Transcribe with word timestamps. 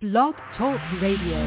Blog 0.00 0.34
Talk 0.56 0.80
Radio. 1.02 1.44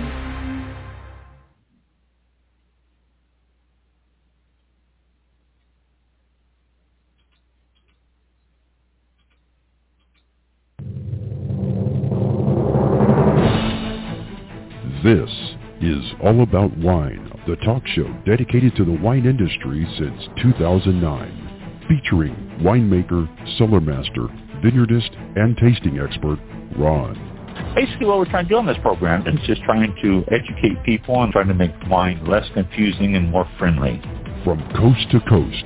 This 15.03 15.31
is 15.81 16.03
All 16.21 16.43
About 16.43 16.77
Wine, 16.77 17.31
the 17.47 17.55
talk 17.65 17.81
show 17.87 18.03
dedicated 18.23 18.75
to 18.75 18.85
the 18.85 18.91
wine 19.01 19.25
industry 19.25 19.87
since 19.97 20.29
2009, 20.43 21.85
featuring 21.89 22.35
winemaker, 22.61 23.27
cellar 23.57 23.81
master, 23.81 24.27
vineyardist, 24.63 25.09
and 25.37 25.57
tasting 25.57 25.97
expert, 25.99 26.37
Ron. 26.77 27.32
Basically 27.75 28.05
what 28.05 28.17
we're 28.17 28.29
trying 28.29 28.45
to 28.45 28.49
do 28.49 28.57
on 28.57 28.65
this 28.65 28.77
program 28.81 29.27
is 29.27 29.39
just 29.45 29.61
trying 29.63 29.95
to 30.01 30.23
educate 30.31 30.81
people 30.83 31.21
and 31.23 31.31
trying 31.31 31.47
to 31.47 31.53
make 31.53 31.71
wine 31.89 32.23
less 32.25 32.47
confusing 32.53 33.15
and 33.15 33.29
more 33.29 33.49
friendly. 33.57 34.01
From 34.43 34.59
coast 34.75 35.09
to 35.11 35.19
coast 35.21 35.65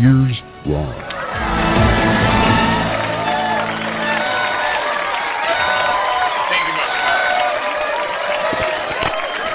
Here's 0.00 0.40
Ron. 0.64 0.94
Thank 6.48 6.64
you 6.66 6.72
much. 6.72 6.92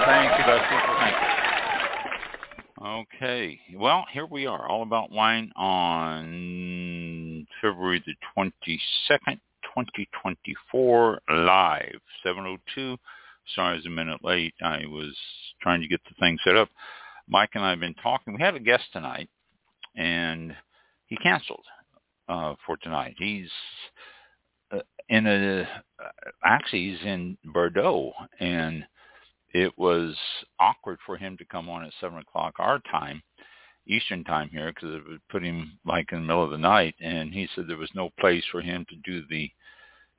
Thank 0.05 0.29
you, 0.37 0.45
Dusty. 0.45 0.77
Thank 0.99 1.15
you. 1.17 2.87
Okay. 2.87 3.59
Well, 3.75 4.05
here 4.13 4.27
we 4.27 4.45
are, 4.45 4.69
all 4.69 4.83
about 4.83 5.09
wine 5.09 5.51
on 5.55 7.47
February 7.59 8.03
the 8.05 8.13
22nd, 8.37 9.39
2024, 9.63 11.21
live, 11.27 11.99
7.02. 12.23 12.97
Sorry 13.55 13.71
I 13.71 13.73
was 13.73 13.85
a 13.87 13.89
minute 13.89 14.23
late. 14.23 14.53
I 14.61 14.85
was 14.85 15.17
trying 15.59 15.81
to 15.81 15.87
get 15.87 16.01
the 16.07 16.13
thing 16.19 16.37
set 16.45 16.55
up. 16.55 16.69
Mike 17.27 17.49
and 17.55 17.63
I 17.63 17.71
have 17.71 17.79
been 17.79 17.95
talking. 17.95 18.35
We 18.35 18.41
had 18.41 18.53
a 18.53 18.59
guest 18.59 18.83
tonight, 18.93 19.27
and 19.95 20.55
he 21.07 21.17
canceled 21.17 21.65
uh, 22.27 22.55
for 22.65 22.77
tonight. 22.77 23.15
He's 23.17 23.49
uh, 24.71 24.79
in 25.09 25.27
a 25.27 25.61
uh, 25.61 26.09
actually 26.43 26.91
he's 26.91 27.05
in 27.05 27.37
Bordeaux, 27.45 28.11
and 28.39 28.85
it 29.53 29.77
was 29.77 30.15
awkward 30.59 30.99
for 31.05 31.17
him 31.17 31.37
to 31.37 31.45
come 31.45 31.69
on 31.69 31.85
at 31.85 31.93
seven 32.01 32.19
o'clock 32.19 32.55
our 32.59 32.79
time, 32.91 33.21
Eastern 33.87 34.23
time 34.23 34.49
here, 34.49 34.71
because 34.73 34.95
it 34.95 35.07
would 35.07 35.27
put 35.29 35.43
him 35.43 35.77
like 35.85 36.11
in 36.11 36.19
the 36.19 36.25
middle 36.25 36.43
of 36.43 36.51
the 36.51 36.57
night. 36.57 36.95
And 36.99 37.33
he 37.33 37.47
said 37.53 37.65
there 37.67 37.77
was 37.77 37.91
no 37.95 38.09
place 38.19 38.43
for 38.51 38.61
him 38.61 38.85
to 38.89 38.95
do 38.97 39.23
the 39.29 39.49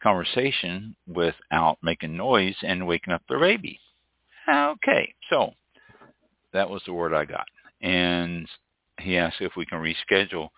conversation 0.02 0.94
without 1.06 1.78
making 1.82 2.16
noise 2.16 2.56
and 2.62 2.86
waking 2.86 3.12
up 3.12 3.22
the 3.28 3.38
baby. 3.38 3.80
Okay, 4.48 5.12
so 5.28 5.52
that 6.52 6.70
was 6.70 6.82
the 6.86 6.92
word 6.92 7.12
I 7.12 7.24
got, 7.24 7.46
and 7.82 8.48
he 9.00 9.16
asked 9.16 9.40
if 9.40 9.52
we 9.56 9.66
can 9.66 9.78
reschedule 9.78 10.48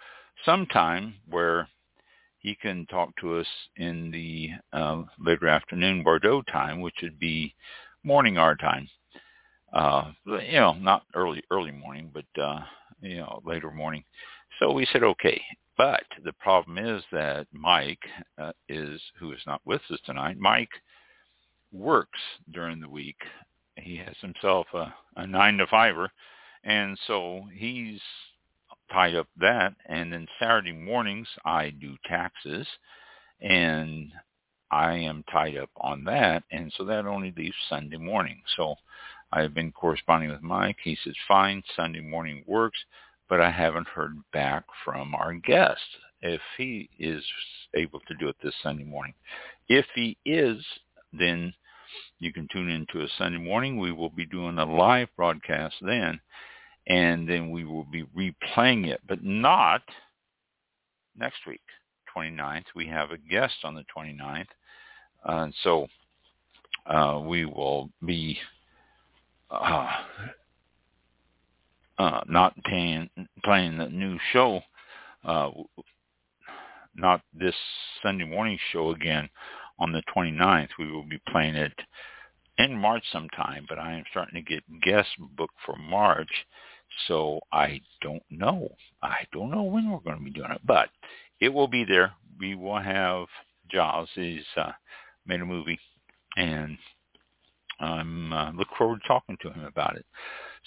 sometime 0.45 1.15
where 1.29 1.69
he 2.39 2.55
can 2.55 2.87
talk 2.87 3.11
to 3.21 3.37
us 3.37 3.47
in 3.77 4.11
the 4.11 4.51
uh, 4.73 5.03
later 5.19 5.49
afternoon 5.49 6.03
Bordeaux 6.03 6.43
time, 6.43 6.81
which 6.81 6.95
would 7.03 7.19
be 7.19 7.55
morning 8.05 8.39
our 8.39 8.55
time. 8.55 8.89
Uh, 9.73 10.13
you 10.25 10.59
know, 10.61 10.73
not 10.75 11.03
early 11.15 11.43
early 11.51 11.73
morning, 11.73 12.11
but 12.15 12.43
uh, 12.43 12.61
you 13.01 13.19
know 13.19 13.43
later 13.45 13.71
morning. 13.71 14.05
So 14.59 14.73
we 14.73 14.87
said 14.93 15.03
okay. 15.03 15.41
But 15.77 16.03
the 16.25 16.33
problem 16.33 16.77
is 16.77 17.05
that 17.13 17.47
Mike 17.53 18.03
uh, 18.37 18.51
is, 18.69 19.01
who 19.19 19.33
is 19.33 19.41
not 19.47 19.61
with 19.65 19.81
us 19.93 20.01
tonight. 20.05 20.37
Mike 20.37 20.73
works 21.73 22.19
during 22.53 22.81
the 22.81 22.89
week. 22.89 23.19
He 23.77 23.97
has 23.97 24.17
himself 24.21 24.67
a, 24.75 24.93
a 25.17 25.27
nine 25.27 25.57
to 25.59 25.69
fiver, 25.69 26.11
and 26.69 26.99
so 27.07 27.45
he's 27.55 28.01
tied 28.93 29.15
up 29.15 29.27
that 29.41 29.75
and 29.87 30.13
then 30.13 30.27
Saturday 30.39 30.73
mornings 30.73 31.27
I 31.45 31.71
do 31.71 31.97
taxes 32.07 32.67
and 33.41 34.13
I 34.71 34.93
am 34.97 35.25
tied 35.33 35.57
up 35.57 35.71
on 35.79 36.05
that 36.05 36.45
and 36.53 36.71
so 36.77 36.85
that 36.85 37.07
only 37.07 37.33
leaves 37.37 37.57
Sunday 37.71 37.97
morning. 37.97 38.43
So 38.57 38.75
I 39.33 39.41
have 39.41 39.55
been 39.55 39.73
corresponding 39.73 40.31
with 40.31 40.43
Mike. 40.43 40.77
He 40.85 40.97
says 41.03 41.15
fine, 41.27 41.63
Sunday 41.75 42.01
morning 42.01 42.45
works, 42.47 42.79
but 43.31 43.41
I 43.41 43.51
haven't 43.51 43.89
heard 43.89 44.17
back 44.35 44.65
from 44.85 45.15
our 45.15 45.33
guest 45.33 45.81
if 46.21 46.41
he 46.59 46.91
is 46.99 47.25
able 47.75 48.01
to 48.01 48.15
do 48.15 48.29
it 48.29 48.37
this 48.43 48.55
Sunday 48.63 48.85
morning. 48.85 49.15
If 49.71 49.87
he 49.95 50.19
is, 50.27 50.63
then 51.15 51.55
you 52.19 52.31
can 52.31 52.47
tune 52.53 52.69
into 52.69 53.03
a 53.03 53.09
Sunday 53.17 53.39
morning. 53.39 53.79
We 53.79 53.93
will 53.93 54.11
be 54.11 54.27
doing 54.27 54.59
a 54.59 54.67
live 54.67 55.09
broadcast 55.17 55.77
then 55.81 56.21
and 56.89 57.29
then 57.29 57.51
we 57.51 57.65
will 57.65 57.85
be 57.85 58.05
replaying 58.17 58.87
it, 58.87 59.01
but 59.07 59.23
not 59.23 59.83
next 61.17 61.39
week, 61.47 61.61
29th. 62.17 62.65
We 62.75 62.87
have 62.87 63.11
a 63.11 63.19
guest 63.19 63.55
on 63.65 63.75
the 63.75 63.85
29th, 63.97 64.47
uh, 65.25 65.49
so 65.63 65.87
uh, 66.87 67.21
we 67.25 67.45
will 67.45 67.91
be 68.05 68.39
uh, 69.51 69.89
uh, 71.99 72.21
not 72.27 72.55
paying, 72.65 73.11
playing 73.45 73.77
the 73.77 73.89
new 73.89 74.19
show, 74.33 74.63
uh, 75.25 75.51
not 76.95 77.21
this 77.39 77.55
Sunday 78.03 78.25
morning 78.25 78.59
show 78.73 78.91
again 78.91 79.29
on 79.79 79.93
the 79.93 80.03
29th. 80.17 80.69
We 80.79 80.91
will 80.91 81.05
be 81.05 81.21
playing 81.29 81.55
it 81.55 81.73
in 82.57 82.77
March 82.77 83.05
sometime, 83.13 83.67
but 83.69 83.79
I 83.79 83.93
am 83.93 84.05
starting 84.11 84.43
to 84.43 84.51
get 84.51 84.63
guests 84.83 85.13
booked 85.37 85.55
for 85.65 85.77
March 85.77 86.31
so 87.07 87.41
I 87.53 87.81
don't 88.01 88.23
know. 88.31 88.69
I 89.03 89.27
don't 89.33 89.51
know 89.51 89.63
when 89.63 89.91
we're 89.91 90.01
going 90.01 90.19
to 90.19 90.25
be 90.25 90.31
doing 90.31 90.51
it, 90.51 90.61
but 90.67 90.89
it 91.41 91.49
will 91.49 91.69
be 91.69 91.85
there. 91.85 92.13
We 92.39 92.55
will 92.55 92.81
have 92.81 93.27
Jaws. 93.71 94.09
He's 94.15 94.45
uh, 94.57 94.73
made 95.27 95.41
a 95.41 95.47
movie, 95.47 95.79
and 96.37 96.77
I'm 97.81 98.33
uh, 98.33 98.53
look 98.53 98.69
forward 98.77 99.01
to 99.03 99.09
talking 99.09 99.37
to 99.43 99.51
him 99.51 99.65
about 99.65 99.97
it. 99.97 100.05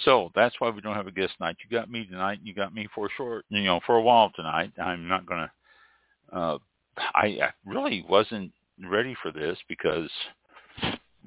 So 0.05 0.31
that's 0.35 0.55
why 0.59 0.69
we 0.69 0.81
don't 0.81 0.95
have 0.95 1.07
a 1.07 1.11
guest 1.11 1.33
tonight. 1.37 1.57
You 1.63 1.77
got 1.77 1.91
me 1.91 2.05
tonight. 2.05 2.39
You 2.43 2.53
got 2.53 2.73
me 2.73 2.87
for 2.95 3.07
a 3.07 3.09
short, 3.17 3.45
you 3.49 3.63
know, 3.63 3.81
for 3.85 3.97
a 3.97 4.01
while 4.01 4.31
tonight. 4.35 4.71
I'm 4.81 5.07
not 5.07 5.25
going 5.25 5.47
to. 5.47 6.37
Uh, 6.37 6.57
I, 6.97 7.25
I 7.41 7.49
really 7.65 8.05
wasn't 8.07 8.51
ready 8.89 9.15
for 9.21 9.31
this 9.31 9.57
because 9.67 10.09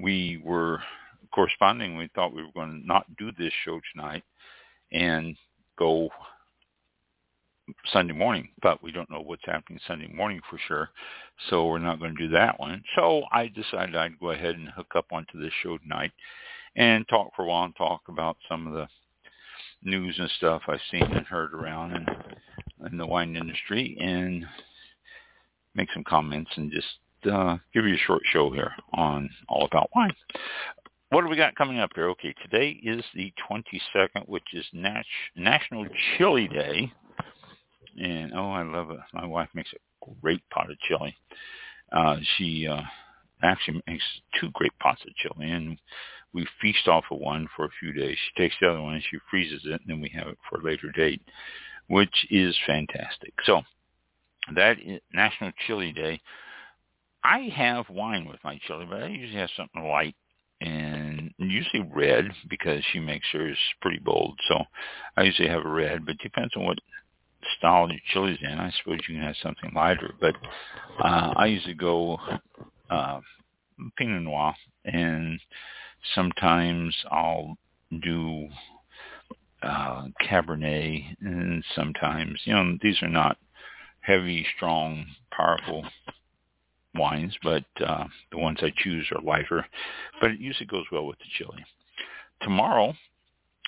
we 0.00 0.41
were 0.44 0.81
corresponding. 1.34 1.97
We 1.97 2.09
thought 2.15 2.34
we 2.34 2.42
were 2.42 2.53
going 2.54 2.81
to 2.81 2.86
not 2.86 3.04
do 3.16 3.31
this 3.38 3.53
show 3.65 3.81
tonight 3.92 4.25
and 4.94 5.37
go 5.78 6.09
Sunday 7.93 8.12
morning, 8.12 8.49
but 8.62 8.82
we 8.82 8.93
don't 8.93 9.10
know 9.10 9.21
what's 9.21 9.44
happening 9.44 9.81
Sunday 9.87 10.09
morning 10.09 10.41
for 10.49 10.59
sure. 10.69 10.91
So 11.50 11.66
we're 11.66 11.78
not 11.78 11.99
going 11.99 12.15
to 12.16 12.28
do 12.28 12.34
that 12.34 12.59
one. 12.60 12.82
So 12.97 13.22
I 13.33 13.49
decided 13.49 13.97
I'd 13.97 14.19
go 14.21 14.31
ahead 14.31 14.54
and 14.57 14.69
hook 14.69 14.92
up 14.97 15.07
onto 15.13 15.41
this 15.41 15.53
show 15.63 15.78
tonight 15.78 16.13
and 16.77 17.07
talk 17.09 17.30
for 17.34 17.45
a 17.45 17.48
while 17.48 17.65
and 17.65 17.77
talk 17.77 18.03
about 18.09 18.36
some 18.48 18.66
of 18.66 18.74
the 18.74 18.86
news 19.83 20.15
and 20.19 20.30
stuff 20.36 20.63
I've 20.69 20.80
seen 20.91 21.03
and 21.03 21.27
heard 21.27 21.54
around 21.54 21.92
in, 21.92 22.07
in 22.91 22.98
the 22.98 23.07
wine 23.07 23.36
industry 23.36 23.97
and 24.01 24.45
make 25.74 25.89
some 25.92 26.04
comments 26.04 26.51
and 26.57 26.71
just 26.71 27.33
uh, 27.33 27.57
give 27.72 27.86
you 27.86 27.95
a 27.95 28.07
short 28.07 28.22
show 28.30 28.51
here 28.51 28.72
on 28.92 29.28
All 29.48 29.65
About 29.65 29.91
Wine 29.95 30.15
what 31.15 31.22
do 31.22 31.31
we 31.31 31.37
got 31.37 31.55
coming 31.55 31.78
up 31.78 31.91
here? 31.95 32.09
Okay, 32.09 32.34
today 32.43 32.71
is 32.83 33.05
the 33.15 33.33
22nd, 33.49 34.27
which 34.27 34.53
is 34.53 34.66
Nat- 34.72 35.05
National 35.37 35.87
Chili 36.19 36.49
Day. 36.49 36.93
And, 38.03 38.33
oh, 38.34 38.51
I 38.51 38.65
love 38.65 38.91
it. 38.91 38.99
My 39.13 39.25
wife 39.25 39.49
makes 39.55 39.71
a 39.72 40.11
great 40.21 40.43
pot 40.51 40.72
of 40.72 40.78
chili. 40.81 41.16
Uh, 41.93 42.16
she 42.37 42.66
uh, 42.66 42.81
actually 43.45 43.81
makes 43.87 44.03
two 44.41 44.51
great 44.55 44.77
pots 44.81 45.03
of 45.07 45.15
chili, 45.15 45.53
and 45.53 45.78
we 46.33 46.49
feast 46.61 46.89
off 46.89 47.05
of 47.13 47.21
one 47.21 47.47
for 47.55 47.67
a 47.67 47.71
few 47.78 47.93
days. 47.93 48.17
She 48.17 48.43
takes 48.43 48.57
the 48.60 48.71
other 48.71 48.83
one 48.83 48.95
and 48.95 49.05
she 49.09 49.19
freezes 49.31 49.63
it, 49.65 49.81
and 49.83 49.87
then 49.87 50.01
we 50.01 50.10
have 50.17 50.27
it 50.27 50.39
for 50.51 50.59
a 50.59 50.65
later 50.65 50.91
date, 50.91 51.22
which 51.87 52.27
is 52.28 52.59
fantastic. 52.67 53.34
So 53.45 53.63
that 54.57 54.78
is 54.81 55.01
National 55.13 55.53
Chili 55.65 55.93
Day 55.93 56.21
I 57.25 57.49
have 57.57 57.89
wine 57.89 58.27
with 58.27 58.39
my 58.45 58.60
chili, 58.67 58.87
but 58.89 59.03
I 59.03 59.07
usually 59.07 59.41
have 59.41 59.49
something 59.57 59.83
light 59.83 60.15
and 60.60 61.33
usually 61.39 61.89
red 61.95 62.27
because 62.48 62.83
she 62.92 63.01
makes 63.01 63.27
hers 63.33 63.59
pretty 63.80 63.98
bold. 63.98 64.39
So 64.48 64.62
I 65.16 65.22
usually 65.22 65.48
have 65.48 65.65
a 65.65 65.68
red, 65.68 66.06
but 66.06 66.18
depends 66.18 66.54
on 66.56 66.65
what 66.65 66.78
style 67.59 67.91
your 67.91 68.01
chili's 68.12 68.39
in. 68.42 68.59
I 68.59 68.72
suppose 68.78 69.01
you 69.09 69.16
can 69.16 69.24
have 69.24 69.36
something 69.42 69.72
lighter, 69.74 70.15
but 70.21 70.34
uh, 71.03 71.34
I 71.36 71.47
usually 71.47 71.74
go 71.74 72.18
uh, 72.91 73.21
Pinot 73.97 74.22
Noir, 74.22 74.54
and 74.84 75.41
sometimes 76.15 76.95
I'll 77.10 77.57
do 78.03 78.48
uh, 79.62 80.09
Cabernet, 80.22 81.16
and 81.21 81.65
sometimes 81.74 82.41
you 82.45 82.54
know 82.54 82.77
these 82.83 83.03
are 83.03 83.09
not 83.09 83.36
heavy, 84.00 84.47
strong, 84.57 85.07
powerful 85.30 85.84
wines, 86.95 87.37
but 87.43 87.65
uh, 87.85 88.05
the 88.31 88.39
ones 88.39 88.59
I 88.63 88.73
choose 88.77 89.07
are 89.13 89.23
lighter. 89.23 89.67
But 90.21 90.31
it 90.31 90.41
usually 90.41 90.67
goes 90.67 90.85
well 90.93 91.07
with 91.07 91.19
the 91.19 91.25
chili. 91.37 91.65
Tomorrow, 92.43 92.95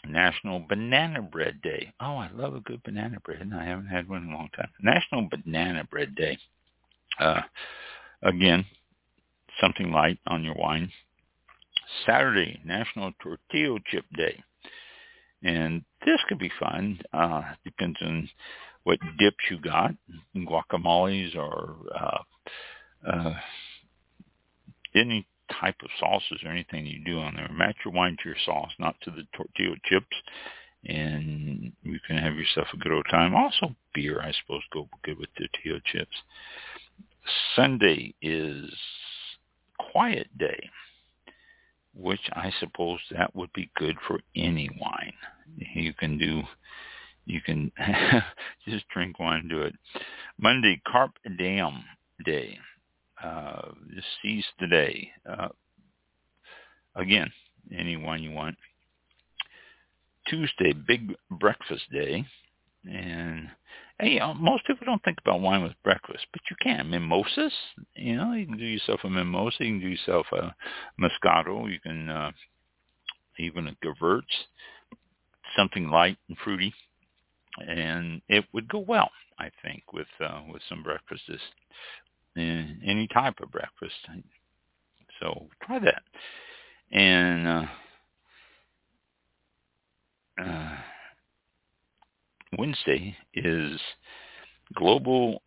National 0.09 0.61
Banana 0.61 1.23
Bread 1.23 1.61
Day. 1.63 1.93
Oh, 2.01 2.17
I 2.17 2.31
love 2.35 2.55
a 2.55 2.61
good 2.61 2.83
banana 2.83 3.19
bread, 3.25 3.41
and 3.41 3.55
I 3.55 3.65
haven't 3.65 3.87
had 3.87 4.09
one 4.09 4.25
in 4.25 4.33
a 4.33 4.37
long 4.37 4.49
time. 4.57 4.69
National 4.81 5.29
Banana 5.29 5.85
Bread 5.85 6.15
Day. 6.15 6.39
Uh, 7.19 7.41
again, 8.23 8.65
something 9.61 9.91
light 9.91 10.19
on 10.27 10.45
your 10.45 10.55
wine. 10.55 10.91
Saturday, 12.05 12.61
National 12.65 13.13
Tortilla 13.23 13.79
Chip 13.91 14.05
Day. 14.17 14.43
And 15.43 15.85
this 16.05 16.21
could 16.29 16.39
be 16.39 16.51
fun. 16.59 17.01
Uh, 17.13 17.43
depends 17.65 17.99
on 18.03 18.29
what 18.85 18.99
dips 19.19 19.45
you 19.51 19.59
got, 19.59 19.93
guacamoles 20.37 21.37
or 21.37 21.77
uh, 21.95 22.19
uh, 23.05 23.35
any 24.95 25.27
type 25.61 25.77
of 25.83 25.91
sauces 26.01 26.41
or 26.45 26.51
anything 26.51 26.87
you 26.87 27.05
do 27.05 27.19
on 27.19 27.35
there. 27.35 27.49
Match 27.53 27.77
your 27.85 27.95
wine 27.95 28.17
to 28.23 28.29
your 28.29 28.39
sauce, 28.45 28.73
not 28.79 28.97
to 29.03 29.11
the 29.11 29.27
tortilla 29.35 29.77
chips, 29.85 30.17
and 30.85 31.73
you 31.83 31.99
can 32.07 32.17
have 32.17 32.35
yourself 32.35 32.69
a 32.73 32.77
good 32.77 32.93
old 32.93 33.07
time. 33.11 33.35
Also, 33.35 33.75
beer, 33.95 34.21
I 34.21 34.33
suppose, 34.41 34.63
go 34.73 34.89
good 35.05 35.19
with 35.19 35.29
tortilla 35.37 35.81
chips. 35.85 36.17
Sunday 37.55 38.15
is 38.23 38.71
quiet 39.79 40.29
day, 40.39 40.71
which 41.95 42.21
I 42.33 42.53
suppose 42.61 43.01
that 43.11 43.35
would 43.35 43.53
be 43.53 43.71
good 43.77 43.97
for 44.07 44.21
any 44.35 44.69
wine. 44.81 45.15
You 45.75 45.93
can 45.95 46.19
do, 46.19 46.43
you 47.25 47.41
can 47.41 47.73
just 48.69 48.89
drink 48.89 49.19
wine, 49.19 49.49
do 49.49 49.63
it. 49.63 49.75
Monday, 50.39 50.81
Carpe 50.87 51.17
Diem 51.37 51.83
Day 52.25 52.59
uh, 53.23 53.69
just 53.95 54.07
seize 54.23 54.45
the 54.61 54.67
day. 54.67 55.11
Uh, 55.29 55.49
again, 56.95 57.31
any 57.77 57.97
one 57.97 58.23
you 58.23 58.31
want. 58.31 58.57
Tuesday, 60.29 60.73
big 60.73 61.15
breakfast 61.31 61.85
day, 61.93 62.25
and 62.85 63.49
hey, 64.01 64.19
uh, 64.19 64.35
most 64.35 64.67
people 64.67 64.85
don't 64.85 65.03
think 65.05 65.19
about 65.25 65.41
wine 65.41 65.63
with 65.63 65.73
breakfast, 65.85 66.27
but 66.33 66.43
you 66.51 66.57
can. 66.61 66.91
Mimosas, 66.91 67.53
you 67.95 68.17
know, 68.17 68.33
you 68.33 68.47
can 68.47 68.59
do 68.59 68.65
yourself 68.65 69.01
a 69.05 69.11
mimosa, 69.11 69.65
you 69.65 69.73
can 69.73 69.81
do 69.81 69.89
yourself 69.89 70.27
a 70.33 70.55
moscato, 71.01 71.71
you 71.71 71.79
can 71.81 72.09
uh, 72.09 72.33
even 73.39 73.69
a 73.69 73.77
Gewurz, 73.85 74.23
something 75.57 75.89
light 75.89 76.19
and 76.29 76.37
fruity, 76.43 76.75
and 77.67 78.21
it 78.29 78.45
would 78.53 78.69
go 78.69 78.79
well, 78.79 79.11
I 79.39 79.51
think, 79.63 79.93
with 79.93 80.09
uh, 80.21 80.43
with 80.53 80.63
some 80.69 80.83
breakfast 80.83 81.23
in 82.37 82.81
any 82.85 83.09
type 83.09 83.35
of 83.43 83.51
breakfast. 83.51 83.95
So 85.21 85.49
try 85.63 85.79
that. 85.81 86.03
And 86.93 87.47
uh, 87.47 87.65
uh, 90.43 90.77
Wednesday 92.59 93.17
is 93.35 93.81
Global 94.75 95.43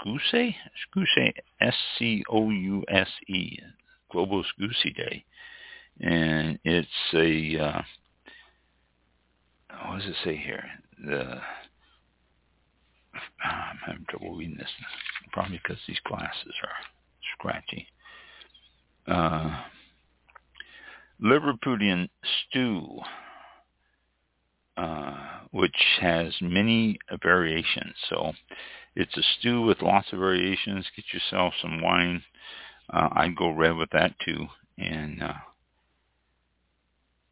Scouse, 0.00 0.54
Scouse, 0.90 1.32
S-C-O-U-S-E, 1.60 3.58
Global 4.10 4.44
Scouse 4.44 4.94
Day. 4.96 5.24
And 6.00 6.58
it's 6.64 6.88
a, 7.14 7.58
uh, 7.58 7.82
what 9.86 9.98
does 10.00 10.08
it 10.08 10.16
say 10.24 10.36
here? 10.36 10.64
The 11.04 11.40
I'm 13.44 13.78
having 13.86 14.06
trouble 14.08 14.36
reading 14.36 14.56
this, 14.56 14.70
probably 15.32 15.60
because 15.62 15.82
these 15.86 16.00
glasses 16.04 16.54
are 16.62 16.70
scratchy. 17.34 17.86
Uh, 19.06 19.62
Liverpudlian 21.22 22.08
stew, 22.48 23.00
uh, 24.76 25.16
which 25.52 25.76
has 26.00 26.34
many 26.40 26.98
variations. 27.22 27.94
So 28.08 28.32
it's 28.96 29.16
a 29.16 29.22
stew 29.38 29.62
with 29.62 29.82
lots 29.82 30.12
of 30.12 30.18
variations. 30.18 30.86
Get 30.96 31.04
yourself 31.12 31.54
some 31.60 31.82
wine. 31.82 32.22
Uh, 32.92 33.08
I'd 33.12 33.36
go 33.36 33.50
red 33.50 33.76
with 33.76 33.90
that 33.90 34.14
too, 34.24 34.46
and 34.76 35.22
uh, 35.22 35.32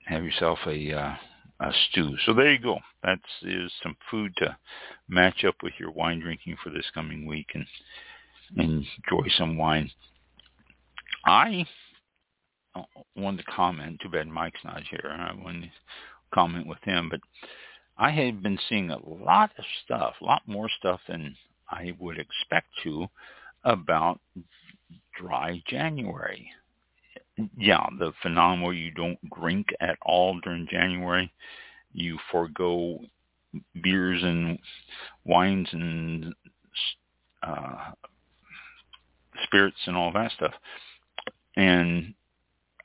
have 0.07 0.25
yourself 0.25 0.59
a 0.67 1.19
uh, 1.63 1.73
stew. 1.89 2.17
So 2.27 2.35
there 2.35 2.53
you 2.53 2.59
go. 2.59 2.79
That's 3.03 3.21
is 3.43 3.71
some 3.83 3.97
food 4.11 4.33
to 4.39 4.57
match 5.09 5.45
up 5.45 5.57
with 5.63 5.75
your 5.79 5.91
wine 5.91 6.21
drinking 6.21 6.57
for 6.63 6.71
this 6.71 6.87
coming 6.95 7.27
week 7.27 7.51
and 7.55 7.67
enjoy 8.57 9.29
some 9.37 9.57
wine. 9.57 9.91
I 11.25 11.67
wanted 13.17 13.45
to 13.45 13.53
comment. 13.53 14.01
Too 14.03 14.09
bad 14.09 14.27
Mike's 14.27 14.65
not 14.65 14.83
here. 14.91 15.11
I 15.13 15.33
wanted 15.35 15.63
to 15.63 15.71
comment 16.35 16.67
with 16.67 16.83
him, 16.83 17.09
but 17.11 17.21
I 17.97 18.11
had 18.11 18.43
been 18.43 18.59
seeing 18.69 18.91
a 18.91 19.07
lot 19.07 19.53
of 19.59 19.65
stuff, 19.85 20.15
a 20.21 20.25
lot 20.25 20.43
more 20.47 20.69
stuff 20.79 21.01
than 21.09 21.37
I 21.71 21.93
would 21.99 22.19
expect 22.19 22.69
to 22.83 23.07
about 23.65 24.21
dry 25.21 25.63
January 25.69 26.51
yeah, 27.57 27.87
the 27.99 28.13
phenomenon 28.23 28.63
where 28.63 28.75
you 28.75 28.91
don't 28.91 29.19
drink 29.39 29.69
at 29.81 29.99
all 30.03 30.39
during 30.41 30.67
January, 30.71 31.33
you 31.93 32.19
forego 32.31 32.99
beers 33.83 34.23
and 34.23 34.59
wines 35.25 35.69
and 35.73 36.35
uh, 37.43 37.93
spirits 39.45 39.77
and 39.87 39.97
all 39.97 40.13
that 40.13 40.33
stuff. 40.33 40.55
And 41.57 42.15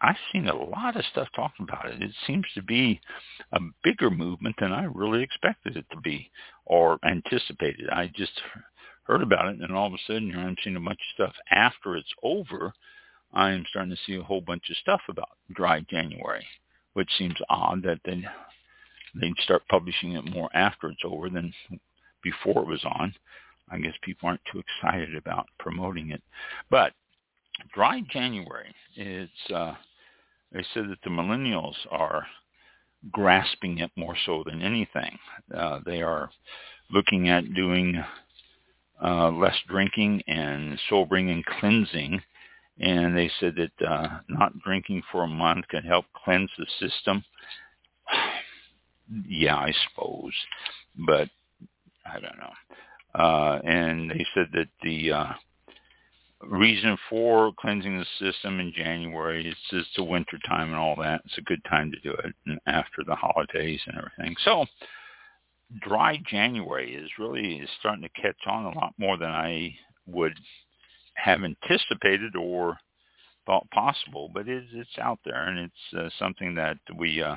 I've 0.02 0.16
seen 0.32 0.48
a 0.48 0.56
lot 0.56 0.96
of 0.96 1.06
stuff 1.12 1.28
talking 1.36 1.66
about 1.68 1.92
it. 1.92 2.02
It 2.02 2.12
seems 2.26 2.46
to 2.56 2.62
be 2.62 3.00
a 3.54 3.60
bigger 3.84 4.10
movement 4.10 4.56
than 4.60 4.72
I 4.72 4.84
really 4.84 5.24
expected 5.24 5.76
it 5.76 5.86
to 5.92 6.00
be 6.02 6.30
or 6.66 7.00
anticipated. 7.04 7.90
I 7.90 8.12
just 8.16 8.40
heard 9.06 9.24
about 9.24 9.48
it, 9.48 9.62
and 9.62 9.74
all 9.74 9.88
of 9.88 9.94
a 9.94 9.98
sudden 10.06 10.36
I'm 10.36 10.56
seeing 10.64 10.76
a 10.76 10.82
bunch 10.82 11.00
of 11.00 11.16
stuff 11.16 11.36
after 11.50 11.96
it's 11.96 12.14
over 12.22 12.74
I 13.34 13.52
am 13.52 13.66
starting 13.70 13.92
to 13.92 14.02
see 14.06 14.16
a 14.16 14.24
whole 14.24 14.42
bunch 14.42 14.70
of 14.70 14.78
stuff 14.78 15.02
about 15.10 15.30
dry 15.54 15.82
January, 15.90 16.46
which 16.94 17.10
seems 17.18 17.36
odd 17.50 17.84
that 17.84 18.00
they 18.06 18.24
they'd 19.20 19.38
start 19.44 19.68
publishing 19.70 20.14
it 20.14 20.26
more 20.26 20.50
after 20.54 20.90
it's 20.90 21.02
over 21.04 21.30
than 21.30 21.54
before 22.24 22.64
it 22.64 22.68
was 22.68 22.84
on. 22.86 23.14
I 23.70 23.78
guess 23.80 23.94
people 24.02 24.30
aren't 24.30 24.42
too 24.52 24.60
excited 24.60 25.16
about 25.16 25.48
promoting 25.60 26.12
it. 26.12 26.22
But 26.70 26.94
dry 27.74 28.02
January, 28.12 28.74
it's 28.96 29.52
uh, 29.54 29.76
they 30.52 30.64
said 30.74 30.90
that 30.90 31.00
the 31.04 31.10
millennials 31.10 31.76
are 31.92 32.26
grasping 33.12 33.80
it 33.80 33.92
more 33.96 34.16
so 34.26 34.44
than 34.46 34.62
anything. 34.62 35.18
Uh, 35.56 35.80
they 35.86 36.02
are 36.02 36.30
looking 36.92 37.30
at 37.30 37.54
doing 37.54 38.02
uh, 39.04 39.30
less 39.30 39.56
drinking 39.68 40.22
and 40.28 40.80
sobering 40.90 41.30
and 41.30 41.46
cleansing 41.46 42.22
and 42.80 43.18
they 43.18 43.32
said 43.40 43.56
that 43.56 43.88
uh, 43.88 44.20
not 44.30 44.58
drinking 44.60 45.04
for 45.12 45.24
a 45.24 45.28
month 45.28 45.68
can 45.70 45.84
help 45.84 46.06
cleanse 46.24 46.52
the 46.58 46.66
system. 46.80 47.24
yeah, 49.28 49.56
I 49.56 49.74
suppose, 49.90 50.34
but 50.96 51.30
I 52.06 52.20
don't 52.20 52.38
know. 52.38 52.54
Uh, 53.16 53.60
and 53.64 54.12
they 54.12 54.26
said 54.34 54.48
that 54.54 54.68
the 54.84 55.12
uh, 55.12 55.34
reason 56.42 56.98
for 57.10 57.52
cleansing 57.60 57.98
the 57.98 58.32
system 58.32 58.60
in 58.60 58.72
January 58.76 59.48
is 59.48 59.56
just 59.72 59.90
the 59.96 60.04
winter 60.04 60.38
time 60.48 60.70
and 60.70 60.78
all 60.78 60.96
that. 60.98 61.22
It's 61.26 61.38
a 61.38 61.42
good 61.42 61.64
time 61.70 61.92
to 61.92 62.00
do 62.02 62.12
it 62.12 62.60
after 62.68 63.04
the 63.06 63.16
holidays 63.16 63.82
and 63.88 63.98
everything. 63.98 64.36
So 64.44 64.66
dry 65.82 66.22
January 66.30 66.96
is 66.96 67.10
really 67.20 67.56
is 67.56 67.70
starting 67.80 68.04
to 68.04 68.22
catch 68.22 68.38
on 68.46 68.66
a 68.66 68.76
lot 68.78 68.94
more 68.98 69.18
than 69.18 69.32
I 69.32 69.76
would 70.06 70.38
have 71.18 71.42
anticipated 71.44 72.36
or 72.36 72.78
thought 73.46 73.70
possible, 73.72 74.30
but 74.34 74.48
it's 74.48 74.68
it's 74.74 74.98
out 75.02 75.20
there, 75.26 75.48
and 75.48 75.60
it's 75.60 75.98
uh, 75.98 76.10
something 76.20 76.56
that 76.56 76.78
we 76.98 77.22
uh, 77.22 77.36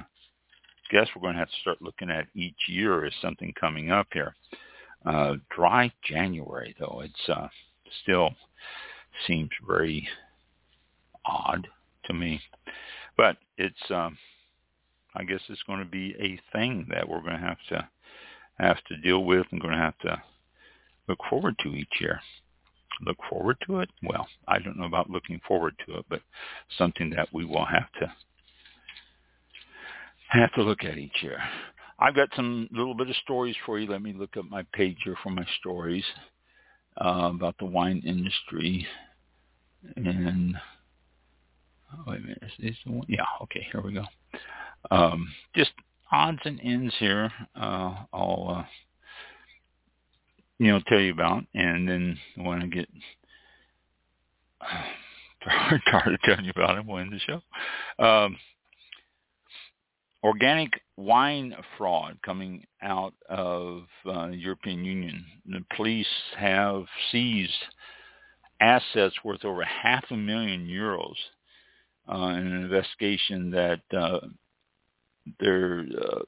guess 0.90 1.08
we're 1.14 1.22
going 1.22 1.34
to 1.34 1.40
have 1.40 1.50
to 1.50 1.60
start 1.60 1.80
looking 1.80 2.10
at 2.10 2.26
each 2.34 2.68
year 2.68 3.04
as 3.04 3.12
something 3.22 3.52
coming 3.58 3.90
up 3.90 4.08
here. 4.12 4.34
Uh, 5.06 5.34
dry 5.54 5.90
January, 6.04 6.74
though, 6.78 7.02
it's 7.04 7.28
uh, 7.28 7.48
still 8.02 8.30
seems 9.26 9.50
very 9.66 10.06
odd 11.24 11.66
to 12.04 12.14
me. 12.14 12.40
But 13.16 13.36
it's, 13.56 13.90
um, 13.90 14.16
I 15.14 15.24
guess 15.24 15.40
it's 15.48 15.62
going 15.66 15.80
to 15.80 15.90
be 15.90 16.14
a 16.18 16.38
thing 16.56 16.86
that 16.90 17.08
we're 17.08 17.20
going 17.20 17.32
to 17.32 17.38
have 17.38 17.58
to 17.70 17.88
have 18.58 18.82
to 18.88 18.96
deal 18.98 19.24
with 19.24 19.46
and 19.50 19.60
going 19.60 19.72
to 19.72 19.80
have 19.80 19.98
to 20.00 20.22
look 21.08 21.18
forward 21.28 21.54
to 21.62 21.74
each 21.74 21.88
year. 22.00 22.20
Look 23.04 23.18
forward 23.28 23.56
to 23.66 23.80
it? 23.80 23.90
Well, 24.02 24.26
I 24.46 24.58
don't 24.58 24.78
know 24.78 24.84
about 24.84 25.10
looking 25.10 25.40
forward 25.46 25.74
to 25.86 25.98
it, 25.98 26.06
but 26.08 26.20
something 26.78 27.10
that 27.10 27.28
we 27.32 27.44
will 27.44 27.64
have 27.64 27.90
to 28.00 28.12
have 30.28 30.52
to 30.54 30.62
look 30.62 30.84
at 30.84 30.98
each 30.98 31.22
year. 31.22 31.38
I've 31.98 32.14
got 32.14 32.28
some 32.34 32.68
little 32.72 32.94
bit 32.94 33.10
of 33.10 33.16
stories 33.16 33.56
for 33.66 33.78
you. 33.78 33.90
Let 33.90 34.02
me 34.02 34.12
look 34.12 34.36
up 34.36 34.44
my 34.48 34.64
page 34.72 34.96
here 35.04 35.16
for 35.22 35.30
my 35.30 35.46
stories 35.58 36.04
uh, 37.04 37.30
about 37.34 37.56
the 37.58 37.66
wine 37.66 38.02
industry. 38.06 38.86
And 39.96 40.54
oh, 41.92 42.04
wait 42.06 42.18
a 42.18 42.20
minute, 42.20 42.42
is, 42.42 42.52
this 42.58 42.76
the 42.86 42.92
one? 42.92 43.06
Yeah, 43.08 43.24
okay, 43.42 43.66
here 43.72 43.82
we 43.82 43.92
go. 43.92 44.04
Um, 44.90 45.28
just 45.54 45.72
odds 46.12 46.40
and 46.44 46.60
ends 46.62 46.94
here. 46.98 47.30
Uh, 47.54 48.04
I'll 48.12 48.56
uh, 48.60 48.64
you 50.60 50.70
know 50.70 50.80
tell 50.86 51.00
you 51.00 51.12
about, 51.12 51.42
and 51.54 51.88
then 51.88 52.18
when 52.36 52.62
I 52.62 52.66
get 52.66 52.86
tired 55.90 56.14
of 56.14 56.20
telling 56.22 56.44
you 56.44 56.52
about 56.54 56.76
it, 56.76 56.84
we'll 56.84 56.98
end 56.98 57.12
the 57.12 57.18
show. 57.18 58.04
Um, 58.04 58.36
organic 60.22 60.70
wine 60.98 61.56
fraud 61.78 62.18
coming 62.22 62.66
out 62.82 63.14
of 63.30 63.84
uh, 64.04 64.26
European 64.28 64.84
Union. 64.84 65.24
The 65.46 65.64
police 65.74 66.06
have 66.36 66.84
seized 67.10 67.52
assets 68.60 69.14
worth 69.24 69.46
over 69.46 69.64
half 69.64 70.04
a 70.10 70.16
million 70.16 70.66
euros 70.66 71.16
uh, 72.06 72.34
in 72.36 72.46
an 72.46 72.64
investigation 72.64 73.50
that 73.50 73.80
uh, 73.96 74.20
uh, 75.42 76.20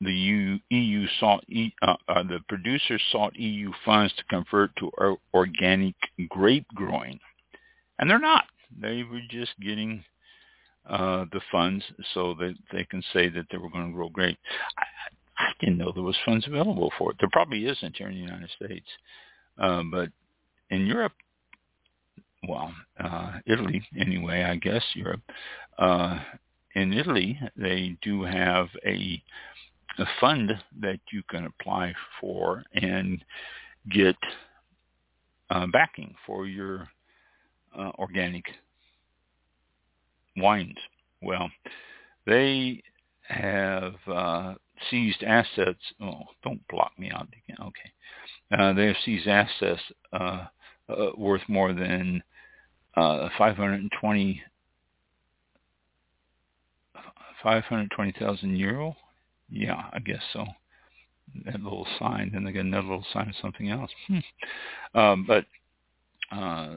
the 0.00 0.12
EU, 0.12 0.58
EU 0.70 1.06
sought 1.18 1.44
uh, 1.82 1.94
uh, 2.08 2.22
the 2.22 2.40
producers 2.48 3.02
sought 3.12 3.36
EU 3.36 3.70
funds 3.84 4.12
to 4.16 4.24
convert 4.24 4.74
to 4.76 4.90
organic 5.34 5.94
grape 6.28 6.66
growing, 6.74 7.18
and 7.98 8.08
they're 8.08 8.18
not. 8.18 8.44
They 8.80 9.02
were 9.02 9.20
just 9.28 9.58
getting 9.60 10.02
uh, 10.88 11.26
the 11.32 11.40
funds 11.52 11.84
so 12.14 12.34
that 12.34 12.54
they 12.72 12.84
can 12.84 13.02
say 13.12 13.28
that 13.28 13.46
they 13.50 13.58
were 13.58 13.70
going 13.70 13.88
to 13.88 13.92
grow 13.92 14.08
grape. 14.08 14.38
I, 14.78 14.84
I 15.42 15.52
didn't 15.60 15.78
know 15.78 15.92
there 15.92 16.02
was 16.02 16.16
funds 16.24 16.46
available 16.46 16.92
for 16.98 17.10
it. 17.10 17.16
There 17.20 17.28
probably 17.30 17.66
isn't 17.66 17.96
here 17.96 18.08
in 18.08 18.14
the 18.14 18.20
United 18.20 18.50
States, 18.56 18.86
uh, 19.58 19.82
but 19.90 20.08
in 20.70 20.86
Europe, 20.86 21.12
well, 22.48 22.72
uh, 22.98 23.38
Italy 23.46 23.86
anyway, 23.98 24.44
I 24.44 24.56
guess 24.56 24.82
Europe. 24.94 25.20
Uh, 25.78 26.20
in 26.74 26.92
Italy, 26.92 27.38
they 27.56 27.96
do 28.02 28.22
have 28.22 28.68
a, 28.86 29.22
a 30.00 30.06
fund 30.20 30.52
that 30.80 31.00
you 31.12 31.22
can 31.28 31.46
apply 31.46 31.92
for 32.20 32.62
and 32.74 33.24
get 33.90 34.16
uh, 35.50 35.66
backing 35.66 36.14
for 36.26 36.46
your 36.46 36.88
uh, 37.76 37.90
organic 37.98 38.44
wines. 40.36 40.76
Well, 41.22 41.50
they 42.26 42.82
have 43.22 43.94
uh, 44.06 44.54
seized 44.90 45.22
assets. 45.22 45.80
Oh, 46.00 46.22
don't 46.42 46.66
block 46.68 46.92
me 46.98 47.10
out 47.10 47.28
again. 47.28 47.58
Okay. 47.60 47.92
Uh, 48.52 48.72
they 48.72 48.86
have 48.86 48.96
seized 49.04 49.28
assets 49.28 49.80
uh, 50.12 50.46
uh, 50.88 51.10
worth 51.16 51.42
more 51.48 51.72
than 51.72 52.22
uh, 52.96 53.28
520 53.38 54.42
520,000 57.42 58.56
euro. 58.56 58.94
Yeah, 59.50 59.82
I 59.92 59.98
guess 59.98 60.22
so. 60.32 60.46
That 61.44 61.62
little 61.62 61.86
sign, 61.98 62.30
then 62.32 62.44
they 62.44 62.52
got 62.52 62.64
another 62.64 62.88
little 62.88 63.06
sign 63.12 63.28
of 63.28 63.34
something 63.40 63.70
else. 63.70 63.90
Hmm. 64.08 64.98
Um, 64.98 65.24
but 65.26 65.44
uh, 66.32 66.76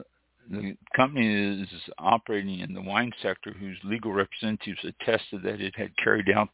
the 0.50 0.76
company 0.94 1.62
is 1.62 1.68
operating 1.98 2.60
in 2.60 2.74
the 2.74 2.82
wine 2.82 3.12
sector 3.22 3.52
whose 3.52 3.78
legal 3.84 4.12
representatives 4.12 4.84
attested 4.84 5.42
that 5.42 5.60
it 5.60 5.74
had 5.76 5.96
carried 5.96 6.30
out 6.30 6.48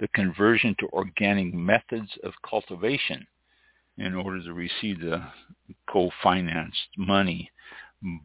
the 0.00 0.08
conversion 0.08 0.74
to 0.78 0.88
organic 0.88 1.54
methods 1.54 2.10
of 2.24 2.32
cultivation 2.48 3.26
in 3.98 4.14
order 4.14 4.42
to 4.42 4.52
receive 4.52 5.00
the 5.00 5.22
co-financed 5.88 6.88
money. 6.96 7.50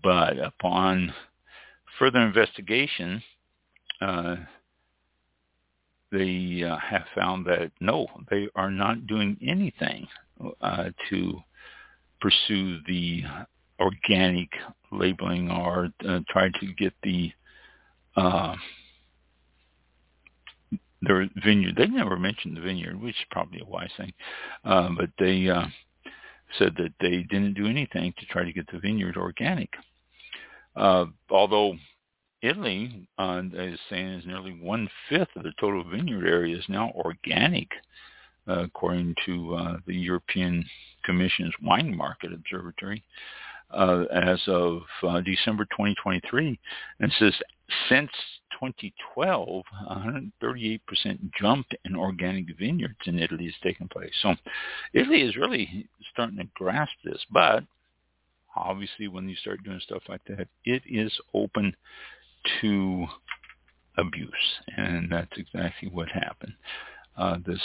But 0.04 0.40
upon 0.40 1.14
further 2.00 2.20
investigation, 2.20 3.22
uh, 4.02 4.38
they 6.12 6.64
uh, 6.64 6.78
have 6.78 7.06
found 7.16 7.46
that 7.46 7.72
no, 7.80 8.08
they 8.30 8.48
are 8.56 8.72
not 8.72 9.08
doing 9.08 9.38
anything 9.46 10.08
uh, 10.62 10.90
to 11.10 11.40
pursue 12.22 12.80
the 12.88 13.24
organic 13.80 14.50
labeling 14.92 15.52
or 15.52 15.90
uh, 16.08 16.20
try 16.30 16.50
to 16.60 16.74
get 16.78 16.94
the 17.04 17.32
uh, 18.16 18.56
their 21.02 21.30
vineyard. 21.44 21.76
They 21.78 21.88
never 21.88 22.18
mentioned 22.18 22.58
the 22.58 22.62
vineyard, 22.62 23.00
which 23.00 23.16
is 23.16 23.26
probably 23.30 23.60
a 23.60 23.66
wise 23.66 23.92
thing, 23.98 24.14
uh, 24.66 24.90
but 24.98 25.10
they 25.20 25.48
uh, 25.48 25.66
said 26.58 26.74
that 26.78 26.94
they 27.00 27.24
didn't 27.30 27.54
do 27.54 27.68
anything 27.68 28.14
to 28.18 28.26
try 28.28 28.44
to 28.44 28.54
get 28.54 28.66
the 28.72 28.80
vineyard 28.80 29.18
organic. 29.18 29.70
Although 30.76 31.76
Italy 32.42 33.08
uh, 33.18 33.42
is 33.54 33.80
saying 33.90 34.08
is 34.08 34.26
nearly 34.26 34.52
one 34.62 34.90
fifth 35.10 35.36
of 35.36 35.44
the 35.44 35.54
total 35.60 35.84
vineyard 35.84 36.28
area 36.28 36.58
is 36.58 36.66
now 36.70 36.92
organic, 36.96 37.68
uh, 38.48 38.64
according 38.64 39.16
to 39.26 39.56
uh, 39.56 39.78
the 39.88 39.96
European 39.96 40.64
Commission's 41.04 41.54
Wine 41.64 41.96
Market 41.96 42.34
Observatory 42.34 43.04
uh, 43.72 44.04
as 44.12 44.40
of 44.48 44.82
uh, 45.04 45.22
December 45.22 45.66
2023, 45.66 46.60
and 47.00 47.14
says 47.18 47.34
since 47.90 48.12
2012, 48.60 49.64
138% 49.90 50.80
jump 51.40 51.68
in 51.86 51.96
organic 51.96 52.46
vineyards 52.58 52.96
in 53.06 53.20
Italy 53.20 53.46
has 53.46 53.54
taken 53.62 53.88
place. 53.88 54.14
So 54.22 54.36
Italy 54.94 55.22
is 55.22 55.36
really 55.36 55.88
starting 56.14 56.38
to 56.38 56.48
grasp 56.56 56.94
this, 57.04 57.24
but 57.32 57.64
obviously 58.56 59.08
when 59.08 59.28
you 59.28 59.36
start 59.36 59.64
doing 59.64 59.80
stuff 59.84 60.04
like 60.08 60.22
that, 60.28 60.48
it 60.66 60.82
is 60.86 61.12
open 61.34 61.76
to 62.62 63.06
abuse, 63.98 64.32
and 64.76 65.12
that's 65.12 65.32
exactly 65.38 65.90
what 65.90 66.10
happened. 66.10 66.54
Uh, 67.18 67.38
this 67.46 67.62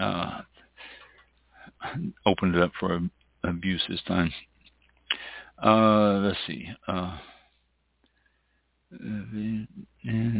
uh, 0.00 0.40
opened 2.26 2.54
it 2.54 2.62
up 2.62 2.72
for 2.78 3.00
abuse 3.44 3.82
this 3.88 4.02
time. 4.06 4.32
Uh, 5.62 6.18
let's 6.18 6.38
see. 6.46 6.68
Uh, 6.86 7.16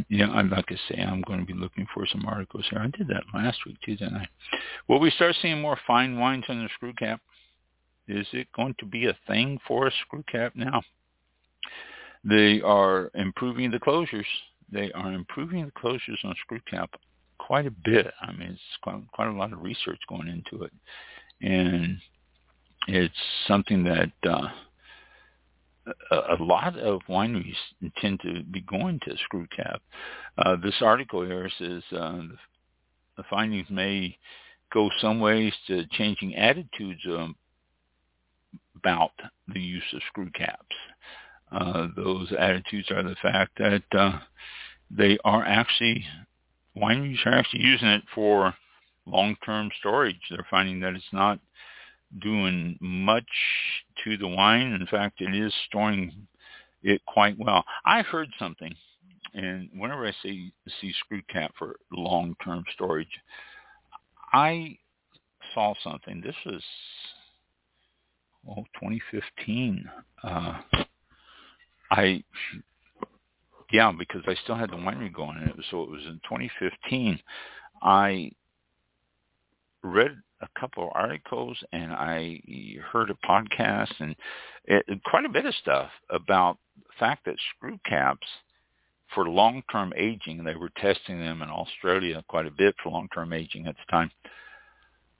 yeah, 0.09 0.29
I'm 0.31 0.51
like 0.51 0.67
I 0.69 0.77
say, 0.89 1.01
I'm 1.01 1.23
going 1.23 1.41
to 1.41 1.47
be 1.47 1.59
looking 1.59 1.87
for 1.93 2.07
some 2.07 2.25
articles 2.27 2.67
here. 2.71 2.81
I 2.81 2.97
did 2.97 3.09
that 3.09 3.25
last 3.35 3.59
week 3.67 3.77
too, 3.85 3.97
didn't 3.97 4.17
I? 4.17 4.29
Will 4.89 5.01
we 5.01 5.11
start 5.11 5.35
seeing 5.41 5.61
more 5.61 5.79
fine 5.87 6.19
wines 6.19 6.45
on 6.49 6.63
the 6.63 6.69
screw 6.75 6.93
cap? 6.95 7.21
Is 8.09 8.27
it 8.33 8.47
going 8.55 8.75
to 8.79 8.87
be 8.87 9.07
a 9.07 9.19
thing 9.27 9.59
for 9.67 9.87
a 9.87 9.93
screw 10.03 10.23
cap 10.31 10.53
now? 10.55 10.83
They 12.29 12.61
are 12.63 13.11
improving 13.15 13.71
the 13.71 13.79
closures. 13.79 14.27
They 14.71 14.91
are 14.93 15.13
improving 15.13 15.65
the 15.65 15.73
closures 15.73 16.25
on 16.25 16.35
screw 16.43 16.61
cap 16.69 16.91
quite 17.39 17.67
a 17.67 17.71
bit. 17.71 18.13
I 18.21 18.33
mean, 18.33 18.51
it's 18.51 18.61
quite, 18.83 19.01
quite 19.13 19.29
a 19.29 19.33
lot 19.33 19.53
of 19.53 19.63
research 19.63 20.01
going 20.09 20.29
into 20.29 20.65
it, 20.65 20.73
and 21.41 21.99
it's 22.89 23.15
something 23.47 23.85
that 23.85 24.11
uh, 24.29 24.49
a, 26.11 26.43
lot 26.43 26.77
of 26.79 27.01
wineries 27.09 27.55
tend 28.01 28.21
to 28.21 28.43
be 28.45 28.61
going 28.63 29.01
to 29.05 29.17
screw 29.25 29.47
cap. 29.55 29.81
Uh, 30.39 30.57
this 30.57 30.75
article 30.81 31.25
here 31.25 31.49
says 31.59 31.83
uh, 31.93 32.23
the 33.17 33.23
findings 33.31 33.69
may 33.71 34.17
go 34.73 34.91
some 35.01 35.21
ways 35.21 35.53
to 35.69 35.85
changing 35.93 36.35
attitudes 36.35 37.01
um, 37.09 37.37
about 38.77 39.13
the 39.53 39.61
use 39.61 39.85
of 39.95 40.01
screw 40.09 40.31
caps. 40.31 40.77
Uh, 41.53 41.89
those 41.95 42.33
attitudes 42.39 42.91
are 42.91 43.03
the 43.03 43.17
fact 43.23 43.53
that 43.59 43.83
uh, 43.93 44.19
they 44.91 45.17
are 45.25 45.45
actually 45.45 46.05
wineries 46.77 47.25
are 47.25 47.35
actually 47.35 47.63
using 47.63 47.89
it 47.89 48.03
for 48.15 48.55
long-term 49.07 49.71
storage. 49.79 50.21
They're 50.31 50.47
finding 50.51 50.81
that 50.81 50.95
it's 50.95 51.05
not 51.13 51.39
doing 52.21 52.77
much 52.81 53.25
to 54.05 54.17
the 54.17 54.29
wine. 54.29 54.73
In 54.73 54.87
fact, 54.87 55.21
it 55.21 55.35
is 55.35 55.53
storing 55.67 56.27
it 56.83 57.05
quite 57.07 57.39
well. 57.39 57.65
I 57.85 58.03
heard 58.03 58.29
something, 58.39 58.75
and 59.35 59.69
whenever 59.75 60.07
I 60.07 60.13
see 60.23 60.53
see 60.81 60.93
screw 61.05 61.23
cap 61.33 61.53
for 61.59 61.77
long-term 61.91 62.65
storage, 62.75 63.21
I 64.33 64.79
saw 65.55 65.75
something. 65.83 66.21
This 66.21 66.37
was 66.45 66.63
oh, 68.49 68.65
2015. 68.81 69.89
Uh, 70.23 70.59
I 71.91 72.23
yeah, 73.73 73.93
because 73.97 74.23
I 74.27 74.35
still 74.45 74.55
had 74.55 74.71
the 74.71 74.77
winery 74.77 75.13
going, 75.13 75.39
and 75.39 75.49
it 75.49 75.57
was 75.57 75.67
so 75.71 75.83
it 75.83 75.91
was 75.91 76.05
in 76.07 76.21
2015. 76.25 77.19
I 77.83 78.31
read 79.83 80.17
a 80.41 80.61
couple 80.61 80.85
of 80.85 80.93
articles 80.95 81.57
and 81.73 81.93
I 81.93 82.41
heard 82.93 83.11
a 83.11 83.27
podcast 83.27 83.93
and 84.01 84.15
it, 84.65 84.85
quite 85.05 85.25
a 85.25 85.31
bit 85.31 85.47
of 85.47 85.55
stuff 85.55 85.91
about 86.11 86.59
the 86.77 86.93
fact 86.99 87.25
that 87.25 87.37
screw 87.57 87.79
caps 87.87 88.27
for 89.15 89.29
long-term 89.29 89.93
aging, 89.97 90.43
they 90.43 90.57
were 90.57 90.71
testing 90.77 91.21
them 91.21 91.43
in 91.43 91.49
Australia 91.49 92.25
quite 92.29 92.47
a 92.47 92.51
bit 92.51 92.75
for 92.83 92.91
long-term 92.91 93.33
aging 93.33 93.67
at 93.67 93.77
the 93.77 93.91
time. 93.91 94.11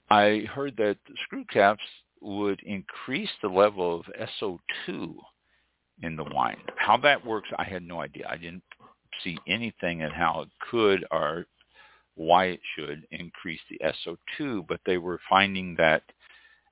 I 0.09 0.45
heard 0.53 0.75
that 0.77 0.97
screw 1.23 1.45
caps 1.45 1.83
would 2.21 2.59
increase 2.63 3.29
the 3.41 3.47
level 3.47 3.99
of 3.99 4.27
SO2 4.41 5.15
in 6.03 6.15
the 6.15 6.23
wine. 6.23 6.57
How 6.75 6.97
that 6.97 7.25
works, 7.25 7.49
I 7.57 7.63
had 7.63 7.83
no 7.83 8.01
idea. 8.01 8.27
I 8.29 8.37
didn't 8.37 8.63
see 9.23 9.37
anything 9.47 10.01
in 10.01 10.11
how 10.11 10.41
it 10.41 10.49
could 10.71 11.05
or 11.11 11.45
why 12.15 12.45
it 12.45 12.59
should 12.75 13.05
increase 13.11 13.59
the 13.69 13.79
SO2, 14.39 14.67
but 14.67 14.79
they 14.85 14.97
were 14.97 15.19
finding 15.29 15.75
that 15.77 16.03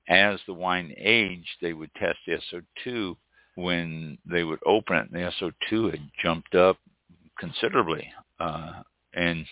as 0.08 0.38
the 0.46 0.54
wine 0.54 0.94
aged, 0.96 1.48
they 1.60 1.72
would 1.72 1.92
test 1.94 2.18
the 2.26 2.38
SO2 2.86 3.16
when 3.56 4.18
they 4.26 4.44
would 4.44 4.60
open 4.66 4.96
it, 4.96 5.10
and 5.10 5.14
the 5.14 5.30
SO2 5.70 5.90
had 5.92 6.10
jumped 6.22 6.54
up 6.54 6.76
considerably. 7.38 8.08
Uh, 8.38 8.82
and 9.14 9.46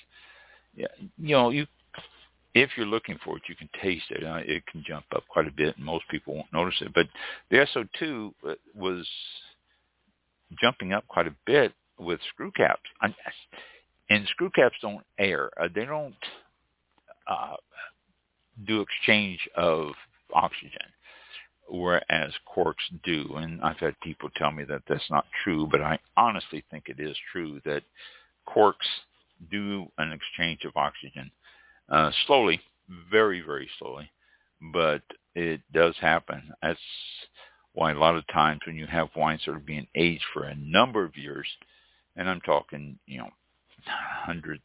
you 0.74 0.86
know, 1.16 1.50
you 1.50 1.66
if 2.54 2.70
you're 2.76 2.86
looking 2.86 3.18
for 3.24 3.36
it, 3.36 3.42
you 3.48 3.56
can 3.56 3.68
taste 3.82 4.04
it. 4.10 4.24
Uh, 4.24 4.38
it 4.44 4.64
can 4.66 4.84
jump 4.86 5.04
up 5.14 5.24
quite 5.28 5.48
a 5.48 5.52
bit, 5.52 5.76
and 5.76 5.84
most 5.84 6.04
people 6.08 6.34
won't 6.34 6.52
notice 6.52 6.80
it. 6.80 6.94
But 6.94 7.08
the 7.50 7.66
SO2 7.74 8.32
uh, 8.48 8.54
was 8.74 9.08
jumping 10.60 10.92
up 10.92 11.06
quite 11.08 11.26
a 11.26 11.34
bit 11.46 11.72
with 11.98 12.20
screw 12.32 12.50
caps. 12.52 12.88
And 14.10 14.26
screw 14.28 14.50
caps 14.50 14.76
don't 14.82 15.04
air. 15.18 15.50
Uh, 15.60 15.68
they 15.74 15.84
don't 15.84 16.14
uh, 17.26 17.56
do 18.66 18.80
exchange 18.80 19.40
of 19.56 19.92
oxygen, 20.32 20.86
whereas 21.68 22.32
corks 22.46 22.84
do. 23.04 23.34
And 23.36 23.60
I've 23.62 23.78
had 23.78 23.98
people 24.00 24.28
tell 24.36 24.50
me 24.50 24.64
that 24.64 24.82
that's 24.88 25.10
not 25.10 25.26
true, 25.42 25.66
but 25.70 25.80
I 25.80 25.98
honestly 26.16 26.64
think 26.70 26.84
it 26.88 27.00
is 27.00 27.16
true 27.32 27.60
that 27.64 27.82
corks 28.46 28.86
do 29.50 29.86
an 29.98 30.12
exchange 30.12 30.64
of 30.64 30.76
oxygen 30.76 31.30
uh, 31.88 32.10
slowly, 32.26 32.60
very, 33.10 33.40
very 33.40 33.68
slowly, 33.78 34.10
but 34.72 35.02
it 35.34 35.60
does 35.72 35.94
happen. 36.00 36.52
That's 36.62 36.78
why 37.74 37.92
a 37.92 37.98
lot 37.98 38.16
of 38.16 38.26
times 38.28 38.60
when 38.66 38.76
you 38.76 38.86
have 38.86 39.08
wines 39.16 39.42
that 39.44 39.52
are 39.52 39.58
being 39.58 39.86
aged 39.94 40.24
for 40.32 40.44
a 40.44 40.54
number 40.56 41.04
of 41.04 41.16
years, 41.16 41.46
and 42.16 42.28
I'm 42.28 42.40
talking, 42.40 42.98
you 43.06 43.18
know, 43.18 43.30
100, 44.26 44.60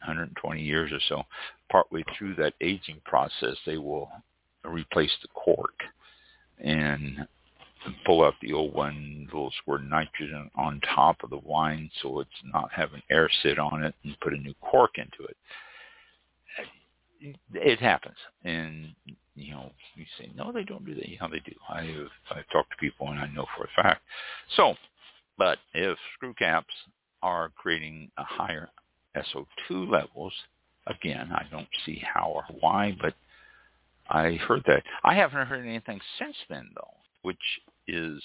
120 0.00 0.62
years 0.62 0.92
or 0.92 1.00
so, 1.08 1.22
partway 1.70 2.04
through 2.16 2.34
that 2.36 2.54
aging 2.60 3.00
process, 3.04 3.56
they 3.66 3.78
will 3.78 4.10
replace 4.64 5.12
the 5.22 5.28
cork 5.28 5.74
and 6.62 7.26
pull 8.04 8.22
out 8.22 8.34
the 8.42 8.52
old 8.52 8.74
one, 8.74 9.26
little 9.32 9.52
squirt 9.62 9.82
nitrogen 9.82 10.50
on 10.54 10.80
top 10.94 11.22
of 11.22 11.30
the 11.30 11.38
wine 11.38 11.90
so 12.02 12.20
it's 12.20 12.30
not 12.52 12.70
having 12.70 13.02
air 13.10 13.30
sit 13.42 13.58
on 13.58 13.82
it 13.82 13.94
and 14.04 14.20
put 14.20 14.34
a 14.34 14.36
new 14.36 14.54
cork 14.60 14.92
into 14.96 15.24
it. 15.28 15.36
It 17.52 17.80
happens, 17.80 18.16
and 18.44 18.94
you 19.40 19.52
know, 19.52 19.70
you 19.94 20.04
say 20.18 20.30
no, 20.36 20.52
they 20.52 20.64
don't 20.64 20.84
do 20.84 20.94
that. 20.94 21.08
Yeah, 21.08 21.26
they 21.30 21.40
do. 21.40 21.54
I've 21.68 22.10
I've 22.30 22.48
talked 22.52 22.70
to 22.70 22.76
people, 22.78 23.08
and 23.08 23.18
I 23.18 23.26
know 23.28 23.46
for 23.56 23.64
a 23.64 23.82
fact. 23.82 24.02
So, 24.56 24.74
but 25.38 25.58
if 25.74 25.98
screw 26.14 26.34
caps 26.34 26.74
are 27.22 27.50
creating 27.56 28.10
a 28.18 28.24
higher 28.24 28.68
SO2 29.16 29.90
levels, 29.90 30.32
again, 30.86 31.30
I 31.32 31.44
don't 31.50 31.68
see 31.84 32.02
how 32.14 32.30
or 32.30 32.44
why, 32.60 32.96
but 33.00 33.14
I 34.08 34.32
heard 34.34 34.62
that. 34.66 34.82
I 35.04 35.14
haven't 35.14 35.46
heard 35.46 35.66
anything 35.66 36.00
since 36.18 36.36
then, 36.48 36.70
though, 36.74 36.94
which 37.22 37.38
is 37.86 38.22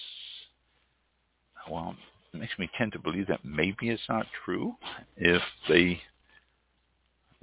well, 1.70 1.96
it 2.34 2.38
makes 2.40 2.58
me 2.60 2.70
tend 2.78 2.92
to 2.94 3.00
believe 3.00 3.28
that 3.28 3.44
maybe 3.44 3.90
it's 3.90 4.02
not 4.10 4.26
true 4.44 4.76
if 5.18 5.42
they 5.70 6.00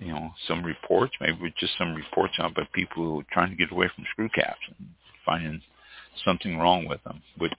you 0.03 0.13
know, 0.13 0.33
some 0.49 0.65
reports, 0.65 1.13
maybe 1.21 1.55
just 1.59 1.77
some 1.79 1.95
reports 1.95 2.35
out 2.39 2.55
by 2.55 2.67
people 2.73 3.05
who 3.05 3.21
are 3.21 3.27
trying 3.33 3.51
to 3.51 3.57
get 3.57 3.71
away 3.71 3.89
from 3.95 4.05
screw 4.11 4.29
caps 4.29 4.61
and 4.67 4.89
finding 5.25 5.63
something 6.25 6.59
wrong 6.59 6.87
with 6.87 7.03
them, 7.05 7.23
which, 7.39 7.53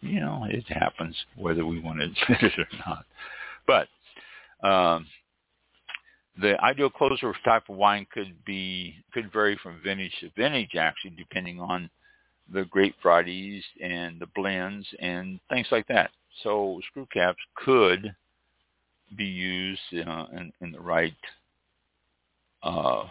you 0.00 0.20
know, 0.20 0.46
it 0.48 0.64
happens 0.68 1.16
whether 1.36 1.66
we 1.66 1.80
want 1.80 1.98
to 1.98 2.04
admit 2.34 2.42
it 2.42 2.58
or 2.58 2.78
not. 2.86 3.04
But 3.66 4.66
um, 4.66 5.06
the 6.40 6.62
ideal 6.62 6.90
closer 6.90 7.34
type 7.44 7.64
of 7.68 7.76
wine 7.76 8.06
could 8.12 8.34
be 8.44 8.94
could 9.12 9.32
vary 9.32 9.58
from 9.62 9.80
vintage 9.82 10.14
to 10.20 10.30
vintage, 10.36 10.74
actually, 10.78 11.14
depending 11.16 11.60
on 11.60 11.90
the 12.52 12.64
grape 12.66 12.96
varieties 13.02 13.64
and 13.82 14.20
the 14.20 14.26
blends 14.34 14.86
and 15.00 15.40
things 15.48 15.66
like 15.70 15.86
that. 15.88 16.10
So 16.42 16.80
screw 16.88 17.06
caps 17.12 17.38
could 17.56 18.14
be 19.16 19.24
used 19.24 19.80
uh, 20.06 20.26
in, 20.32 20.52
in 20.60 20.72
the 20.72 20.80
right 20.80 21.14
uh, 22.62 23.04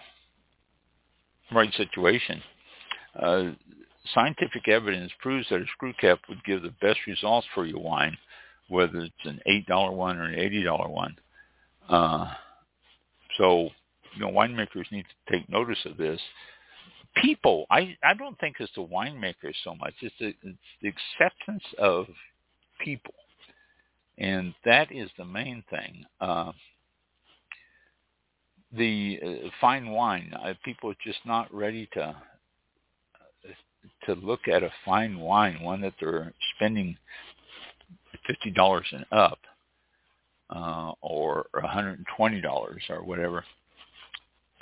right 1.51 1.73
situation. 1.75 2.41
Uh, 3.15 3.51
scientific 4.13 4.67
evidence 4.67 5.11
proves 5.19 5.47
that 5.49 5.61
a 5.61 5.65
screw 5.73 5.93
cap 5.99 6.19
would 6.29 6.43
give 6.43 6.61
the 6.61 6.73
best 6.81 6.99
results 7.07 7.47
for 7.53 7.65
your 7.65 7.79
wine, 7.79 8.17
whether 8.67 8.99
it's 8.99 9.25
an 9.25 9.39
$8 9.47 9.93
one 9.93 10.17
or 10.17 10.25
an 10.25 10.35
$80 10.35 10.89
one. 10.89 11.15
Uh, 11.87 12.31
so, 13.37 13.69
you 14.15 14.21
know, 14.21 14.31
winemakers 14.31 14.91
need 14.91 15.05
to 15.05 15.33
take 15.33 15.49
notice 15.49 15.79
of 15.85 15.97
this. 15.97 16.19
People, 17.15 17.65
I, 17.71 17.97
I 18.03 18.13
don't 18.13 18.39
think 18.39 18.57
it's 18.59 18.71
the 18.75 18.81
winemakers 18.85 19.55
so 19.63 19.75
much. 19.75 19.93
It's 20.01 20.15
the, 20.19 20.33
it's 20.43 20.57
the 20.81 20.89
acceptance 20.89 21.63
of 21.79 22.05
people. 22.83 23.13
And 24.17 24.53
that 24.65 24.91
is 24.91 25.09
the 25.17 25.25
main 25.25 25.63
thing. 25.69 26.05
Uh, 26.21 26.51
the 28.75 29.19
uh, 29.25 29.49
fine 29.59 29.91
wine. 29.91 30.33
Uh, 30.43 30.53
people 30.63 30.91
are 30.91 30.97
just 31.03 31.19
not 31.25 31.53
ready 31.53 31.87
to 31.93 32.15
to 34.05 34.13
look 34.15 34.47
at 34.47 34.63
a 34.63 34.71
fine 34.85 35.19
wine, 35.19 35.61
one 35.61 35.81
that 35.81 35.93
they're 35.99 36.33
spending 36.55 36.97
fifty 38.27 38.51
dollars 38.51 38.85
and 38.91 39.05
up, 39.11 39.39
uh, 40.49 40.91
or 41.01 41.47
one 41.53 41.63
hundred 41.63 41.97
and 41.97 42.07
twenty 42.15 42.41
dollars 42.41 42.83
or 42.89 43.03
whatever, 43.03 43.43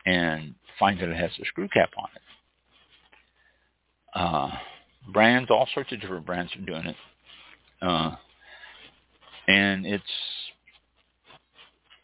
and 0.05 0.53
find 0.79 0.99
that 0.99 1.09
it 1.09 1.17
has 1.17 1.31
a 1.41 1.45
screw 1.45 1.67
cap 1.69 1.89
on 1.97 2.07
it. 2.15 2.21
Uh, 4.13 4.51
brands, 5.11 5.49
all 5.51 5.67
sorts 5.73 5.91
of 5.91 6.01
different 6.01 6.25
brands 6.25 6.51
are 6.55 6.65
doing 6.65 6.85
it, 6.85 6.95
uh, 7.81 8.15
and 9.47 9.85
it's 9.85 10.03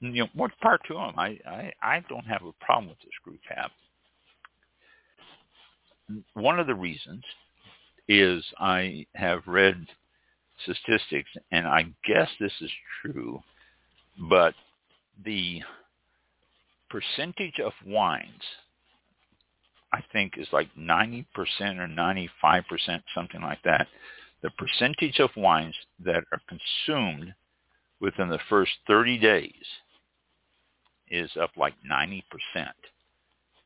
you 0.03 0.23
know, 0.23 0.29
more 0.33 0.51
part 0.61 0.81
to 0.87 0.95
them. 0.95 1.13
I, 1.17 1.39
I, 1.47 1.71
I 1.81 2.03
don't 2.09 2.25
have 2.25 2.41
a 2.43 2.65
problem 2.65 2.89
with 2.89 2.99
the 2.99 3.07
screw 3.21 3.37
cap. 3.47 3.71
One 6.33 6.59
of 6.59 6.67
the 6.67 6.75
reasons 6.75 7.23
is 8.09 8.43
I 8.59 9.05
have 9.15 9.47
read 9.47 9.87
statistics, 10.63 11.29
and 11.51 11.65
I 11.65 11.85
guess 12.05 12.29
this 12.39 12.51
is 12.59 12.69
true, 13.01 13.41
but 14.29 14.53
the 15.23 15.61
percentage 16.89 17.59
of 17.63 17.71
wines, 17.87 18.43
I 19.93 20.01
think, 20.11 20.33
is 20.37 20.47
like 20.51 20.67
90% 20.77 21.25
or 21.79 21.87
95%, 21.87 22.63
something 23.15 23.41
like 23.41 23.63
that. 23.63 23.87
The 24.41 24.49
percentage 24.51 25.19
of 25.19 25.29
wines 25.37 25.75
that 26.03 26.25
are 26.33 26.41
consumed 26.49 27.33
within 28.01 28.27
the 28.27 28.39
first 28.49 28.71
30 28.85 29.17
days 29.17 29.53
is 31.13 31.29
up 31.39 31.51
like 31.55 31.75
90%. 31.89 32.23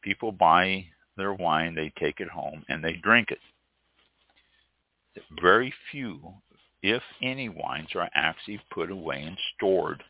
People 0.02 0.32
buy 0.32 0.86
their 1.16 1.34
wine, 1.34 1.74
they 1.74 1.92
take 1.98 2.20
it 2.20 2.28
home, 2.28 2.64
and 2.70 2.84
they 2.84 2.94
drink 2.94 3.32
it. 3.32 3.40
Very 5.42 5.74
few, 5.92 6.20
if 6.84 7.02
any, 7.24 7.50
wines 7.50 7.90
are 7.96 8.10
actually 8.14 8.60
put 8.72 8.92
away 8.92 9.24
and 9.24 9.38
stored. 9.56 10.04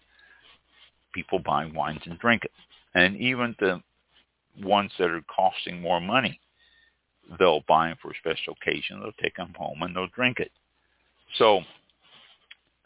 People 1.14 1.40
buy 1.40 1.66
wines 1.66 2.02
and 2.06 2.20
drink 2.20 2.44
it. 2.44 2.52
And 2.94 3.16
even 3.18 3.56
the 3.60 3.82
ones 4.62 4.92
that 5.00 5.10
are 5.10 5.22
costing 5.34 5.80
more 5.80 6.02
money, 6.02 6.40
they'll 7.40 7.64
buy 7.68 7.90
them 7.90 7.98
for 8.02 8.12
a 8.12 8.16
special 8.20 8.58
occasion. 8.60 9.00
They'll 9.00 9.12
take 9.22 9.36
them 9.36 9.54
home 9.58 9.82
and 9.84 9.96
they'll 9.96 10.08
drink 10.08 10.40
it. 10.40 10.52
So 11.38 11.60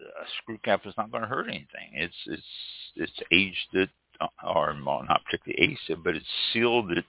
a 0.02 0.26
screw 0.42 0.58
cap 0.60 0.82
is 0.86 0.94
not 0.98 1.12
going 1.12 1.22
to 1.22 1.30
hurt 1.30 1.48
anything. 1.48 1.92
It's 1.94 2.16
it's 2.26 2.44
it's 2.96 3.20
aged 3.32 3.68
it 3.74 3.90
or 4.44 4.74
not 4.74 5.22
particularly 5.26 5.78
ACID, 5.88 6.04
but 6.04 6.16
it 6.16 6.24
sealed 6.52 6.92
it 6.92 7.06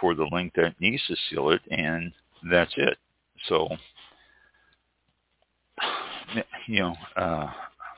for 0.00 0.14
the 0.14 0.26
length 0.32 0.56
that 0.56 0.80
needs 0.80 1.02
to 1.06 1.16
seal 1.30 1.50
it, 1.50 1.60
and 1.70 2.12
that's 2.50 2.72
it. 2.76 2.98
So, 3.48 3.68
you 6.66 6.80
know, 6.80 6.96
uh, 7.16 7.50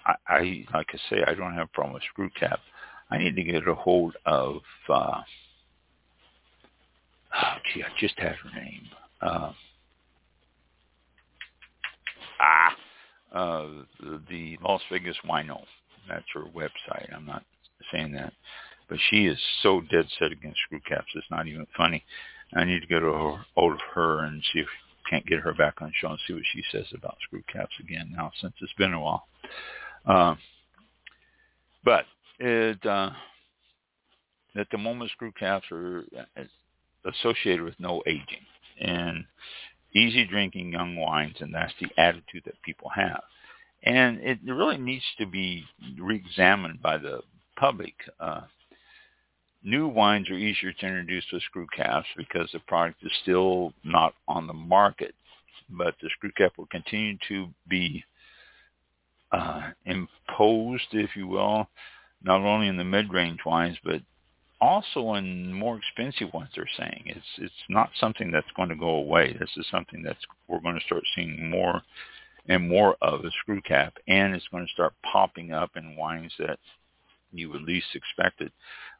I, 0.06 0.14
I 0.28 0.66
like 0.74 0.88
I 0.92 0.98
say, 1.10 1.22
I 1.26 1.34
don't 1.34 1.54
have 1.54 1.68
a 1.68 1.74
problem 1.74 1.94
with 1.94 2.02
screw 2.04 2.30
cap. 2.38 2.60
I 3.10 3.18
need 3.18 3.36
to 3.36 3.42
get 3.42 3.66
a 3.66 3.74
hold 3.74 4.16
of. 4.26 4.56
Uh, 4.88 5.20
oh, 7.34 7.54
gee, 7.72 7.82
I 7.82 7.88
just 7.98 8.18
had 8.18 8.34
her 8.34 8.60
name. 8.60 8.82
Uh, 9.20 9.52
ah, 12.40 12.76
uh, 13.32 13.66
the 14.28 14.58
Las 14.62 14.82
Vegas 14.90 15.16
Wino. 15.28 15.60
That's 16.08 16.24
her 16.34 16.44
website. 16.54 17.12
I'm 17.14 17.26
not 17.26 17.42
saying 17.92 18.12
that, 18.12 18.32
but 18.88 18.98
she 19.10 19.26
is 19.26 19.38
so 19.62 19.80
dead 19.80 20.06
set 20.18 20.32
against 20.32 20.60
screw 20.60 20.80
caps. 20.88 21.08
It's 21.14 21.30
not 21.30 21.46
even 21.46 21.66
funny. 21.76 22.04
I 22.54 22.64
need 22.64 22.80
to 22.80 22.86
get 22.86 23.02
a 23.02 23.38
hold 23.54 23.72
of 23.72 23.80
her 23.94 24.24
and 24.24 24.42
see 24.52 24.60
if 24.60 24.68
can't 25.08 25.26
get 25.26 25.40
her 25.40 25.54
back 25.54 25.80
on 25.80 25.92
show 26.00 26.08
and 26.08 26.18
see 26.26 26.34
what 26.34 26.42
she 26.52 26.62
says 26.72 26.86
about 26.94 27.16
screw 27.22 27.42
caps 27.52 27.74
again 27.80 28.12
now 28.16 28.30
since 28.40 28.54
it's 28.60 28.72
been 28.74 28.92
a 28.92 29.00
while. 29.00 29.26
Uh, 30.04 30.34
but 31.84 32.04
it, 32.38 32.84
uh, 32.84 33.10
at 34.56 34.68
the 34.70 34.78
moment, 34.78 35.10
screw 35.12 35.32
caps 35.32 35.66
are 35.70 36.04
uh, 36.18 36.42
associated 37.04 37.62
with 37.62 37.78
no 37.78 38.02
aging 38.06 38.44
and 38.80 39.24
easy 39.94 40.26
drinking 40.26 40.72
young 40.72 40.96
wines, 40.96 41.36
and 41.40 41.54
that's 41.54 41.72
the 41.80 41.88
attitude 42.00 42.42
that 42.44 42.60
people 42.62 42.90
have. 42.94 43.22
And 43.82 44.18
it 44.20 44.38
really 44.44 44.78
needs 44.78 45.04
to 45.18 45.26
be 45.26 45.64
reexamined 46.00 46.82
by 46.82 46.98
the 46.98 47.20
public. 47.56 47.94
Uh, 48.20 48.42
new 49.62 49.88
wines 49.88 50.30
are 50.30 50.34
easier 50.34 50.72
to 50.72 50.86
introduce 50.86 51.24
with 51.32 51.42
screw 51.42 51.66
caps 51.74 52.06
because 52.16 52.48
the 52.52 52.60
product 52.60 53.02
is 53.02 53.12
still 53.22 53.72
not 53.84 54.14
on 54.28 54.46
the 54.46 54.52
market, 54.52 55.14
but 55.70 55.94
the 56.00 56.08
screw 56.16 56.30
cap 56.36 56.52
will 56.56 56.66
continue 56.66 57.16
to 57.28 57.48
be 57.68 58.04
uh, 59.32 59.70
imposed, 59.84 60.86
if 60.92 61.16
you 61.16 61.26
will, 61.26 61.68
not 62.22 62.40
only 62.40 62.68
in 62.68 62.76
the 62.76 62.84
mid-range 62.84 63.40
wines, 63.44 63.76
but 63.84 64.00
also 64.60 65.14
in 65.14 65.52
more 65.52 65.78
expensive 65.78 66.32
ones. 66.32 66.48
They're 66.54 66.68
saying 66.78 67.02
it's 67.06 67.26
it's 67.38 67.52
not 67.68 67.90
something 68.00 68.30
that's 68.30 68.46
going 68.56 68.68
to 68.70 68.76
go 68.76 68.90
away. 68.90 69.36
This 69.38 69.50
is 69.56 69.66
something 69.70 70.02
that's 70.02 70.24
we're 70.48 70.60
going 70.60 70.78
to 70.78 70.86
start 70.86 71.02
seeing 71.14 71.50
more 71.50 71.82
and 72.48 72.68
more 72.68 72.96
of 73.02 73.24
a 73.24 73.30
screw 73.42 73.60
cap, 73.60 73.94
and 74.06 74.34
it's 74.34 74.48
going 74.48 74.64
to 74.64 74.72
start 74.72 74.94
popping 75.02 75.52
up 75.52 75.70
in 75.76 75.96
wines 75.96 76.32
that 76.38 76.58
you 77.38 77.50
would 77.50 77.62
least 77.62 77.86
expect 77.94 78.40
it. 78.40 78.52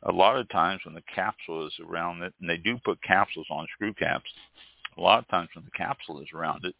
A 0.05 0.13
lot 0.13 0.37
of 0.37 0.49
times 0.51 0.81
when 0.85 0.95
the 0.95 1.03
capsule 1.15 1.67
is 1.67 1.73
around 1.87 2.23
it, 2.23 2.33
and 2.41 2.49
they 2.49 2.57
do 2.57 2.79
put 2.85 3.03
capsules 3.03 3.47
on 3.51 3.67
screw 3.75 3.95
caps, 3.95 4.31
a 4.97 5.01
lot 5.01 5.19
of 5.19 5.29
times 5.29 5.49
when 5.55 5.65
the 5.65 5.71
capsule 5.71 6.21
is 6.21 6.29
around 6.35 6.65
it, 6.65 6.75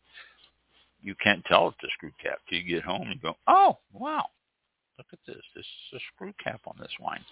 you 1.03 1.15
can't 1.23 1.45
tell 1.45 1.69
it's 1.69 1.79
a 1.85 1.89
screw 1.97 2.13
cap 2.23 2.39
till 2.49 2.59
you 2.59 2.75
get 2.75 2.83
home 2.83 3.09
and 3.11 3.21
go, 3.23 3.35
oh, 3.47 3.79
wow, 3.93 4.25
look 4.99 5.07
at 5.13 5.19
this. 5.27 5.43
This 5.55 5.65
is 5.65 5.97
a 5.97 6.01
screw 6.15 6.33
cap 6.43 6.61
on 6.67 6.75
this 6.81 6.93
wine. 7.01 7.25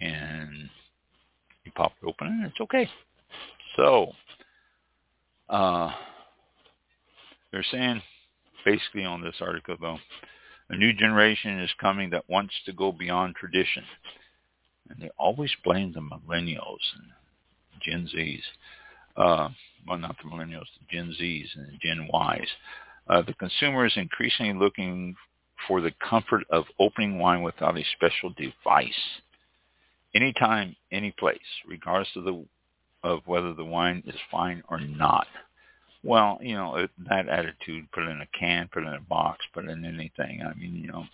And 0.00 0.68
you 1.64 1.72
pop 1.72 1.92
it 2.00 2.06
open 2.06 2.28
and 2.28 2.46
it's 2.46 2.60
okay. 2.60 2.88
So, 3.76 4.12
uh, 5.48 5.90
they're 7.50 7.64
saying 7.70 8.02
basically 8.64 9.04
on 9.04 9.22
this 9.22 9.36
article 9.40 9.76
though, 9.80 9.98
a 10.70 10.76
new 10.76 10.92
generation 10.92 11.60
is 11.60 11.70
coming 11.80 12.10
that 12.10 12.28
wants 12.28 12.54
to 12.66 12.72
go 12.72 12.92
beyond 12.92 13.36
tradition. 13.36 13.84
And 14.88 15.00
they 15.00 15.10
always 15.18 15.52
blame 15.64 15.92
the 15.92 16.00
millennials 16.00 16.78
and 16.96 17.12
Gen 17.82 18.08
Zs. 18.14 18.42
Uh, 19.16 19.48
well, 19.86 19.98
not 19.98 20.16
the 20.22 20.28
millennials, 20.28 20.66
the 20.78 20.86
Gen 20.90 21.14
Zs 21.20 21.56
and 21.56 21.66
the 21.68 21.78
Gen 21.80 22.08
Ys. 22.12 22.48
Uh, 23.08 23.22
the 23.22 23.34
consumer 23.34 23.86
is 23.86 23.92
increasingly 23.96 24.52
looking 24.52 25.16
for 25.66 25.80
the 25.80 25.92
comfort 26.08 26.44
of 26.50 26.64
opening 26.78 27.18
wine 27.18 27.42
without 27.42 27.76
a 27.76 27.84
special 27.96 28.30
device. 28.36 28.92
Anytime, 30.14 30.76
any 30.92 31.12
place, 31.18 31.38
regardless 31.66 32.08
of 32.16 32.24
the 32.24 32.44
of 33.04 33.20
whether 33.26 33.54
the 33.54 33.64
wine 33.64 34.02
is 34.06 34.16
fine 34.30 34.62
or 34.68 34.80
not. 34.80 35.26
Well, 36.04 36.38
you 36.40 36.54
know, 36.54 36.76
it, 36.76 36.90
that 37.08 37.28
attitude, 37.28 37.90
put 37.92 38.04
it 38.04 38.10
in 38.10 38.20
a 38.20 38.38
can, 38.38 38.68
put 38.72 38.84
it 38.84 38.86
in 38.86 38.94
a 38.94 39.00
box, 39.00 39.44
put 39.52 39.64
it 39.64 39.70
in 39.70 39.84
anything. 39.84 40.42
I 40.42 40.54
mean, 40.54 40.76
you 40.76 40.92
know, 40.92 41.04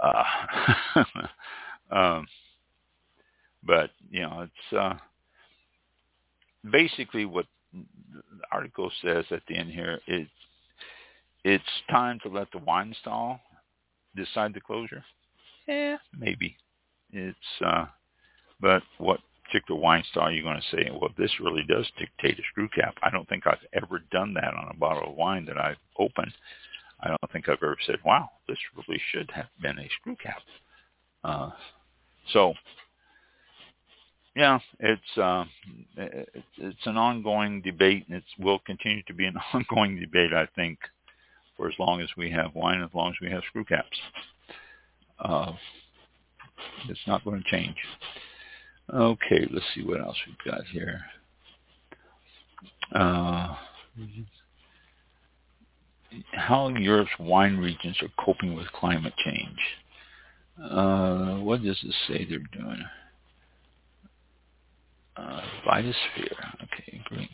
uh, 0.00 0.24
um, 1.90 2.26
but 3.62 3.90
you 4.10 4.22
know, 4.22 4.42
it's 4.42 4.76
uh, 4.78 4.94
basically 6.70 7.24
what 7.24 7.46
the 7.72 8.22
article 8.52 8.90
says 9.02 9.24
at 9.30 9.42
the 9.48 9.56
end 9.56 9.70
here. 9.70 10.00
It's 10.06 10.30
it's 11.44 11.64
time 11.90 12.18
to 12.22 12.28
let 12.28 12.50
the 12.52 12.58
wine 12.58 12.94
stall 13.00 13.40
decide 14.16 14.54
the 14.54 14.60
closure. 14.60 15.04
Yeah, 15.66 15.96
maybe. 16.18 16.56
It's 17.12 17.38
uh, 17.64 17.86
but 18.60 18.82
what 18.98 19.20
particular 19.44 19.80
wine 19.80 20.04
style 20.10 20.30
you're 20.30 20.42
going 20.42 20.60
to 20.60 20.76
say, 20.76 20.90
well, 20.90 21.10
this 21.16 21.40
really 21.40 21.64
does 21.68 21.86
dictate 21.98 22.38
a 22.38 22.42
screw 22.50 22.68
cap. 22.68 22.94
I 23.02 23.10
don't 23.10 23.28
think 23.28 23.46
I've 23.46 23.58
ever 23.72 24.00
done 24.10 24.34
that 24.34 24.54
on 24.54 24.68
a 24.70 24.76
bottle 24.76 25.10
of 25.10 25.16
wine 25.16 25.44
that 25.46 25.58
I've 25.58 25.76
opened. 25.98 26.32
I 27.00 27.08
don't 27.08 27.32
think 27.32 27.48
I've 27.48 27.62
ever 27.62 27.76
said, 27.86 27.98
wow, 28.04 28.30
this 28.48 28.58
really 28.76 29.00
should 29.12 29.30
have 29.32 29.48
been 29.60 29.78
a 29.78 29.88
screw 30.00 30.16
cap. 30.16 30.38
Uh, 31.22 31.50
so, 32.32 32.54
yeah, 34.34 34.58
it's 34.80 35.18
uh, 35.18 35.44
it's 35.96 36.86
an 36.86 36.96
ongoing 36.96 37.60
debate, 37.60 38.04
and 38.08 38.16
it 38.16 38.24
will 38.38 38.58
continue 38.60 39.02
to 39.04 39.14
be 39.14 39.26
an 39.26 39.36
ongoing 39.52 40.00
debate, 40.00 40.32
I 40.32 40.46
think, 40.56 40.78
for 41.56 41.68
as 41.68 41.74
long 41.78 42.00
as 42.00 42.08
we 42.16 42.30
have 42.30 42.54
wine, 42.54 42.82
as 42.82 42.90
long 42.94 43.10
as 43.10 43.16
we 43.20 43.30
have 43.30 43.42
screw 43.48 43.64
caps. 43.64 43.96
Uh, 45.18 45.52
it's 46.88 47.06
not 47.06 47.24
going 47.24 47.42
to 47.42 47.50
change. 47.50 47.76
Okay, 48.92 49.48
let's 49.50 49.64
see 49.74 49.82
what 49.82 50.00
else 50.00 50.16
we've 50.26 50.52
got 50.52 50.64
here. 50.66 51.00
Uh, 52.92 53.56
how 56.32 56.68
Europe's 56.68 57.10
wine 57.18 57.56
regions 57.56 57.96
are 58.02 58.24
coping 58.24 58.54
with 58.54 58.70
climate 58.72 59.14
change. 59.24 59.58
Uh, 60.62 61.36
what 61.38 61.62
does 61.62 61.82
it 61.82 61.94
say 62.06 62.26
they're 62.28 62.38
doing? 62.60 62.84
Uh, 65.16 65.40
biosphere. 65.66 66.54
Okay, 66.62 67.00
green. 67.04 67.28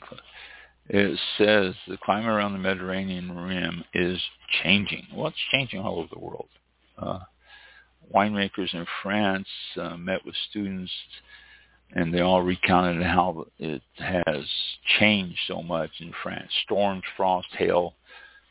It 0.88 1.18
says 1.38 1.74
the 1.88 1.98
climate 2.02 2.30
around 2.30 2.52
the 2.52 2.58
Mediterranean 2.58 3.36
rim 3.36 3.84
is 3.94 4.20
changing. 4.62 5.06
Well, 5.14 5.28
it's 5.28 5.36
changing 5.52 5.80
all 5.80 5.98
over 5.98 6.08
the 6.12 6.18
world. 6.18 6.48
Uh, 6.98 7.20
winemakers 8.14 8.74
in 8.74 8.86
France 9.02 9.48
uh, 9.80 9.96
met 9.96 10.24
with 10.24 10.34
students 10.50 10.92
and 11.92 12.12
they 12.14 12.20
all 12.20 12.42
recounted 12.42 13.02
how 13.02 13.46
it 13.58 13.82
has 13.96 14.44
changed 14.98 15.38
so 15.46 15.62
much 15.62 15.90
in 16.00 16.12
France. 16.22 16.50
Storms, 16.64 17.02
frost, 17.16 17.48
hail, 17.52 17.94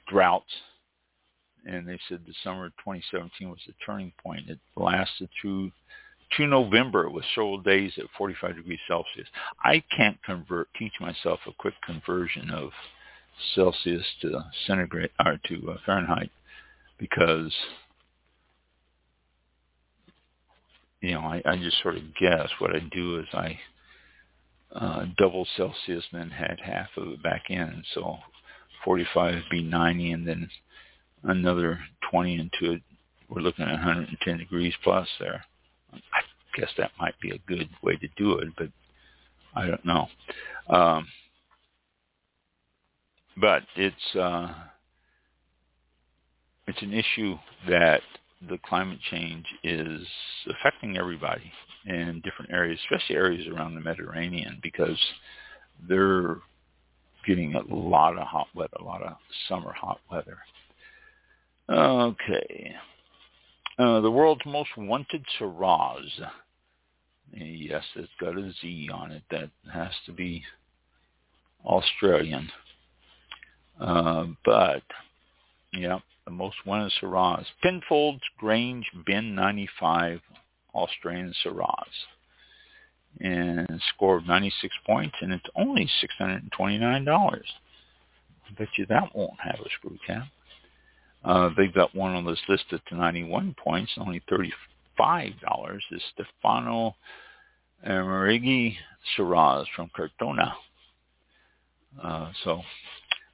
droughts. 0.08 0.52
And 1.66 1.88
they 1.88 2.00
said 2.08 2.22
the 2.26 2.34
summer 2.44 2.68
of 2.68 2.72
2017 2.78 3.50
was 3.50 3.60
the 3.68 3.74
turning 3.86 4.14
point. 4.24 4.50
It 4.50 4.60
lasted 4.76 5.30
through 5.42 5.72
to 6.38 6.48
November 6.48 7.10
with 7.10 7.26
several 7.34 7.60
days 7.60 7.94
at 7.98 8.06
45 8.18 8.58
degrees 8.58 8.80
Celsius. 8.88 9.28
I 9.64 9.84
can't 9.96 10.22
convert, 10.24 10.68
teach 10.78 10.94
myself 11.00 11.40
a 11.48 11.54
quick 11.58 11.74
conversion 11.86 12.52
of 12.52 12.72
Celsius 13.56 14.06
to 14.22 14.44
centigrade 14.68 15.12
or 15.26 15.40
to 15.48 15.72
uh, 15.72 15.78
Fahrenheit 15.86 16.30
because 16.98 17.54
you 21.02 21.14
know, 21.14 21.22
I, 21.22 21.42
I 21.46 21.58
just 21.58 21.82
sort 21.82 21.96
of 21.96 22.04
guess. 22.20 22.50
What 22.60 22.76
I 22.76 22.80
do 22.92 23.20
is 23.20 23.26
I 23.34 23.60
uh, 24.74 25.06
double 25.18 25.48
Celsius 25.56 26.04
and 26.12 26.22
then 26.22 26.30
had 26.30 26.60
half 26.64 26.90
of 26.98 27.08
it 27.08 27.24
back 27.24 27.44
in. 27.50 27.84
So 27.94 28.18
45 28.84 29.36
would 29.36 29.44
be 29.50 29.64
90 29.64 30.12
and 30.12 30.28
then 30.28 30.50
another 31.24 31.80
20 32.12 32.36
into 32.36 32.74
it. 32.74 32.82
We're 33.30 33.42
looking 33.42 33.66
at 33.66 33.72
110 33.72 34.38
degrees 34.38 34.74
plus 34.84 35.08
there. 35.20 35.44
I 35.94 36.22
guess 36.56 36.70
that 36.78 36.92
might 37.00 37.20
be 37.22 37.32
a 37.32 37.38
good 37.48 37.70
way 37.84 37.96
to 37.96 38.08
do 38.18 38.40
it, 38.40 38.50
but 38.58 38.70
I 39.56 39.68
don't 39.68 39.86
know. 39.86 40.08
Um, 40.70 41.08
but 43.38 43.64
it's 43.76 44.16
uh, 44.16 44.54
it's 46.68 46.82
an 46.82 46.94
issue 46.94 47.38
that 47.68 48.02
the 48.48 48.58
climate 48.66 49.00
change 49.12 49.46
is 49.64 50.08
affecting 50.50 50.98
everybody 50.98 51.52
in 51.86 52.22
different 52.24 52.52
areas, 52.52 52.80
especially 52.84 53.16
areas 53.16 53.48
around 53.48 53.76
the 53.76 53.82
Mediterranean, 53.82 54.60
because 54.64 54.98
they're 55.88 56.38
getting 57.28 57.56
a 57.56 57.74
lot 57.74 58.18
of 58.18 58.26
hot 58.28 58.48
weather, 58.56 58.78
a 58.80 58.84
lot 58.84 59.02
of 59.04 59.18
summer 59.48 59.74
hot 59.74 60.00
weather. 60.12 60.38
Okay. 61.70 62.76
Uh, 63.78 64.00
the 64.02 64.12
world's 64.12 64.46
most 64.46 64.70
wanted 64.78 65.24
Shiraz. 65.38 66.22
Yes, 67.34 67.84
it's 67.96 68.10
got 68.20 68.38
a 68.38 68.52
Z 68.62 68.90
on 68.94 69.12
it. 69.12 69.24
That 69.32 69.50
has 69.72 69.92
to 70.06 70.12
be 70.12 70.44
Australian. 71.66 72.50
Uh, 73.80 74.26
but, 74.44 74.84
yeah, 75.72 76.00
the 76.30 76.36
most 76.36 76.58
wanted 76.64 76.92
Syrahs. 77.02 77.46
Penfolds 77.64 78.22
Grange 78.38 78.86
Bin 79.06 79.34
95 79.34 80.22
Australian 80.76 81.34
Syrahs. 81.44 82.06
And 83.20 83.82
score 83.96 84.18
of 84.18 84.28
96 84.28 84.74
points, 84.86 85.16
and 85.22 85.34
it's 85.34 85.50
only 85.56 85.90
$629. 86.22 86.52
I 87.10 87.42
bet 88.58 88.68
you 88.78 88.86
that 88.86 89.16
won't 89.16 89.40
have 89.44 89.60
a 89.60 89.70
screw 89.78 89.98
cap. 90.06 90.28
Uh, 91.26 91.50
they've 91.58 91.74
got 91.74 91.96
one 91.96 92.14
on 92.14 92.26
this 92.26 92.40
list 92.48 92.66
at 92.72 92.82
91 92.92 93.56
points, 93.62 93.92
only 93.98 94.22
$35 94.32 95.80
is 95.92 96.02
Stefano 96.14 96.96
Amerighi 97.86 98.76
Syrahs 99.18 99.66
from 99.76 99.90
Cortona. 99.96 100.54
Uh, 102.02 102.32
so, 102.44 102.62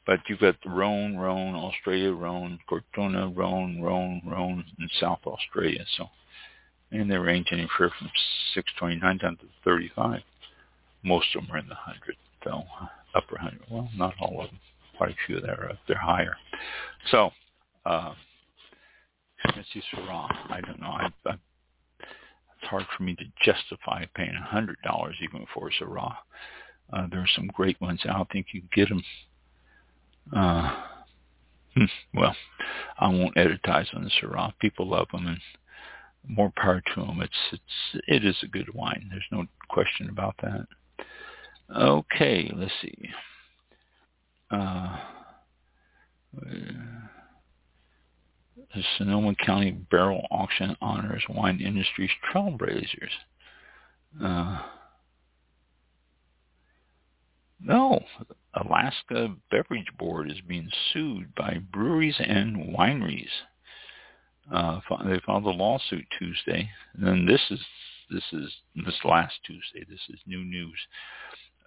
but 0.06 0.20
you've 0.28 0.40
got 0.40 0.56
the 0.64 0.70
Rhone, 0.70 1.18
Rhone, 1.18 1.56
Australia, 1.56 2.12
Rhone, 2.12 2.60
Cortona, 2.68 3.28
Rhone, 3.30 3.82
Rhone, 3.82 4.22
Rhone, 4.26 4.64
and 4.80 4.92
South 5.00 5.20
Australia. 5.26 5.84
So, 5.98 6.06
and 6.92 7.10
they 7.10 7.18
range 7.18 7.48
anywhere 7.52 7.92
from 7.98 8.10
629 8.54 9.18
down 9.18 9.38
to 9.38 9.46
35. 9.64 10.22
Most 11.04 11.28
of 11.36 11.42
them 11.42 11.56
are 11.56 11.60
in 11.60 11.68
the 11.68 11.76
hundred, 11.76 12.16
though, 12.44 12.64
upper 13.16 13.38
hundred. 13.38 13.62
Well, 13.70 13.90
not 13.96 14.14
all 14.20 14.42
of 14.42 14.50
them. 14.50 14.60
Quite 14.98 15.12
a 15.12 15.16
few 15.26 15.42
that 15.42 15.60
are 15.60 15.72
up 15.72 15.78
there 15.88 15.98
higher. 15.98 16.36
So, 17.12 17.32
uh, 17.86 18.14
expensive 19.44 19.84
Syrah. 19.94 20.30
I 20.50 20.62
don't 20.62 20.80
know. 20.80 20.88
I, 20.88 21.10
I, 21.26 21.34
it's 22.00 22.70
hard 22.70 22.86
for 22.96 23.04
me 23.04 23.16
to 23.16 23.26
justify 23.44 24.06
paying 24.16 24.36
a 24.36 24.46
hundred 24.46 24.78
dollars 24.84 25.16
even 25.22 25.46
for 25.54 25.70
a 25.70 25.84
Syrah. 25.84 26.16
Uh, 26.94 27.08
there 27.10 27.20
are 27.20 27.30
some 27.36 27.48
great 27.48 27.80
ones 27.82 28.02
out. 28.08 28.28
I 28.30 28.34
think 28.34 28.48
you 28.54 28.62
can 28.62 28.70
get 28.74 28.90
them. 28.90 29.04
Uh, 30.34 30.76
hmm, 31.76 31.86
well, 32.14 32.36
I 33.00 33.10
won't 33.10 33.38
advertise 33.38 33.88
on 33.94 34.04
the 34.04 34.12
Syrah. 34.22 34.54
People 34.60 34.90
love 34.90 35.08
them, 35.12 35.28
and 35.28 35.40
more 36.28 36.52
power 36.56 36.82
to 36.94 37.02
them. 37.02 37.22
It's 37.22 37.34
it's 37.52 38.04
it 38.08 38.26
is 38.26 38.36
a 38.44 38.48
good 38.48 38.74
wine. 38.74 39.08
There's 39.10 39.24
no 39.32 39.46
question 39.70 40.10
about 40.10 40.36
that. 40.42 40.68
Okay, 41.76 42.52
let's 42.56 42.72
see. 42.82 43.10
Uh, 44.52 44.98
the 48.76 48.84
Sonoma 48.98 49.36
County 49.36 49.72
Barrel 49.72 50.28
Auction 50.32 50.76
honors 50.82 51.24
wine 51.30 51.60
industry's 51.60 52.12
trailblazers. 52.32 53.12
Uh, 54.22 54.62
no, 57.60 58.04
Alaska 58.56 59.36
Beverage 59.52 59.92
Board 59.98 60.32
is 60.32 60.40
being 60.48 60.70
sued 60.94 61.34
by 61.36 61.60
breweries 61.72 62.16
and 62.20 62.76
wineries. 62.76 63.30
Uh, 64.52 64.80
they 65.06 65.20
filed 65.26 65.46
a 65.46 65.50
lawsuit 65.50 66.06
Tuesday, 66.18 66.70
and 67.02 67.28
this 67.28 67.42
is 67.50 67.60
this 68.10 68.24
is 68.34 68.54
this 68.86 69.00
last 69.04 69.34
Tuesday. 69.46 69.84
This 69.90 70.02
is 70.10 70.20
new 70.28 70.44
news 70.44 70.78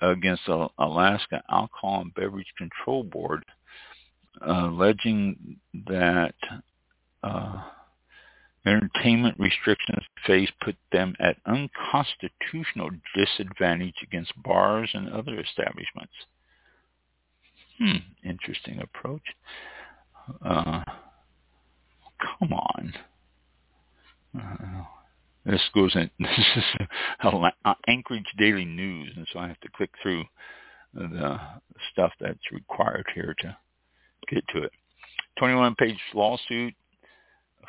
against 0.00 0.42
the 0.46 0.68
Alaska 0.78 1.42
Alcohol 1.50 2.02
and 2.02 2.14
Beverage 2.14 2.52
Control 2.56 3.02
Board, 3.02 3.44
uh, 4.40 4.68
alleging 4.68 5.56
that 5.88 6.34
uh, 7.24 7.62
entertainment 8.64 9.38
restrictions 9.38 10.04
faced 10.26 10.52
put 10.60 10.76
them 10.92 11.16
at 11.18 11.36
unconstitutional 11.46 12.90
disadvantage 13.16 13.96
against 14.04 14.32
bars 14.42 14.90
and 14.94 15.10
other 15.10 15.40
establishments. 15.40 16.12
Hmm, 17.78 17.96
interesting 18.24 18.80
approach. 18.80 19.22
Uh, 20.44 20.82
come 22.20 22.52
on. 22.52 22.92
Uh, 24.38 24.84
this 25.46 25.62
goes 25.74 25.94
in. 25.94 26.10
This 26.18 26.56
is 26.56 26.64
Anchorage 27.86 28.26
Daily 28.36 28.64
News, 28.64 29.12
and 29.16 29.26
so 29.32 29.38
I 29.38 29.48
have 29.48 29.60
to 29.60 29.68
click 29.74 29.90
through 30.02 30.24
the 30.94 31.38
stuff 31.92 32.12
that's 32.20 32.38
required 32.52 33.06
here 33.14 33.34
to 33.40 33.56
get 34.28 34.44
to 34.54 34.62
it. 34.62 34.72
21-page 35.40 35.98
lawsuit 36.14 36.74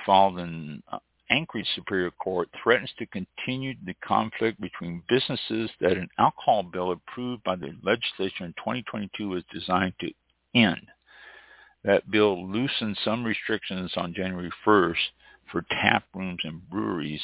filed 0.05 0.39
in 0.39 0.81
uh, 0.91 0.99
Anchorage 1.29 1.67
Superior 1.75 2.11
Court 2.11 2.49
threatens 2.61 2.91
to 2.97 3.05
continue 3.05 3.75
the 3.85 3.93
conflict 3.95 4.59
between 4.59 5.03
businesses 5.07 5.69
that 5.79 5.97
an 5.97 6.09
alcohol 6.17 6.63
bill 6.63 6.91
approved 6.91 7.43
by 7.43 7.55
the 7.55 7.75
legislature 7.83 8.45
in 8.45 8.53
2022 8.53 9.29
was 9.29 9.43
designed 9.51 9.93
to 9.99 10.11
end. 10.55 10.87
That 11.83 12.09
bill 12.11 12.49
loosened 12.49 12.97
some 13.03 13.23
restrictions 13.23 13.93
on 13.95 14.13
January 14.13 14.51
1st 14.65 15.11
for 15.51 15.65
tap 15.69 16.03
rooms 16.13 16.41
and 16.43 16.67
breweries 16.69 17.21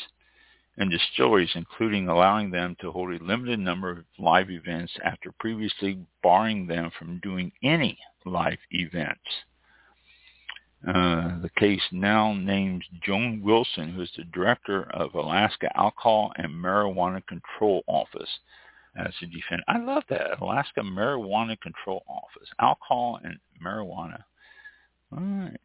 and 0.78 0.92
distilleries, 0.92 1.56
including 1.56 2.08
allowing 2.08 2.52
them 2.52 2.76
to 2.82 2.92
hold 2.92 3.14
a 3.14 3.24
limited 3.24 3.60
number 3.60 3.92
of 3.92 4.06
live 4.20 4.50
events 4.50 4.94
after 5.04 5.32
previously 5.40 6.06
barring 6.22 6.68
them 6.68 6.92
from 6.98 7.20
doing 7.20 7.52
any 7.64 7.98
live 8.26 8.60
events. 8.72 9.22
Uh, 10.88 11.42
the 11.42 11.50
case 11.58 11.82
now 11.92 12.34
names 12.34 12.84
Joan 13.04 13.42
Wilson, 13.42 13.92
who 13.92 14.02
is 14.02 14.12
the 14.16 14.24
director 14.26 14.84
of 14.92 15.16
Alaska 15.16 15.68
Alcohol 15.76 16.32
and 16.38 16.54
Marijuana 16.54 17.26
Control 17.28 17.84
Office, 17.88 18.30
as 18.98 19.14
a 19.22 19.26
defendant. 19.26 19.64
I 19.68 19.80
love 19.80 20.04
that 20.10 20.40
Alaska 20.42 20.82
Marijuana 20.82 21.60
Control 21.62 22.04
Office, 22.08 22.50
alcohol 22.60 23.20
and 23.24 23.38
marijuana. 23.64 24.24
All 25.12 25.24
right. 25.24 25.60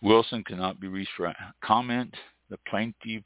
Wilson 0.00 0.44
cannot 0.44 0.80
be 0.80 0.88
reached 0.88 1.10
for 1.16 1.34
comment. 1.62 2.14
The 2.50 2.58
plaintiff, 2.68 3.24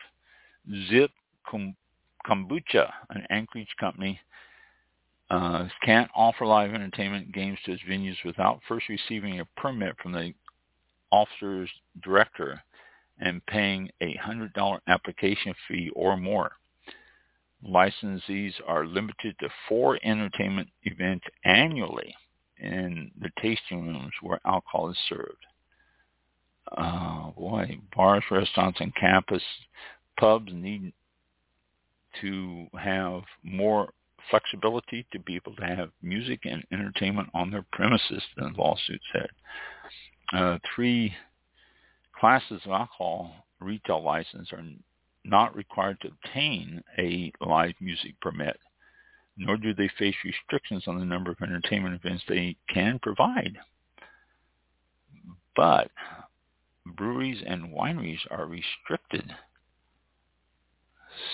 Zip 0.89 1.11
Kombucha, 1.49 2.91
an 3.11 3.27
Anchorage 3.31 3.75
company, 3.79 4.19
uh, 5.31 5.67
can't 5.85 6.11
offer 6.15 6.45
live 6.47 6.73
entertainment 6.75 7.33
games 7.33 7.59
to 7.65 7.73
its 7.73 7.83
venues 7.89 8.17
without 8.25 8.61
first 8.69 8.89
receiving 8.89 9.41
a 9.41 9.45
permit 9.57 9.97
from 10.03 10.13
the 10.13 10.33
officer's 11.13 11.71
director 12.03 12.61
and 13.21 13.45
paying 13.47 13.89
a 14.01 14.17
$100 14.17 14.81
application 14.89 15.55
fee 15.69 15.91
or 15.95 16.17
more. 16.17 16.53
Licensees 17.65 18.55
are 18.67 18.87
limited 18.87 19.37
to 19.39 19.49
four 19.69 19.99
entertainment 20.03 20.69
events 20.83 21.25
annually 21.45 22.13
in 22.59 23.11
the 23.21 23.31
tasting 23.41 23.87
rooms 23.87 24.13
where 24.23 24.41
alcohol 24.45 24.91
is 24.91 24.97
served. 25.09 25.47
Oh 26.77 27.35
boy, 27.37 27.79
bars, 27.95 28.25
restaurants, 28.31 28.81
and 28.81 28.95
campus 28.97 29.43
pubs 30.19 30.53
need 30.53 30.93
to 32.21 32.67
have 32.79 33.23
more 33.43 33.93
flexibility 34.31 35.07
to 35.13 35.19
be 35.21 35.37
able 35.37 35.55
to 35.57 35.65
have 35.65 35.91
music 36.03 36.41
and 36.45 36.65
entertainment 36.73 37.29
on 37.35 37.51
their 37.51 37.65
premises, 37.73 38.23
the 38.37 38.51
lawsuit 38.57 39.01
said 39.13 39.29
uh, 40.33 40.59
three 40.75 41.13
classes 42.19 42.61
of 42.65 42.71
alcohol 42.71 43.35
retail 43.61 44.03
license 44.03 44.53
are 44.53 44.65
not 45.25 45.55
required 45.55 46.01
to 46.01 46.09
obtain 46.09 46.83
a 46.99 47.33
live 47.41 47.75
music 47.81 48.19
permit, 48.21 48.59
nor 49.37 49.57
do 49.57 49.75
they 49.75 49.91
face 49.99 50.15
restrictions 50.25 50.85
on 50.87 50.99
the 50.99 51.05
number 51.05 51.31
of 51.31 51.41
entertainment 51.43 51.95
events 51.95 52.25
they 52.29 52.57
can 52.73 52.99
provide. 53.01 53.57
But 55.55 55.91
breweries 56.87 57.43
and 57.47 57.73
wineries 57.73 58.21
are 58.31 58.47
restricted. 58.47 59.33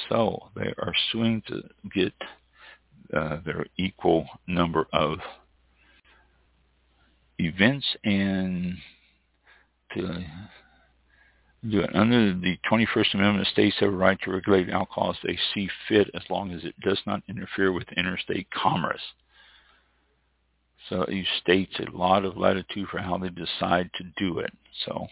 So 0.09 0.51
they 0.57 0.75
are 0.79 0.93
suing 1.13 1.43
to 1.49 1.63
get 1.95 2.13
uh, 3.15 3.39
their 3.45 3.65
equal 3.77 4.27
number 4.47 4.87
of 4.93 5.19
events 7.59 7.87
and 8.05 8.77
to 9.95 10.25
do 11.69 11.81
it. 11.81 11.91
Under 11.95 12.33
the 12.35 12.57
21st 12.71 13.15
Amendment, 13.15 13.49
states 13.49 13.77
have 13.81 13.93
a 13.93 13.97
right 13.97 14.19
to 14.23 14.31
regulate 14.31 14.71
alcohol 14.71 15.11
as 15.11 15.17
they 15.25 15.39
see 15.55 15.69
fit 15.89 16.09
as 16.15 16.23
long 16.31 16.53
as 16.53 16.65
it 16.65 16.79
does 16.81 17.01
not 17.07 17.23
interfere 17.29 17.73
with 17.73 17.87
interstate 17.97 18.49
commerce. 18.51 19.01
So 20.89 21.05
these 21.09 21.27
states 21.43 21.75
a 21.81 21.97
lot 21.97 22.25
of 22.25 22.37
latitude 22.37 22.89
for 22.89 22.99
how 22.99 23.19
they 23.19 23.29
decide 23.29 23.91
to 23.97 24.05
do 24.17 24.39
it. 24.39 24.53
So 24.87 25.07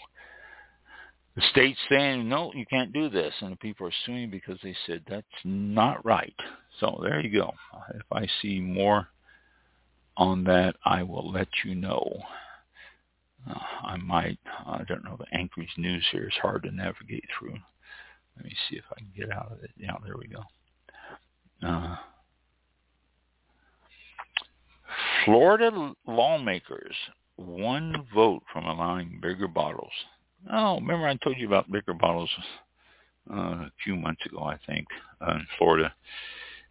the 1.34 1.42
state's 1.50 1.78
saying, 1.90 2.28
no, 2.28 2.52
you 2.54 2.64
can't 2.66 2.92
do 2.92 3.10
this. 3.10 3.34
And 3.40 3.52
the 3.52 3.56
people 3.56 3.86
are 3.86 3.92
suing 4.06 4.30
because 4.30 4.58
they 4.62 4.74
said 4.86 5.02
that's 5.08 5.26
not 5.44 6.04
right. 6.04 6.34
So 6.80 6.98
there 7.02 7.20
you 7.20 7.38
go. 7.38 7.52
If 7.94 8.06
I 8.12 8.26
see 8.40 8.60
more 8.60 9.08
on 10.16 10.44
that, 10.44 10.76
I 10.84 11.02
will 11.02 11.30
let 11.30 11.48
you 11.64 11.74
know. 11.74 12.20
Uh, 13.48 13.58
I 13.82 13.96
might, 13.96 14.38
I 14.66 14.82
don't 14.88 15.04
know, 15.04 15.16
the 15.18 15.38
Anchorage 15.38 15.72
News 15.76 16.04
here 16.10 16.26
is 16.26 16.34
hard 16.42 16.64
to 16.64 16.70
navigate 16.72 17.24
through. 17.38 17.56
Let 18.36 18.44
me 18.44 18.52
see 18.68 18.76
if 18.76 18.84
I 18.92 18.98
can 18.98 19.12
get 19.16 19.30
out 19.30 19.52
of 19.52 19.62
it. 19.62 19.70
Yeah, 19.78 19.92
there 20.04 20.16
we 20.18 20.26
go. 20.26 20.42
Uh, 21.66 21.96
Florida 25.24 25.94
lawmakers 26.06 26.94
one 27.36 28.06
vote 28.14 28.42
from 28.52 28.64
allowing 28.66 29.18
bigger 29.20 29.48
bottles. 29.48 29.92
Oh, 30.52 30.76
remember 30.76 31.06
I 31.06 31.16
told 31.16 31.36
you 31.38 31.46
about 31.46 31.70
bigger 31.70 31.94
bottles 31.94 32.30
uh, 33.30 33.36
a 33.36 33.72
few 33.84 33.96
months 33.96 34.24
ago, 34.26 34.42
I 34.42 34.58
think, 34.66 34.86
uh, 35.20 35.34
in 35.34 35.46
Florida. 35.58 35.92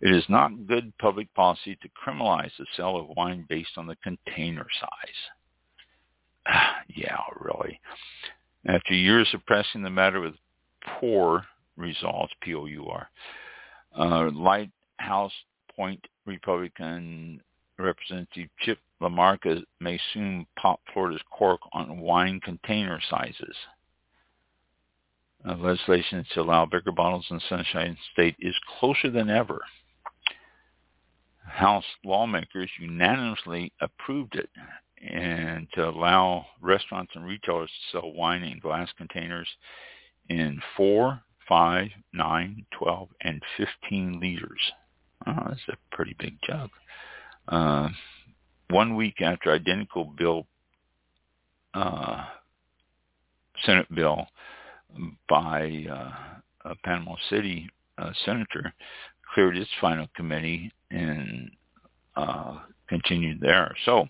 It 0.02 0.14
is 0.14 0.26
not 0.28 0.68
good 0.68 0.94
public 0.98 1.34
policy 1.34 1.78
to 1.82 1.90
criminalize 1.90 2.52
the 2.58 2.66
sale 2.76 2.98
of 2.98 3.16
wine 3.16 3.46
based 3.48 3.78
on 3.78 3.88
the 3.88 3.96
container 3.98 4.68
size. 4.80 5.22
yeah, 6.96 7.22
really. 7.40 7.80
After 8.68 8.94
years 8.94 9.30
of 9.34 9.46
pressing 9.46 9.84
the 9.84 9.90
matter 9.90 10.20
with 10.20 10.34
poor 11.00 11.46
results, 11.78 12.34
P-O-U-R, 12.42 13.10
uh, 13.98 14.30
Lighthouse 14.32 15.34
Point 15.76 16.06
Republican 16.26 17.42
Representative 17.78 18.50
Chip 18.60 18.80
LaMarca 19.02 19.62
may 19.80 20.00
soon 20.14 20.46
pop 20.58 20.80
Florida's 20.94 21.22
cork 21.30 21.60
on 21.74 22.00
wine 22.00 22.40
container 22.42 23.00
sizes. 23.10 23.56
Uh, 25.48 25.56
legislation 25.58 26.26
to 26.34 26.42
allow 26.42 26.66
bigger 26.66 26.92
bottles 26.92 27.26
in 27.30 27.40
Sunshine 27.50 27.98
State 28.14 28.36
is 28.40 28.56
closer 28.80 29.12
than 29.12 29.30
ever. 29.30 29.62
House 31.48 31.86
lawmakers 32.04 32.70
unanimously 32.80 33.72
approved 33.82 34.36
it 34.36 34.50
and 35.02 35.68
to 35.74 35.88
allow 35.88 36.46
restaurants 36.62 37.12
and 37.16 37.26
retailers 37.26 37.70
to 37.70 37.98
sell 37.98 38.14
wine 38.14 38.44
in 38.44 38.60
glass 38.60 38.90
containers 38.98 39.48
in 40.30 40.62
4, 40.76 41.22
5, 41.48 41.88
9, 42.14 42.66
12, 42.72 43.10
and 43.22 43.42
15 43.58 44.20
liters. 44.20 44.60
Oh, 45.28 45.44
that's 45.48 45.62
a 45.70 45.96
pretty 45.96 46.16
big 46.20 46.38
jug. 46.48 46.70
Uh, 47.48 47.90
one 48.70 48.96
week 48.96 49.22
after 49.22 49.52
identical 49.52 50.06
bill, 50.06 50.48
uh, 51.74 52.26
Senate 53.64 53.94
bill 53.94 54.28
by 55.30 55.86
uh, 55.90 56.70
a 56.70 56.76
Panama 56.84 57.16
City 57.30 57.70
uh, 57.98 58.12
senator 58.26 58.74
cleared 59.36 59.58
its 59.58 59.70
final 59.82 60.08
committee 60.16 60.72
and 60.90 61.52
uh, 62.16 62.58
continued 62.88 63.42
there. 63.42 63.76
So 63.86 64.08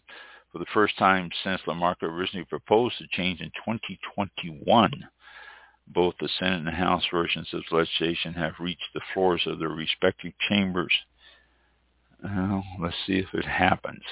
for 0.51 0.59
the 0.59 0.65
first 0.71 0.97
time 0.99 1.31
since 1.43 1.59
LaMarca 1.67 2.03
originally 2.03 2.45
proposed 2.45 2.95
the 2.99 3.07
change 3.11 3.41
in 3.41 3.49
2021, 3.65 4.91
both 5.87 6.13
the 6.19 6.29
Senate 6.39 6.59
and 6.59 6.67
the 6.67 6.71
House 6.71 7.03
versions 7.11 7.49
of 7.53 7.63
legislation 7.71 8.33
have 8.33 8.53
reached 8.59 8.87
the 8.93 9.01
floors 9.13 9.41
of 9.47 9.57
their 9.57 9.69
respective 9.69 10.33
chambers. 10.47 10.93
Well, 12.23 12.63
let's 12.79 12.95
see 13.07 13.17
if 13.17 13.33
it 13.33 13.45
happens. 13.45 14.03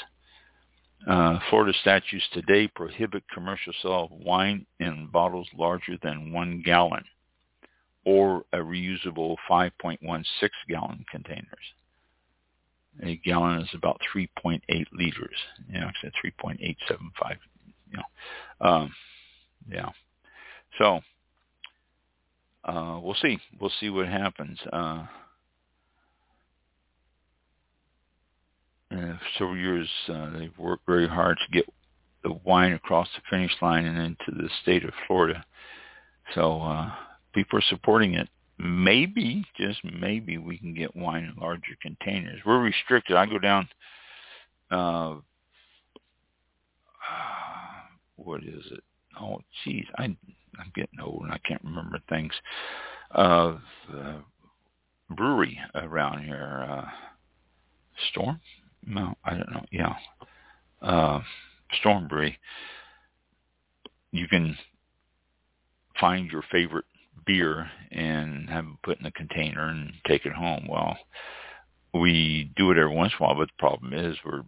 Uh, 1.07 1.37
Florida 1.49 1.77
statutes 1.81 2.25
today 2.33 2.67
prohibit 2.75 3.23
commercial 3.31 3.73
sale 3.81 4.09
of 4.11 4.11
wine 4.11 4.65
in 4.79 5.09
bottles 5.11 5.47
larger 5.55 5.97
than 6.01 6.31
one 6.31 6.63
gallon 6.65 7.03
or 8.05 8.43
a 8.53 8.57
reusable 8.57 9.35
5.16 9.49 10.23
gallon 10.69 11.05
containers. 11.09 11.47
A 13.01 13.15
gallon 13.17 13.61
is 13.61 13.69
about 13.73 13.99
3.8 14.15 14.61
liters. 14.91 15.37
You 15.69 15.79
know, 15.79 15.89
it's 16.03 16.15
3.875. 16.23 17.37
You 17.91 17.97
know, 17.97 18.67
um, 18.67 18.93
yeah. 19.69 19.89
So 20.77 20.99
uh, 22.65 22.99
we'll 23.01 23.15
see. 23.21 23.39
We'll 23.59 23.71
see 23.79 23.89
what 23.89 24.07
happens. 24.07 24.59
Uh, 24.71 25.05
uh, 28.91 29.13
several 29.37 29.57
years 29.57 29.89
uh, 30.09 30.37
they've 30.37 30.57
worked 30.57 30.85
very 30.85 31.07
hard 31.07 31.37
to 31.37 31.51
get 31.51 31.65
the 32.23 32.33
wine 32.45 32.73
across 32.73 33.07
the 33.15 33.21
finish 33.29 33.51
line 33.61 33.85
and 33.85 33.97
into 33.97 34.41
the 34.41 34.49
state 34.61 34.83
of 34.83 34.93
Florida. 35.07 35.43
So 36.35 36.61
uh, 36.61 36.91
people 37.33 37.59
are 37.59 37.63
supporting 37.69 38.13
it. 38.13 38.29
Maybe, 38.57 39.43
just 39.57 39.79
maybe, 39.83 40.37
we 40.37 40.57
can 40.57 40.73
get 40.73 40.95
wine 40.95 41.23
in 41.23 41.41
larger 41.41 41.75
containers. 41.81 42.39
We're 42.45 42.61
restricted. 42.61 43.15
I 43.15 43.25
go 43.25 43.39
down. 43.39 43.67
Uh, 44.69 45.15
what 48.15 48.43
is 48.43 48.63
it? 48.71 48.83
Oh, 49.19 49.39
geez, 49.63 49.85
I 49.97 50.05
I'm 50.05 50.71
getting 50.75 50.99
old 51.01 51.23
and 51.23 51.31
I 51.31 51.39
can't 51.39 51.63
remember 51.63 51.99
things. 52.09 52.31
Uh, 53.11 53.57
the 53.91 54.21
brewery 55.09 55.59
around 55.75 56.23
here, 56.23 56.65
uh, 56.69 56.85
Storm 58.11 58.39
no, 58.85 59.15
I 59.23 59.31
don't 59.31 59.51
know. 59.51 59.65
Yeah, 59.71 59.95
uh, 60.81 61.21
Stormbury. 61.83 62.35
You 64.11 64.27
can 64.27 64.57
find 65.99 66.29
your 66.29 66.43
favorite 66.51 66.85
beer 67.25 67.69
and 67.91 68.49
have 68.49 68.65
it 68.65 68.81
put 68.83 68.99
in 68.99 69.05
a 69.05 69.11
container 69.11 69.67
and 69.69 69.93
take 70.07 70.25
it 70.25 70.33
home. 70.33 70.67
Well, 70.69 70.97
we 71.93 72.51
do 72.55 72.71
it 72.71 72.77
every 72.77 72.93
once 72.93 73.13
in 73.17 73.23
a 73.23 73.27
while, 73.27 73.37
but 73.37 73.47
the 73.47 73.59
problem 73.59 73.93
is 73.93 74.17
we're 74.25 74.43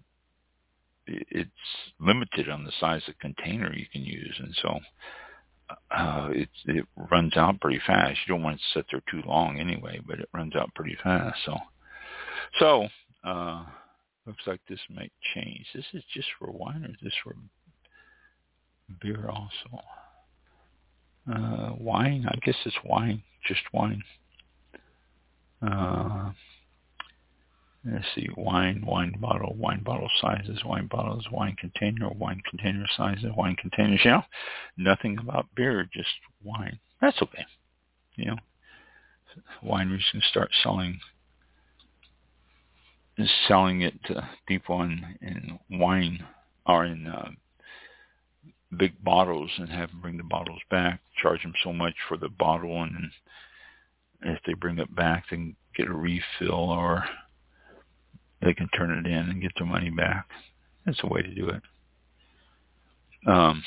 it's 1.07 1.51
limited 1.99 2.49
on 2.49 2.63
the 2.63 2.71
size 2.79 3.03
of 3.07 3.19
container 3.19 3.71
you 3.71 3.85
can 3.91 4.03
use, 4.03 4.35
and 4.39 4.55
so 4.59 4.79
uh, 5.95 6.29
it 6.31 6.49
it 6.65 6.85
runs 7.11 7.37
out 7.37 7.61
pretty 7.61 7.79
fast. 7.85 8.17
You 8.25 8.33
don't 8.33 8.41
want 8.41 8.55
it 8.55 8.61
to 8.73 8.79
sit 8.79 8.85
there 8.89 9.03
too 9.11 9.21
long 9.27 9.59
anyway, 9.59 9.99
but 10.05 10.19
it 10.19 10.29
runs 10.33 10.55
out 10.55 10.73
pretty 10.73 10.97
fast. 11.03 11.37
So, 11.45 11.57
so 12.57 12.87
uh, 13.23 13.65
Looks 14.25 14.47
like 14.47 14.61
this 14.67 14.79
might 14.89 15.11
change. 15.35 15.67
This 15.73 15.85
is 15.93 16.03
just 16.13 16.27
for 16.39 16.49
wine 16.51 16.83
or 16.83 16.89
is 16.89 16.95
this 17.01 17.13
for 17.23 17.35
beer 19.01 19.29
also? 19.29 19.83
Uh, 21.31 21.71
wine? 21.77 22.25
I 22.27 22.37
guess 22.43 22.55
it's 22.65 22.77
wine. 22.83 23.23
Just 23.47 23.61
wine. 23.73 24.03
Uh, 25.61 26.31
let's 27.85 28.05
see. 28.15 28.27
Wine, 28.37 28.83
wine 28.85 29.15
bottle, 29.19 29.55
wine 29.57 29.81
bottle 29.83 30.09
sizes, 30.21 30.63
wine 30.63 30.87
bottles, 30.87 31.25
wine 31.31 31.55
container, 31.59 32.09
wine 32.09 32.41
container 32.49 32.85
sizes, 32.95 33.31
wine 33.35 33.55
containers. 33.55 34.01
You 34.03 34.11
know, 34.11 34.23
nothing 34.77 35.17
about 35.19 35.47
beer, 35.55 35.87
just 35.91 36.09
wine. 36.43 36.79
That's 37.01 37.21
okay. 37.21 37.45
You 38.15 38.25
know, 38.25 38.37
wineries 39.63 40.09
can 40.11 40.21
start 40.29 40.51
selling 40.63 40.99
selling 43.47 43.81
it 43.81 43.93
to 44.05 44.27
people 44.47 44.81
in, 44.81 45.17
in 45.21 45.59
wine 45.79 46.25
or 46.65 46.85
in 46.85 47.07
uh, 47.07 47.29
big 48.77 49.03
bottles 49.03 49.51
and 49.57 49.69
have 49.69 49.89
them 49.89 50.01
bring 50.01 50.17
the 50.17 50.23
bottles 50.23 50.61
back, 50.69 50.99
charge 51.21 51.41
them 51.43 51.53
so 51.63 51.73
much 51.73 51.95
for 52.07 52.17
the 52.17 52.29
bottle, 52.29 52.83
and 52.83 53.11
if 54.21 54.39
they 54.45 54.53
bring 54.53 54.79
it 54.79 54.93
back, 54.95 55.25
they 55.29 55.37
can 55.37 55.55
get 55.75 55.87
a 55.87 55.93
refill 55.93 56.69
or 56.69 57.03
they 58.41 58.53
can 58.53 58.69
turn 58.69 58.91
it 58.91 59.09
in 59.09 59.29
and 59.29 59.41
get 59.41 59.51
their 59.57 59.67
money 59.67 59.89
back. 59.89 60.27
That's 60.85 60.99
a 61.03 61.07
way 61.07 61.21
to 61.21 61.33
do 61.33 61.49
it. 61.49 61.61
Um, 63.27 63.63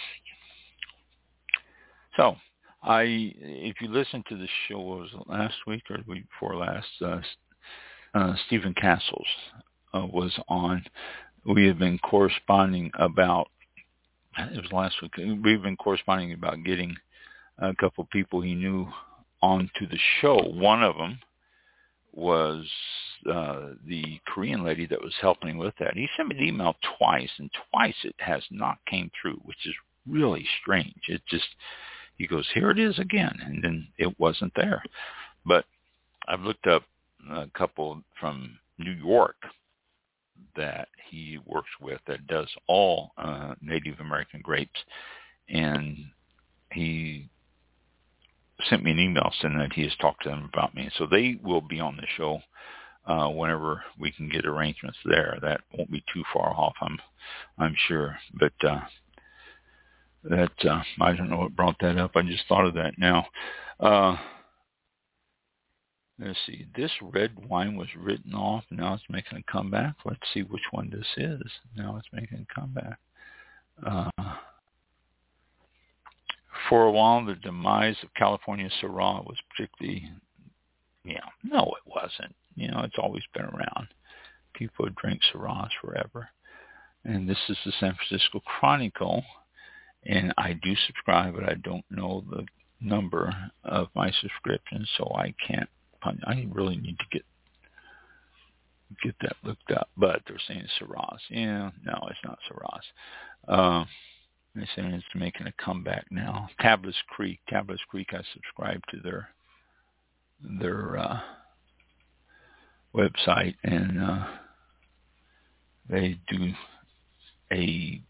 so 2.16 2.37
I, 2.83 3.03
if 3.03 3.81
you 3.81 3.88
listen 3.88 4.23
to 4.29 4.37
the 4.37 4.49
show, 4.68 4.79
was 4.79 5.11
last 5.27 5.57
week 5.66 5.83
or 5.90 5.99
week 6.07 6.25
before 6.31 6.57
last? 6.57 6.87
Uh, 7.05 7.21
uh, 8.14 8.35
Stephen 8.47 8.75
Castles 8.75 9.27
uh, 9.94 10.07
was 10.07 10.33
on. 10.49 10.85
We 11.44 11.66
have 11.66 11.79
been 11.79 11.99
corresponding 11.99 12.90
about. 12.99 13.49
It 14.38 14.62
was 14.62 14.72
last 14.72 15.03
week. 15.03 15.16
We've 15.16 15.62
been 15.62 15.77
corresponding 15.77 16.33
about 16.33 16.64
getting 16.64 16.96
a 17.59 17.74
couple 17.74 18.05
people 18.12 18.40
he 18.40 18.55
knew 18.55 18.87
onto 19.42 19.88
the 19.88 19.98
show. 20.20 20.37
One 20.37 20.83
of 20.83 20.96
them 20.96 21.18
was 22.12 22.66
uh, 23.31 23.70
the 23.87 24.20
Korean 24.27 24.65
lady 24.65 24.87
that 24.87 25.02
was 25.02 25.15
helping 25.21 25.58
with 25.58 25.75
that. 25.81 25.94
He 25.94 26.08
sent 26.17 26.29
me 26.29 26.38
an 26.38 26.44
email 26.44 26.77
twice, 26.98 27.31
and 27.38 27.50
twice 27.71 27.94
it 28.04 28.15
has 28.19 28.42
not 28.50 28.79
came 28.87 29.10
through, 29.21 29.40
which 29.44 29.67
is 29.67 29.75
really 30.08 30.46
strange. 30.60 31.00
It 31.08 31.23
just 31.29 31.48
he 32.17 32.27
goes, 32.27 32.46
here 32.52 32.71
it 32.71 32.79
is 32.79 32.98
again, 32.98 33.38
and 33.44 33.63
then 33.63 33.88
it 33.96 34.19
wasn't 34.19 34.52
there. 34.56 34.83
But 35.46 35.65
I've 36.27 36.40
looked 36.40 36.67
up 36.67 36.83
a 37.31 37.46
couple 37.54 38.02
from 38.21 38.58
New 38.79 38.92
York 38.92 39.37
that 40.57 40.89
he 41.11 41.39
works 41.47 41.71
with 41.81 42.01
that 42.07 42.27
does 42.27 42.49
all 42.67 43.13
uh, 43.19 43.55
Native 43.61 44.01
American 44.01 44.41
grapes, 44.41 44.81
and 45.49 45.97
he 46.73 47.29
sent 48.69 48.83
me 48.83 48.91
an 48.91 48.99
email 48.99 49.33
saying 49.41 49.57
that 49.59 49.73
he 49.73 49.83
has 49.83 49.95
talked 50.01 50.25
to 50.25 50.29
them 50.29 50.49
about 50.53 50.75
me. 50.75 50.91
So 50.97 51.07
they 51.07 51.39
will 51.43 51.61
be 51.61 51.81
on 51.81 51.97
the 51.97 52.07
show 52.17 52.41
uh, 53.07 53.29
whenever 53.29 53.83
we 53.99 54.11
can 54.13 54.29
get 54.29 54.47
arrangements 54.47 54.99
there. 55.05 55.39
That 55.43 55.61
won't 55.77 55.91
be 55.91 56.05
too 56.13 56.23
far 56.33 56.51
off, 56.51 56.75
I'm 56.81 56.99
I'm 57.59 57.75
sure. 57.87 58.17
But 58.35 58.53
uh, 58.63 58.81
that 60.25 60.53
uh, 60.65 60.83
I 61.01 61.13
don't 61.13 61.31
know 61.31 61.39
what 61.39 61.57
brought 61.57 61.77
that 61.81 61.99
up. 61.99 62.13
I 62.15 62.23
just 62.23 62.47
thought 62.49 62.67
of 62.67 62.75
that 62.75 62.99
now. 62.99 63.27
Uh, 63.81 64.17
Let's 66.21 66.38
see. 66.46 66.66
This 66.77 66.90
red 67.00 67.33
wine 67.48 67.77
was 67.77 67.88
written 67.96 68.35
off. 68.35 68.64
Now 68.71 68.94
it's 68.94 69.04
making 69.08 69.38
a 69.38 69.52
comeback. 69.52 69.94
Let's 70.04 70.21
see 70.35 70.42
which 70.42 70.62
one 70.73 70.90
this 70.90 71.06
is. 71.16 71.42
Now 71.77 71.96
it's 71.96 72.08
making 72.12 72.44
a 72.50 72.54
comeback. 72.54 72.98
Uh, 73.87 74.10
for 76.69 76.85
a 76.85 76.90
while, 76.90 77.25
the 77.25 77.37
demise 77.37 77.96
of 78.02 78.12
California 78.14 78.69
Syrah 78.83 79.25
was 79.25 79.37
particularly, 79.50 80.10
yeah, 81.04 81.21
no, 81.44 81.60
it 81.62 81.87
wasn't. 81.87 82.35
You 82.56 82.69
know, 82.69 82.81
it's 82.81 82.98
always 82.98 83.23
been 83.33 83.44
around. 83.44 83.88
People 84.54 84.88
drink 85.00 85.21
Syrahs 85.33 85.71
forever. 85.81 86.29
And 87.04 87.29
this 87.29 87.38
is 87.48 87.56
the 87.64 87.73
San 87.79 87.94
Francisco 87.94 88.40
Chronicle, 88.40 89.23
and 90.04 90.35
I 90.37 90.54
do 90.54 90.75
subscribe, 90.87 91.35
but 91.35 91.48
I 91.48 91.54
don't 91.54 91.85
know 91.90 92.25
the 92.29 92.44
number 92.81 93.33
of 93.62 93.88
my 93.94 94.10
subscriptions, 94.21 94.88
so 94.96 95.12
I 95.14 95.33
can't. 95.46 95.69
I 96.03 96.46
really 96.51 96.77
need 96.77 96.99
to 96.99 97.05
get 97.11 97.23
get 99.03 99.15
that 99.21 99.37
looked 99.44 99.71
up. 99.71 99.88
But 99.96 100.23
they're 100.27 100.40
saying 100.46 100.67
Syrahs. 100.81 101.19
Yeah, 101.31 101.71
no, 101.85 102.09
it's 102.11 102.19
not 102.25 102.38
Syrahs. 102.51 103.49
Uh, 103.49 103.85
they're 104.55 104.69
saying 104.75 104.92
it's 104.92 105.05
making 105.15 105.46
a 105.46 105.63
comeback 105.63 106.07
now. 106.11 106.49
Tablas 106.61 106.94
Creek, 107.09 107.38
Tablas 107.51 107.79
Creek. 107.88 108.09
I 108.13 108.23
subscribe 108.35 108.81
to 108.90 108.99
their 109.03 109.29
their 110.61 110.99
uh, 110.99 111.21
website, 112.94 113.55
and 113.65 114.03
uh, 114.03 114.27
they 115.88 116.19
do 116.29 116.53
a 117.53 118.01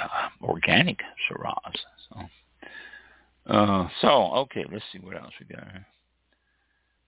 uh, 0.00 0.28
organic 0.42 0.98
Shiraz. 1.28 1.74
So, 2.08 3.52
uh, 3.52 3.88
so 4.00 4.08
okay, 4.08 4.64
let's 4.70 4.84
see 4.92 4.98
what 4.98 5.16
else 5.16 5.32
we 5.40 5.54
got 5.54 5.64
here. 5.70 5.86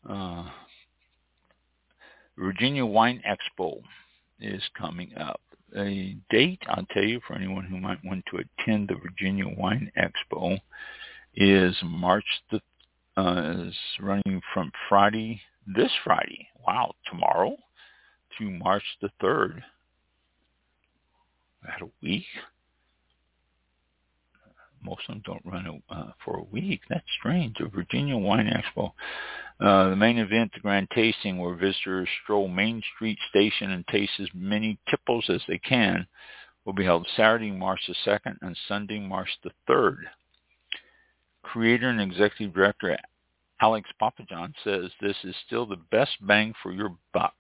Uh, 0.09 0.45
Virginia 2.37 2.85
Wine 2.85 3.23
Expo 3.27 3.81
is 4.41 4.63
coming 4.77 5.13
up. 5.17 5.41
A 5.77 6.17
date, 6.31 6.63
I'll 6.69 6.87
tell 6.93 7.05
you, 7.05 7.21
for 7.27 7.35
anyone 7.35 7.65
who 7.65 7.79
might 7.79 8.05
want 8.05 8.25
to 8.31 8.39
attend 8.39 8.89
the 8.89 8.95
Virginia 8.95 9.47
Wine 9.49 9.91
Expo, 9.97 10.59
is 11.35 11.77
March 11.83 12.25
the 12.51 12.61
uh, 13.17 13.67
is 13.67 13.75
running 14.01 14.41
from 14.53 14.73
Friday, 14.89 15.41
this 15.67 15.91
Friday, 16.05 16.49
wow, 16.67 16.93
tomorrow, 17.09 17.57
to 18.39 18.51
March 18.51 18.83
the 19.01 19.11
3rd. 19.23 19.63
That 21.63 21.81
a 21.81 21.89
week? 22.03 22.25
Most 24.85 25.03
of 25.09 25.15
them 25.15 25.23
don't 25.25 25.53
run 25.53 25.83
uh, 25.91 26.11
for 26.25 26.39
a 26.39 26.45
week. 26.45 26.81
That's 26.89 27.05
strange. 27.19 27.57
The 27.59 27.69
Virginia 27.69 28.17
Wine 28.17 28.47
Expo. 28.51 28.93
Uh, 29.61 29.91
the 29.91 29.97
main 29.97 30.19
event, 30.19 30.53
the 30.53 30.61
grand 30.61 30.89
tasting, 30.95 31.39
where 31.39 31.55
visitors 31.55 32.09
stroll 32.23 32.49
Main 32.49 32.83
Street 32.95 33.19
Station 33.31 33.71
and 33.71 33.87
taste 33.87 34.13
as 34.21 34.29
many 34.35 34.79
tipples 34.91 35.25
as 35.29 35.41
they 35.49 35.59
can, 35.59 36.07
will 36.65 36.73
be 36.73 36.85
held 36.85 37.07
Saturday, 37.17 37.51
March 37.51 37.81
the 37.87 37.95
2nd 38.11 38.37
and 38.43 38.57
Sunday, 38.69 38.99
March 38.99 39.29
the 39.45 39.51
3rd. 39.69 39.99
Creator 41.43 41.89
and 41.89 42.01
executive 42.01 42.55
director 42.55 42.97
Alex 43.61 43.89
Papajohn 44.01 44.53
says 44.65 44.91
this 45.01 45.17
is 45.25 45.35
still 45.47 45.67
the 45.67 45.81
best 45.91 46.13
bang 46.27 46.53
for 46.63 46.73
your 46.73 46.97
buck. 47.13 47.35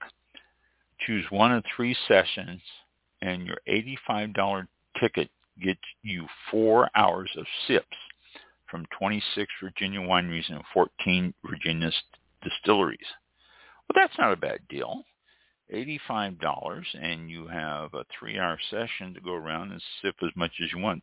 Choose 1.06 1.24
one 1.30 1.52
of 1.52 1.64
three 1.76 1.96
sessions 2.06 2.60
and 3.20 3.46
your 3.46 3.58
$85 3.68 4.66
ticket 5.00 5.28
gets 5.60 5.80
you 6.02 6.26
four 6.50 6.88
hours 6.94 7.30
of 7.36 7.46
sips 7.66 7.96
from 8.70 8.86
26 8.98 9.52
Virginia 9.62 10.00
wineries 10.00 10.50
and 10.50 10.62
14 10.72 11.34
Virginia 11.48 11.90
distilleries. 12.42 12.98
Well, 13.88 14.02
that's 14.02 14.18
not 14.18 14.32
a 14.32 14.36
bad 14.36 14.60
deal. 14.68 15.04
$85 15.72 16.84
and 17.00 17.30
you 17.30 17.46
have 17.46 17.94
a 17.94 18.04
three-hour 18.18 18.58
session 18.70 19.14
to 19.14 19.20
go 19.20 19.32
around 19.32 19.72
and 19.72 19.82
sip 20.02 20.16
as 20.22 20.30
much 20.36 20.52
as 20.62 20.70
you 20.72 20.80
want. 20.80 21.02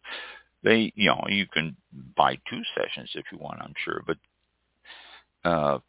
They, 0.64 0.92
you 0.96 1.08
know, 1.08 1.24
you 1.28 1.48
can 1.48 1.76
buy 2.16 2.38
two 2.50 2.62
sessions 2.76 3.10
if 3.16 3.26
you 3.32 3.40
want, 3.40 3.62
I'm 3.62 3.74
sure, 3.84 4.04
but 4.06 4.18
uh, 5.44 5.80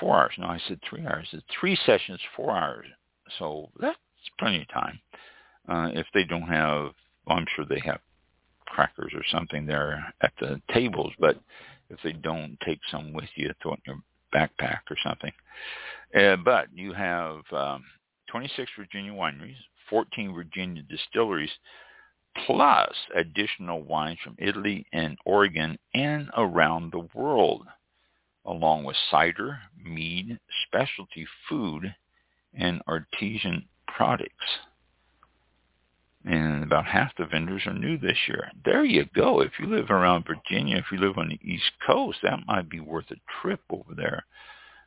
four 0.00 0.16
hours. 0.16 0.32
No, 0.38 0.46
I 0.46 0.60
said 0.66 0.80
three 0.88 1.06
hours. 1.06 1.28
It's 1.32 1.44
three 1.60 1.78
sessions, 1.84 2.20
four 2.36 2.52
hours. 2.52 2.86
So 3.38 3.68
that's 3.78 3.98
plenty 4.38 4.62
of 4.62 4.68
time. 4.68 5.00
Uh, 5.68 5.90
if 5.92 6.06
they 6.14 6.24
don't 6.24 6.42
have 6.42 6.92
well, 7.28 7.36
I'm 7.36 7.46
sure 7.54 7.64
they 7.64 7.82
have 7.84 8.00
crackers 8.66 9.12
or 9.14 9.22
something 9.30 9.66
there 9.66 10.12
at 10.22 10.32
the 10.40 10.60
tables, 10.72 11.12
but 11.18 11.38
if 11.90 11.98
they 12.02 12.12
don't, 12.12 12.58
take 12.64 12.80
some 12.90 13.12
with 13.12 13.28
you, 13.34 13.50
throw 13.62 13.74
it 13.74 13.80
in 13.86 13.94
your 13.94 14.02
backpack 14.34 14.80
or 14.90 14.96
something. 15.04 15.32
Uh, 16.14 16.36
but 16.36 16.68
you 16.74 16.92
have 16.92 17.40
um, 17.52 17.84
26 18.30 18.70
Virginia 18.78 19.12
wineries, 19.12 19.56
14 19.90 20.34
Virginia 20.34 20.82
distilleries, 20.82 21.50
plus 22.46 22.92
additional 23.14 23.82
wines 23.82 24.18
from 24.22 24.36
Italy 24.38 24.86
and 24.92 25.18
Oregon 25.24 25.78
and 25.94 26.30
around 26.36 26.92
the 26.92 27.08
world, 27.14 27.66
along 28.44 28.84
with 28.84 28.96
cider, 29.10 29.58
mead, 29.82 30.38
specialty 30.66 31.26
food, 31.48 31.94
and 32.54 32.80
artisan 32.86 33.66
products 33.86 34.44
and 36.24 36.64
about 36.64 36.84
half 36.84 37.12
the 37.16 37.26
vendors 37.26 37.62
are 37.66 37.72
new 37.72 37.96
this 37.98 38.18
year. 38.26 38.50
There 38.64 38.84
you 38.84 39.06
go. 39.14 39.40
If 39.40 39.52
you 39.58 39.66
live 39.66 39.90
around 39.90 40.26
Virginia, 40.26 40.76
if 40.76 40.86
you 40.90 40.98
live 40.98 41.16
on 41.16 41.28
the 41.28 41.40
East 41.42 41.70
Coast, 41.86 42.18
that 42.22 42.46
might 42.46 42.68
be 42.68 42.80
worth 42.80 43.06
a 43.10 43.16
trip 43.40 43.60
over 43.70 43.94
there. 43.96 44.24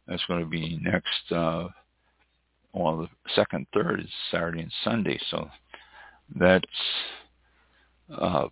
That's 0.07 0.23
going 0.27 0.41
to 0.41 0.49
be 0.49 0.79
next, 0.81 1.31
uh, 1.31 1.69
well, 2.73 2.97
the 2.97 3.09
second, 3.33 3.67
third 3.73 4.01
is 4.01 4.09
Saturday 4.29 4.61
and 4.61 4.73
Sunday. 4.83 5.19
So 5.29 5.49
that's 6.35 6.65
uh, 8.13 8.47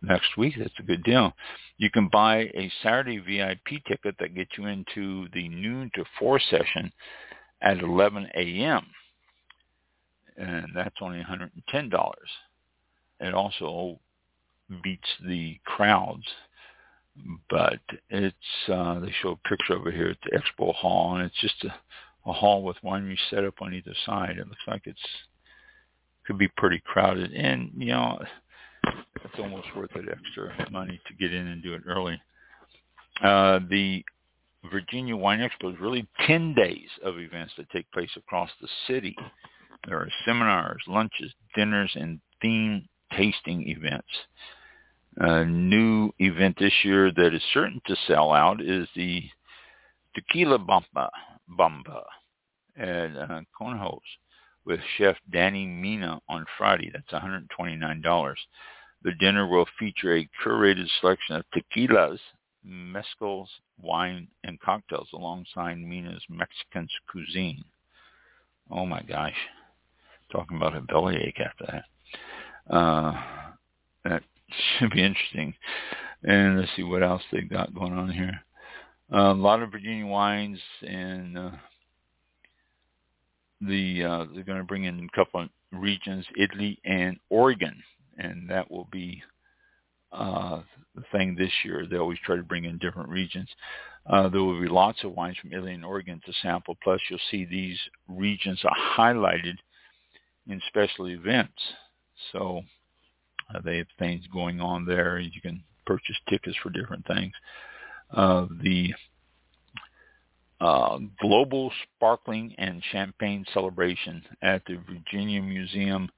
next 0.00 0.36
week. 0.36 0.54
That's 0.58 0.78
a 0.78 0.84
good 0.84 1.02
deal. 1.02 1.32
You 1.78 1.90
can 1.90 2.08
buy 2.08 2.42
a 2.54 2.70
Saturday 2.82 3.18
VIP 3.18 3.82
ticket 3.88 4.14
that 4.20 4.34
gets 4.34 4.50
you 4.56 4.66
into 4.66 5.26
the 5.34 5.48
noon 5.48 5.90
to 5.94 6.04
4 6.18 6.38
session 6.50 6.92
at 7.62 7.78
11 7.78 8.28
a.m 8.36 8.86
and 10.40 10.66
that's 10.74 10.96
only 11.00 11.22
$110. 11.22 12.12
It 13.20 13.34
also 13.34 14.00
beats 14.82 15.08
the 15.26 15.58
crowds, 15.64 16.24
but 17.50 17.80
it's 18.08 18.36
uh, 18.72 19.00
they 19.00 19.12
show 19.20 19.32
a 19.32 19.48
picture 19.48 19.74
over 19.74 19.90
here 19.90 20.08
at 20.08 20.16
the 20.24 20.38
expo 20.38 20.74
hall, 20.74 21.16
and 21.16 21.24
it's 21.24 21.40
just 21.40 21.62
a, 21.64 21.74
a 22.28 22.32
hall 22.32 22.62
with 22.62 22.76
wineries 22.82 23.18
set 23.28 23.44
up 23.44 23.60
on 23.60 23.74
either 23.74 23.94
side. 24.06 24.38
It 24.38 24.48
looks 24.48 24.62
like 24.66 24.82
it's 24.86 24.98
could 26.26 26.38
be 26.38 26.48
pretty 26.56 26.80
crowded, 26.84 27.32
and 27.32 27.70
you 27.76 27.88
know 27.88 28.22
it's 29.24 29.38
almost 29.38 29.66
worth 29.76 29.94
it 29.96 30.08
extra 30.10 30.70
money 30.70 31.00
to 31.06 31.14
get 31.14 31.34
in 31.34 31.48
and 31.48 31.62
do 31.62 31.74
it 31.74 31.82
early. 31.86 32.20
Uh, 33.22 33.60
the 33.68 34.02
Virginia 34.70 35.16
Wine 35.16 35.40
Expo 35.40 35.72
is 35.72 35.80
really 35.80 36.06
10 36.26 36.54
days 36.54 36.88
of 37.04 37.18
events 37.18 37.52
that 37.56 37.68
take 37.70 37.90
place 37.92 38.10
across 38.16 38.50
the 38.60 38.68
city. 38.86 39.16
There 39.86 39.96
are 39.96 40.10
seminars, 40.24 40.82
lunches, 40.86 41.32
dinners, 41.54 41.92
and 41.94 42.20
theme 42.42 42.86
tasting 43.16 43.68
events. 43.68 44.08
A 45.16 45.44
new 45.44 46.12
event 46.18 46.58
this 46.58 46.84
year 46.84 47.10
that 47.10 47.34
is 47.34 47.42
certain 47.52 47.80
to 47.86 47.96
sell 48.06 48.32
out 48.32 48.60
is 48.60 48.88
the 48.94 49.24
Tequila 50.14 50.58
Bamba, 50.58 51.08
Bamba 51.58 52.04
at 52.76 53.16
uh, 53.16 53.40
Conejos 53.58 54.00
with 54.64 54.80
Chef 54.96 55.16
Danny 55.30 55.66
Mina 55.66 56.20
on 56.28 56.44
Friday. 56.58 56.90
That's 56.92 57.10
$129. 57.10 58.34
The 59.02 59.12
dinner 59.18 59.46
will 59.46 59.66
feature 59.78 60.16
a 60.16 60.28
curated 60.44 60.88
selection 61.00 61.36
of 61.36 61.44
tequilas, 61.54 62.18
mezcals, 62.66 63.48
wine, 63.80 64.28
and 64.44 64.60
cocktails 64.60 65.08
alongside 65.14 65.78
Mina's 65.78 66.24
Mexican 66.28 66.86
cuisine. 67.10 67.64
Oh 68.70 68.84
my 68.84 69.02
gosh 69.02 69.36
talking 70.30 70.56
about 70.56 70.76
a 70.76 70.80
bellyache 70.80 71.40
after 71.40 71.66
that. 71.66 72.74
Uh, 72.74 73.12
that 74.04 74.22
should 74.78 74.90
be 74.90 75.04
interesting. 75.04 75.54
And 76.22 76.58
let's 76.58 76.70
see 76.76 76.82
what 76.82 77.02
else 77.02 77.22
they 77.32 77.42
got 77.42 77.74
going 77.74 77.92
on 77.92 78.10
here. 78.10 78.40
Uh, 79.12 79.32
a 79.32 79.34
lot 79.34 79.62
of 79.62 79.72
Virginia 79.72 80.06
wines, 80.06 80.58
and 80.86 81.36
uh, 81.36 81.50
the 83.60 84.04
uh, 84.04 84.24
they're 84.32 84.44
going 84.44 84.58
to 84.58 84.64
bring 84.64 84.84
in 84.84 85.08
a 85.12 85.16
couple 85.16 85.42
of 85.42 85.48
regions, 85.72 86.24
Italy 86.36 86.78
and 86.84 87.18
Oregon, 87.28 87.82
and 88.18 88.48
that 88.48 88.70
will 88.70 88.88
be 88.92 89.22
uh, 90.12 90.60
the 90.94 91.02
thing 91.12 91.34
this 91.34 91.52
year. 91.64 91.86
They 91.90 91.96
always 91.96 92.18
try 92.24 92.36
to 92.36 92.42
bring 92.42 92.64
in 92.64 92.78
different 92.78 93.08
regions. 93.08 93.48
Uh, 94.06 94.28
there 94.28 94.42
will 94.42 94.60
be 94.60 94.68
lots 94.68 95.02
of 95.04 95.12
wines 95.12 95.36
from 95.40 95.52
Italy 95.52 95.74
and 95.74 95.84
Oregon 95.84 96.20
to 96.24 96.32
sample. 96.42 96.76
Plus, 96.82 97.00
you'll 97.08 97.18
see 97.30 97.44
these 97.44 97.78
regions 98.08 98.60
are 98.64 98.96
highlighted 98.96 99.56
in 100.48 100.60
special 100.68 101.08
events. 101.08 101.60
So 102.32 102.62
uh, 103.54 103.60
they 103.64 103.78
have 103.78 103.86
things 103.98 104.24
going 104.32 104.60
on 104.60 104.84
there. 104.84 105.18
You 105.18 105.40
can 105.40 105.62
purchase 105.86 106.16
tickets 106.28 106.56
for 106.62 106.70
different 106.70 107.06
things. 107.06 107.32
Uh, 108.12 108.46
the 108.62 108.92
uh, 110.60 110.98
Global 111.20 111.72
Sparkling 111.96 112.54
and 112.58 112.82
Champagne 112.92 113.44
Celebration 113.54 114.22
at 114.42 114.62
the 114.66 114.78
Virginia 114.88 115.40
Museum 115.40 116.10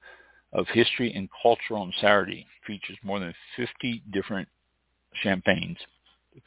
of 0.51 0.65
History 0.73 1.13
and 1.13 1.29
Culture 1.41 1.75
on 1.75 1.93
Saturday. 2.01 2.45
Features 2.67 2.97
more 3.03 3.19
than 3.19 3.33
50 3.55 4.03
different 4.11 4.47
champagnes 5.21 5.77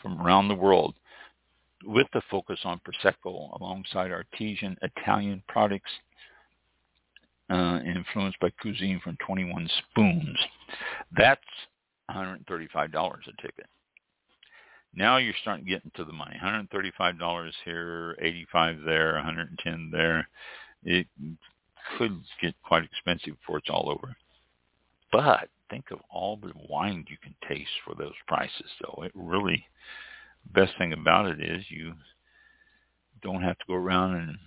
from 0.03 0.21
around 0.21 0.49
the 0.49 0.55
world 0.55 0.95
with 1.85 2.07
the 2.13 2.23
focus 2.31 2.59
on 2.65 2.81
Prosecco 2.81 3.61
alongside 3.61 4.11
artesian 4.11 4.77
Italian 4.83 5.43
products 5.49 5.91
uh, 7.51 7.81
influenced 7.85 8.41
by 8.41 8.51
cuisine 8.51 9.01
from 9.03 9.17
21 9.25 9.69
Spoons. 9.91 10.39
That's 11.17 11.41
$135 12.11 12.45
a 12.49 13.43
ticket. 13.43 13.67
Now 14.95 15.19
you're 15.19 15.35
starting 15.43 15.65
to 15.65 15.71
get 15.71 15.85
into 15.85 16.05
the 16.05 16.13
money. 16.13 16.37
$135 16.43 17.53
here, 17.65 18.17
85 18.21 18.77
there, 18.85 19.15
110 19.15 19.91
there. 19.93 20.29
It 20.85 21.07
could 21.99 22.19
get 22.41 22.55
quite 22.63 22.85
expensive 22.85 23.39
before 23.41 23.59
it's 23.59 23.71
all 23.71 23.91
over. 23.91 24.17
But 25.13 25.49
think 25.71 25.91
of 25.91 25.99
all 26.11 26.37
the 26.37 26.53
wine 26.69 27.05
you 27.09 27.17
can 27.23 27.35
taste 27.47 27.71
for 27.85 27.95
those 27.95 28.15
prices, 28.27 28.71
though. 28.81 29.03
It 29.03 29.13
really, 29.15 29.67
best 30.53 30.73
thing 30.79 30.93
about 30.93 31.27
it 31.27 31.41
is 31.41 31.65
you 31.69 31.93
don't 33.23 33.43
have 33.43 33.59
to 33.59 33.65
go 33.67 33.75
around 33.75 34.15
and 34.17 34.39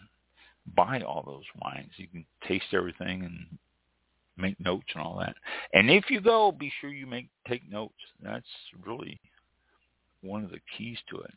buy 0.76 1.02
all 1.02 1.24
those 1.26 1.46
wines. 1.62 1.92
You 1.98 2.08
can 2.08 2.26
taste 2.48 2.74
everything 2.74 3.24
and 3.24 3.58
make 4.38 4.60
notes 4.60 4.88
and 4.94 5.04
all 5.04 5.18
that. 5.20 5.36
And 5.74 5.90
if 5.90 6.10
you 6.10 6.22
go, 6.22 6.52
be 6.52 6.72
sure 6.80 6.90
you 6.90 7.06
make 7.06 7.28
take 7.48 7.70
notes. 7.70 7.94
That's 8.22 8.46
really 8.86 9.20
one 10.22 10.44
of 10.44 10.52
the 10.52 10.62
keys 10.78 10.98
to 11.10 11.20
it. 11.20 11.34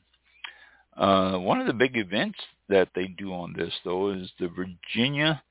Uh, 0.96 1.38
one 1.38 1.60
of 1.60 1.66
the 1.66 1.72
big 1.72 1.96
events 1.96 2.38
that 2.68 2.88
they 2.94 3.06
do 3.06 3.32
on 3.32 3.54
this, 3.56 3.72
though, 3.84 4.10
is 4.10 4.30
the 4.38 4.48
Virginia 4.48 5.42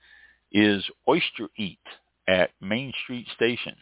is 0.51 0.83
Oyster 1.07 1.47
Eat 1.57 1.79
at 2.27 2.51
Main 2.61 2.93
Street 3.03 3.27
Station. 3.35 3.75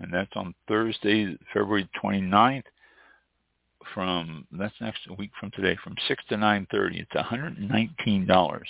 And 0.00 0.12
that's 0.12 0.30
on 0.36 0.54
Thursday, 0.68 1.36
February 1.52 1.88
29th 2.02 2.64
from, 3.92 4.46
that's 4.52 4.74
next 4.80 5.00
week 5.18 5.30
from 5.38 5.50
today, 5.52 5.76
from 5.82 5.94
6 6.08 6.24
to 6.30 6.36
9.30. 6.36 7.00
It's 7.00 7.12
$119 7.12 8.60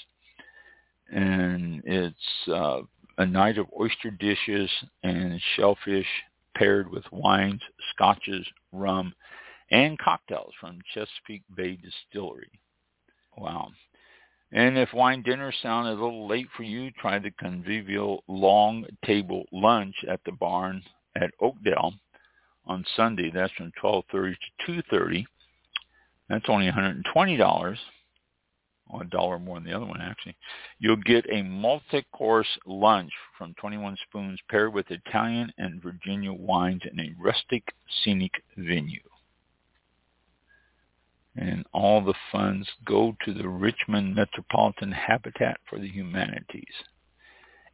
and 1.10 1.82
it's 1.84 2.48
uh, 2.48 2.80
a 3.18 3.26
night 3.26 3.58
of 3.58 3.66
oyster 3.78 4.10
dishes 4.10 4.70
and 5.02 5.40
shellfish 5.56 6.06
paired 6.56 6.90
with 6.90 7.04
wines, 7.12 7.60
scotches, 7.94 8.46
rum, 8.72 9.14
and 9.70 9.98
cocktails 9.98 10.52
from 10.60 10.78
Chesapeake 10.92 11.42
Bay 11.56 11.76
Distillery. 11.76 12.50
Wow. 13.36 13.70
And 14.52 14.78
if 14.78 14.92
wine 14.92 15.22
dinner 15.22 15.52
sounded 15.62 15.92
a 15.92 16.04
little 16.04 16.28
late 16.28 16.46
for 16.56 16.62
you, 16.62 16.90
try 16.92 17.18
the 17.18 17.32
convivial 17.32 18.22
long 18.28 18.86
table 19.04 19.44
lunch 19.52 19.96
at 20.08 20.20
the 20.24 20.32
barn 20.32 20.82
at 21.16 21.32
Oakdale 21.40 21.92
on 22.66 22.84
Sunday. 22.96 23.30
That's 23.32 23.52
from 23.54 23.72
12:30 23.82 24.36
to 24.66 24.82
2:30. 24.82 25.26
That's 26.28 26.48
only 26.48 26.70
$120 26.70 27.78
a 29.00 29.06
dollar 29.06 29.38
more 29.38 29.56
than 29.56 29.64
the 29.64 29.76
other 29.76 29.86
one 29.86 30.00
actually. 30.00 30.36
You'll 30.78 30.96
get 30.96 31.24
a 31.30 31.42
multi-course 31.42 32.58
lunch 32.66 33.12
from 33.36 33.54
21 33.54 33.96
Spoons 34.08 34.40
paired 34.50 34.72
with 34.72 34.90
Italian 34.90 35.52
and 35.58 35.82
Virginia 35.82 36.32
wines 36.32 36.82
in 36.90 37.00
a 37.00 37.14
rustic, 37.18 37.62
scenic 38.02 38.32
venue. 38.56 39.00
And 41.36 41.64
all 41.72 42.00
the 42.00 42.14
funds 42.30 42.68
go 42.84 43.16
to 43.24 43.34
the 43.34 43.48
Richmond 43.48 44.14
Metropolitan 44.14 44.92
Habitat 44.92 45.58
for 45.68 45.78
the 45.78 45.88
Humanities. 45.88 46.64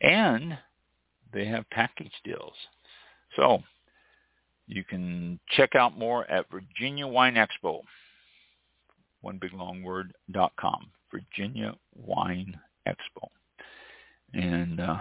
And 0.00 0.56
they 1.32 1.44
have 1.44 1.68
package 1.70 2.14
deals. 2.24 2.54
So 3.36 3.62
you 4.66 4.84
can 4.84 5.38
check 5.50 5.74
out 5.74 5.98
more 5.98 6.30
at 6.30 6.50
Virginia 6.50 7.06
Wine 7.06 7.34
Expo, 7.34 7.82
one 9.20 9.38
big 9.38 9.52
long 9.52 9.82
word, 9.82 10.12
dot 10.30 10.52
com. 10.58 10.90
Virginia 11.10 11.74
Wine 11.94 12.58
Expo. 12.86 13.28
And 14.32 14.80
uh, 14.80 14.98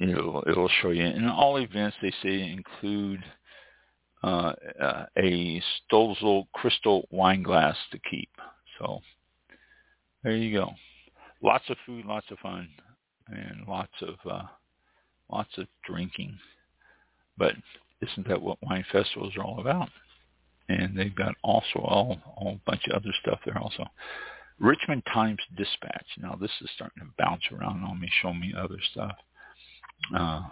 it'll, 0.00 0.44
it'll 0.46 0.70
show 0.82 0.90
you. 0.90 1.04
And 1.04 1.28
all 1.28 1.56
events, 1.56 1.96
they 2.02 2.12
say, 2.22 2.50
include 2.50 3.24
uh, 4.22 4.54
uh, 4.80 5.06
a 5.18 5.62
Stölzle 5.92 6.46
crystal 6.54 7.06
wine 7.10 7.42
glass 7.42 7.76
to 7.92 7.98
keep. 8.10 8.30
So 8.78 9.00
there 10.22 10.36
you 10.36 10.58
go. 10.58 10.70
Lots 11.42 11.64
of 11.68 11.76
food, 11.84 12.06
lots 12.06 12.26
of 12.30 12.38
fun, 12.38 12.68
and 13.28 13.66
lots 13.68 13.92
of 14.00 14.14
uh, 14.30 14.44
lots 15.30 15.50
of 15.58 15.66
drinking. 15.86 16.38
But 17.36 17.52
isn't 18.00 18.26
that 18.28 18.40
what 18.40 18.58
wine 18.62 18.84
festivals 18.90 19.34
are 19.36 19.44
all 19.44 19.60
about? 19.60 19.90
And 20.68 20.96
they've 20.96 21.14
got 21.14 21.34
also 21.42 21.78
all, 21.80 22.18
all 22.36 22.54
a 22.54 22.70
bunch 22.70 22.82
of 22.88 22.96
other 22.96 23.12
stuff 23.20 23.40
there 23.44 23.58
also. 23.58 23.84
Richmond 24.58 25.02
Times 25.12 25.40
Dispatch. 25.56 26.06
Now 26.18 26.38
this 26.40 26.50
is 26.60 26.70
starting 26.74 27.02
to 27.02 27.08
bounce 27.18 27.42
around 27.52 27.84
on 27.84 28.00
me, 28.00 28.08
show 28.22 28.32
me 28.32 28.54
other 28.56 28.78
stuff. 28.92 29.16
Uh, 30.14 30.42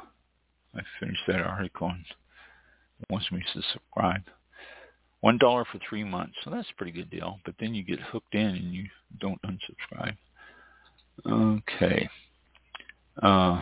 I 0.75 0.81
finished 1.01 1.23
that 1.29 1.41
article 1.41 1.89
and 1.89 2.05
wants 3.11 3.31
me 3.31 3.43
to 3.55 3.63
subscribe. 3.73 4.23
One 5.21 5.39
dollar 5.39 5.65
for 5.65 5.79
three 5.89 6.03
months, 6.03 6.35
so 6.43 6.51
that's 6.51 6.69
a 6.71 6.77
pretty 6.77 6.93
good 6.93 7.11
deal. 7.11 7.39
But 7.45 7.55
then 7.61 7.75
you 7.75 7.85
get 7.85 8.01
hooked 8.01 8.35
in 8.35 8.47
and 8.47 8.75
you 8.75 8.87
don't 9.21 9.41
unsubscribe. 9.43 10.17
Okay. 11.25 12.09
Uh, 13.23 13.61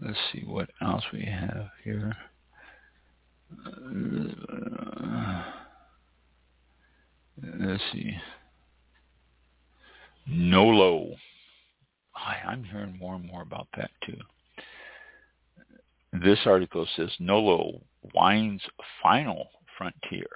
let's 0.00 0.18
see 0.32 0.44
what 0.46 0.70
else 0.80 1.02
we 1.12 1.24
have 1.24 1.68
here. 1.82 2.16
Uh, 3.66 5.42
let's 7.60 7.82
see. 7.92 8.16
Nolo. 10.26 11.14
Hi, 12.12 12.42
I'm 12.46 12.64
hearing 12.64 12.96
more 12.98 13.16
and 13.16 13.26
more 13.26 13.42
about 13.42 13.68
that 13.76 13.90
too. 14.06 14.16
This 16.12 16.38
article 16.46 16.86
says 16.96 17.10
Nolo 17.18 17.80
wine's 18.14 18.62
final 19.02 19.48
frontier. 19.76 20.28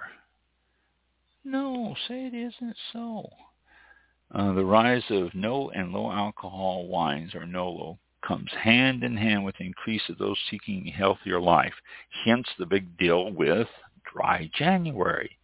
No, 1.43 1.95
say 2.07 2.25
it 2.25 2.33
isn't 2.33 2.75
so. 2.91 3.29
Uh, 4.31 4.53
the 4.53 4.65
rise 4.65 5.03
of 5.09 5.33
no 5.33 5.71
and 5.71 5.91
low 5.91 6.11
alcohol 6.11 6.87
wines, 6.87 7.33
or 7.33 7.45
NOLO, 7.45 7.97
comes 8.29 8.51
hand 8.61 9.03
in 9.03 9.17
hand 9.17 9.43
with 9.43 9.55
the 9.57 9.65
increase 9.65 10.03
of 10.07 10.19
those 10.19 10.37
seeking 10.51 10.87
a 10.87 10.91
healthier 10.91 11.41
life. 11.41 11.73
Hence 12.23 12.47
the 12.59 12.65
big 12.65 12.95
deal 12.97 13.31
with 13.31 13.67
Dry 14.13 14.49
January 14.55 15.35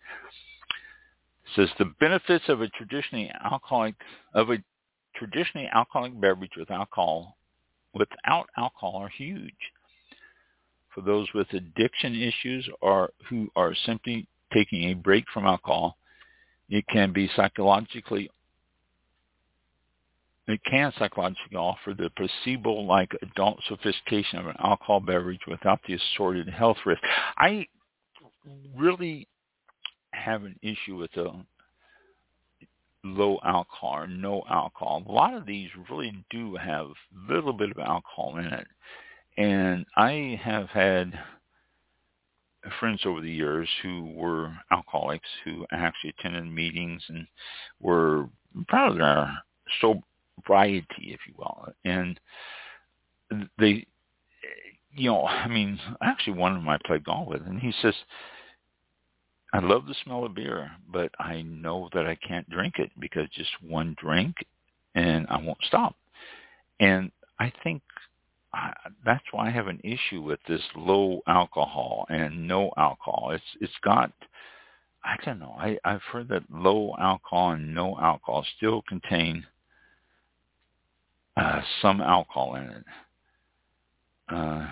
says 1.55 1.69
the 1.77 1.91
benefits 1.99 2.45
of 2.47 2.61
a 2.61 2.69
traditionally 2.69 3.31
alcoholic 3.43 3.95
of 4.33 4.49
a 4.49 4.57
traditionally 5.15 5.67
alcoholic 5.73 6.19
beverage 6.19 6.51
with 6.57 6.69
alcohol 6.69 7.37
without 7.93 8.49
alcohol 8.57 8.97
are 8.97 9.09
huge. 9.09 9.53
For 10.93 11.01
those 11.01 11.27
with 11.33 11.51
addiction 11.53 12.15
issues 12.15 12.69
or 12.81 13.11
who 13.29 13.49
are 13.55 13.73
simply 13.85 14.27
taking 14.53 14.91
a 14.91 14.93
break 14.93 15.25
from 15.33 15.45
alcohol, 15.45 15.97
it 16.69 16.85
can 16.87 17.13
be 17.13 17.29
psychologically 17.35 18.29
it 20.47 20.63
can 20.63 20.93
psychologically 20.97 21.57
offer 21.57 21.93
the 21.93 22.09
placebo-like 22.15 23.11
adult 23.21 23.59
sophistication 23.67 24.39
of 24.39 24.47
an 24.47 24.55
alcohol 24.59 24.99
beverage 24.99 25.41
without 25.47 25.79
the 25.87 25.95
assorted 25.95 26.47
health 26.47 26.77
risks. 26.85 27.07
I 27.37 27.67
really 28.75 29.27
have 30.11 30.43
an 30.43 30.57
issue 30.61 30.97
with 30.97 31.11
the 31.13 31.31
low 33.03 33.39
alcohol 33.43 33.97
or 33.99 34.07
no 34.07 34.43
alcohol. 34.49 35.03
A 35.07 35.11
lot 35.11 35.33
of 35.33 35.45
these 35.45 35.69
really 35.89 36.13
do 36.29 36.55
have 36.55 36.87
a 36.87 37.33
little 37.33 37.53
bit 37.53 37.71
of 37.71 37.77
alcohol 37.79 38.37
in 38.37 38.45
it. 38.45 38.67
And 39.37 39.85
I 39.95 40.39
have 40.43 40.69
had 40.69 41.17
friends 42.79 43.01
over 43.05 43.21
the 43.21 43.31
years 43.31 43.69
who 43.83 44.11
were 44.15 44.55
alcoholics 44.71 45.27
who 45.43 45.65
actually 45.71 46.13
attended 46.17 46.51
meetings 46.51 47.03
and 47.09 47.27
were 47.79 48.27
proud 48.67 48.91
of 48.91 48.97
their 48.97 49.43
sobriety, 50.35 50.85
if 51.13 51.19
you 51.27 51.33
will. 51.37 51.67
And 51.83 52.19
they, 53.59 53.85
you 54.93 55.09
know, 55.09 55.25
I 55.25 55.47
mean, 55.47 55.79
actually 56.01 56.37
one 56.37 56.53
of 56.53 56.57
them 56.59 56.69
I 56.69 56.77
played 56.85 57.03
golf 57.05 57.27
with, 57.27 57.41
and 57.45 57.59
he 57.59 57.73
says, 57.81 57.95
I 59.53 59.59
love 59.59 59.85
the 59.85 59.95
smell 60.03 60.25
of 60.25 60.35
beer, 60.35 60.69
but 60.91 61.11
I 61.19 61.41
know 61.43 61.89
that 61.93 62.05
I 62.05 62.15
can't 62.15 62.49
drink 62.49 62.75
it 62.77 62.91
because 62.99 63.29
just 63.33 63.51
one 63.61 63.95
drink 63.97 64.35
and 64.95 65.25
I 65.29 65.37
won't 65.41 65.63
stop. 65.65 65.95
And 66.79 67.11
I 67.39 67.53
think 67.63 67.81
I, 68.53 68.73
that's 69.05 69.23
why 69.31 69.47
I 69.47 69.51
have 69.51 69.67
an 69.67 69.79
issue 69.83 70.21
with 70.21 70.39
this 70.47 70.61
low 70.75 71.21
alcohol 71.27 72.05
and 72.09 72.47
no 72.47 72.71
alcohol. 72.77 73.31
It's 73.31 73.43
it's 73.61 73.73
got 73.83 74.11
I 75.03 75.15
don't 75.23 75.39
know. 75.39 75.55
I 75.57 75.77
I've 75.85 76.01
heard 76.11 76.29
that 76.29 76.43
low 76.51 76.95
alcohol 76.99 77.51
and 77.51 77.73
no 77.73 77.97
alcohol 77.99 78.45
still 78.57 78.81
contain 78.87 79.45
uh, 81.37 81.61
some 81.81 82.01
alcohol 82.01 82.55
in 82.55 82.63
it. 82.63 82.85
Uh, 84.29 84.67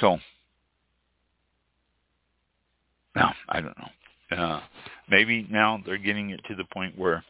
so, 0.00 0.18
now 3.14 3.32
I 3.48 3.60
don't 3.60 3.76
know. 3.78 4.36
Uh, 4.36 4.60
maybe 5.08 5.46
now 5.50 5.80
they're 5.84 5.96
getting 5.98 6.30
it 6.30 6.40
to 6.48 6.54
the 6.54 6.64
point 6.64 6.96
where 6.98 7.24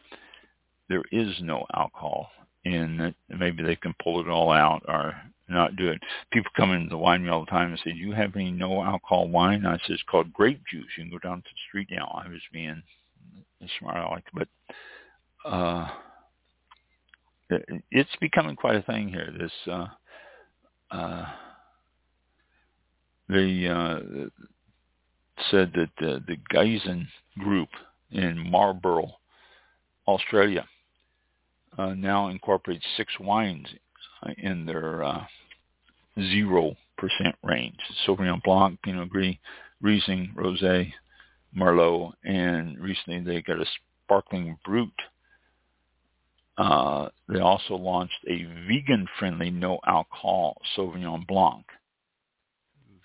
there 0.88 1.04
is 1.12 1.36
no 1.40 1.64
alcohol 1.74 2.30
it. 2.64 3.14
Maybe 3.28 3.62
they 3.62 3.76
can 3.76 3.94
pull 4.02 4.20
it 4.20 4.28
all 4.28 4.50
out 4.50 4.82
or 4.88 5.14
not 5.48 5.76
do 5.76 5.88
it. 5.88 6.02
People 6.30 6.50
come 6.56 6.72
into 6.72 6.90
the 6.90 6.98
wine 6.98 7.24
me 7.24 7.30
all 7.30 7.44
the 7.44 7.50
time 7.50 7.70
and 7.70 7.78
say, 7.78 7.92
"Do 7.92 7.98
you 7.98 8.12
have 8.12 8.34
any 8.36 8.50
no 8.50 8.82
alcohol 8.82 9.28
wine?" 9.28 9.64
I 9.64 9.78
said, 9.78 9.90
"It's 9.90 10.02
called 10.02 10.32
grape 10.32 10.62
juice. 10.70 10.86
You 10.96 11.04
can 11.04 11.10
go 11.10 11.18
down 11.18 11.38
to 11.38 11.48
the 11.48 11.60
street 11.68 11.88
now." 11.90 12.20
I 12.24 12.28
was 12.28 12.42
being 12.52 12.82
smart 13.78 13.96
aleck, 13.96 14.24
but 14.34 14.48
uh, 15.44 15.88
it's 17.90 18.16
becoming 18.20 18.56
quite 18.56 18.76
a 18.76 18.82
thing 18.82 19.08
here. 19.08 19.32
This 19.38 19.52
uh, 19.66 19.86
uh, 20.90 21.26
they 23.28 23.66
uh, 23.66 23.98
said 25.50 25.72
that 25.74 25.90
the, 25.98 26.22
the 26.26 26.36
Giesen 26.52 27.06
group 27.38 27.68
in 28.10 28.50
Marlborough, 28.50 29.12
Australia, 30.06 30.66
uh, 31.76 31.94
now 31.94 32.28
incorporates 32.28 32.84
six 32.96 33.12
wines 33.20 33.66
in 34.38 34.66
their 34.66 35.04
uh, 35.04 35.24
zero 36.18 36.74
percent 36.96 37.36
range: 37.42 37.78
Sauvignon 38.06 38.42
Blanc, 38.42 38.80
Pinot 38.82 39.08
Gris, 39.10 39.36
Riesling, 39.80 40.32
Rosé, 40.36 40.92
Merlot, 41.56 42.12
and 42.24 42.78
recently 42.78 43.20
they 43.20 43.42
got 43.42 43.60
a 43.60 43.66
sparkling 44.04 44.58
brut. 44.64 44.88
Uh, 46.58 47.08
they 47.28 47.38
also 47.38 47.74
launched 47.74 48.18
a 48.26 48.44
vegan-friendly 48.68 49.48
no-alcohol 49.50 50.60
Sauvignon 50.76 51.24
Blanc. 51.26 51.64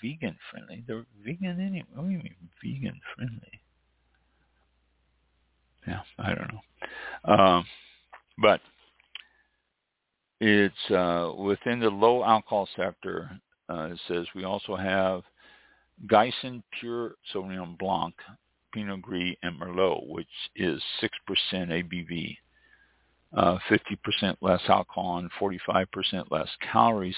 Vegan-friendly? 0.02 0.84
They're 0.88 1.06
vegan 1.24 1.62
anyway. 1.62 1.86
What 1.94 2.06
do 2.06 2.10
you 2.10 2.18
mean 2.18 2.36
vegan-friendly? 2.64 3.62
Yeah, 5.88 6.02
I 6.18 6.34
don't 6.34 6.52
know. 6.52 7.36
Um, 7.36 7.66
but 8.40 8.60
it's 10.42 10.92
uh, 10.92 11.32
within 11.38 11.80
the 11.80 11.90
low 11.90 12.24
alcohol 12.24 12.68
sector. 12.76 13.30
Uh, 13.70 13.90
it 13.92 14.00
says 14.08 14.26
we 14.34 14.46
also 14.46 14.76
have 14.76 15.22
Giesen 16.08 16.64
Pure 16.80 17.16
Sauvignon 17.34 17.78
Blanc, 17.78 18.16
Pinot 18.74 19.02
Gris, 19.02 19.36
and 19.44 19.60
Merlot, 19.60 20.08
which 20.08 20.28
is 20.56 20.82
6% 21.02 21.10
ABV, 21.54 22.36
uh, 23.36 23.58
50% 23.70 24.36
less 24.42 24.62
alcohol, 24.68 25.18
and 25.18 25.30
45% 25.40 26.32
less 26.32 26.50
calories. 26.72 27.16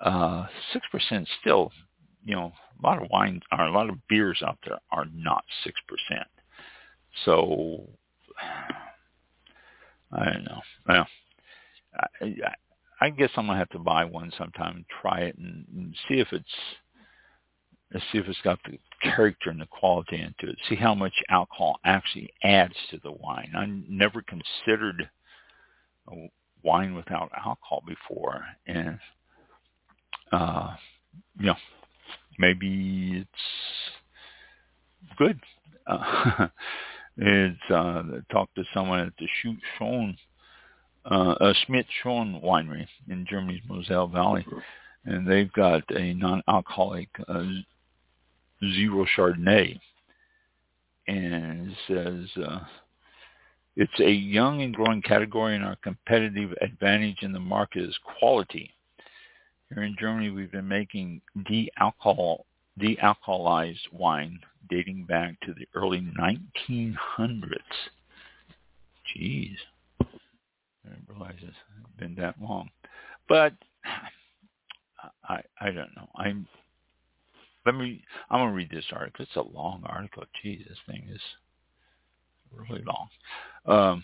Uh, 0.00 0.46
6% 0.74 1.26
still, 1.40 1.72
you 2.24 2.34
know, 2.34 2.52
a 2.82 2.86
lot 2.86 3.02
of 3.02 3.08
wine 3.10 3.40
or 3.52 3.66
a 3.66 3.72
lot 3.72 3.88
of 3.88 3.96
beers 4.08 4.42
out 4.46 4.58
there 4.66 4.78
are 4.90 5.06
not 5.12 5.44
6%. 5.66 5.72
So, 7.24 7.88
I 10.12 10.24
don't 10.24 10.44
know. 10.44 10.60
Well, 10.88 11.06
I, 12.20 12.34
I 13.00 13.10
guess 13.10 13.30
I'm 13.36 13.46
gonna 13.46 13.58
have 13.58 13.68
to 13.70 13.78
buy 13.78 14.04
one 14.04 14.32
sometime 14.36 14.76
and 14.76 14.84
try 15.00 15.20
it 15.20 15.36
and, 15.38 15.64
and 15.74 15.94
see 16.08 16.20
if 16.20 16.28
it's 16.32 16.44
see 18.12 18.18
if 18.18 18.28
it's 18.28 18.40
got 18.44 18.58
the 18.64 18.78
character 19.02 19.50
and 19.50 19.60
the 19.60 19.66
quality 19.66 20.20
into 20.20 20.52
it. 20.52 20.58
See 20.68 20.74
how 20.74 20.94
much 20.94 21.14
alcohol 21.30 21.78
actually 21.84 22.30
adds 22.42 22.74
to 22.90 22.98
the 23.02 23.12
wine. 23.12 23.52
I 23.56 23.66
never 23.88 24.22
considered 24.22 25.08
wine 26.62 26.94
without 26.94 27.30
alcohol 27.34 27.82
before, 27.86 28.44
and 28.66 28.98
uh, 30.32 30.74
you 31.38 31.46
know, 31.46 31.54
maybe 32.38 33.18
it's 33.20 33.28
good. 35.16 35.40
Uh, 35.86 36.48
it's 37.16 37.70
uh, 37.70 38.02
talked 38.30 38.54
to 38.54 38.64
someone 38.74 39.00
at 39.00 39.12
the 39.18 39.26
Shoot 39.42 39.58
Schon 39.78 40.16
uh, 41.10 41.34
a 41.40 41.54
Schmitt 41.64 41.86
Söhne 42.02 42.42
winery 42.42 42.86
in 43.08 43.26
Germany's 43.28 43.62
Moselle 43.66 44.08
Valley, 44.08 44.46
and 45.04 45.26
they've 45.26 45.52
got 45.52 45.82
a 45.90 46.12
non-alcoholic 46.14 47.08
uh, 47.28 47.44
zero 48.74 49.06
Chardonnay, 49.16 49.78
and 51.06 51.70
it 51.70 51.76
says 51.86 52.44
uh, 52.44 52.60
it's 53.78 54.00
a 54.00 54.10
young 54.10 54.62
and 54.62 54.74
growing 54.74 55.00
category, 55.00 55.54
and 55.54 55.64
our 55.64 55.76
competitive 55.76 56.52
advantage 56.60 57.18
in 57.22 57.32
the 57.32 57.38
market 57.38 57.84
is 57.84 57.96
quality. 58.18 58.74
Here 59.72 59.84
in 59.84 59.94
Germany, 60.00 60.30
we've 60.30 60.50
been 60.50 60.66
making 60.66 61.20
de-alcohol, 61.46 62.44
de-alcoholized 62.78 63.92
wine 63.92 64.40
dating 64.68 65.04
back 65.04 65.38
to 65.42 65.54
the 65.54 65.68
early 65.74 66.00
1900s. 66.18 67.54
Jeez. 69.16 69.54
I 70.00 70.06
didn't 70.84 71.08
realize 71.08 71.36
it's 71.40 71.56
been 72.00 72.16
that 72.16 72.34
long. 72.42 72.70
But 73.28 73.52
I 75.28 75.40
I 75.60 75.66
don't 75.66 75.94
know. 75.96 76.08
I'm 76.16 76.48
let 77.64 77.76
me 77.76 78.02
I'm 78.28 78.40
gonna 78.40 78.52
read 78.52 78.70
this 78.70 78.86
article. 78.92 79.24
It's 79.24 79.36
a 79.36 79.56
long 79.56 79.84
article. 79.86 80.24
Gee, 80.42 80.64
this 80.68 80.78
thing 80.86 81.06
is 81.12 81.20
really 82.56 82.84
long. 82.84 83.08
Um 83.66 84.02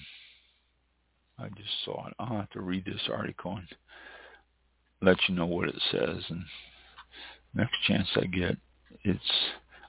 I 1.39 1.49
just 1.49 1.85
saw 1.85 2.07
it. 2.07 2.15
I'll 2.19 2.37
have 2.37 2.51
to 2.51 2.61
read 2.61 2.85
this 2.85 3.09
article 3.13 3.57
and 3.57 3.67
let 5.03 5.17
you 5.29 5.35
know 5.35 5.47
what 5.47 5.69
it 5.69 5.83
says 5.91 6.23
and 6.29 6.45
next 7.55 7.75
chance 7.87 8.09
I 8.17 8.27
get 8.27 8.57
it's 9.03 9.21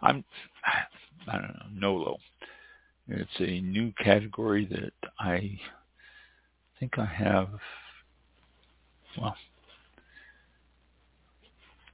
I'm 0.01 0.23
I 1.27 1.33
don't 1.33 1.53
know, 1.53 1.89
NOLO. 1.89 2.17
It's 3.07 3.39
a 3.39 3.61
new 3.61 3.93
category 4.03 4.65
that 4.65 4.93
I 5.19 5.59
think 6.79 6.97
I 6.97 7.05
have, 7.05 7.49
well, 9.19 9.35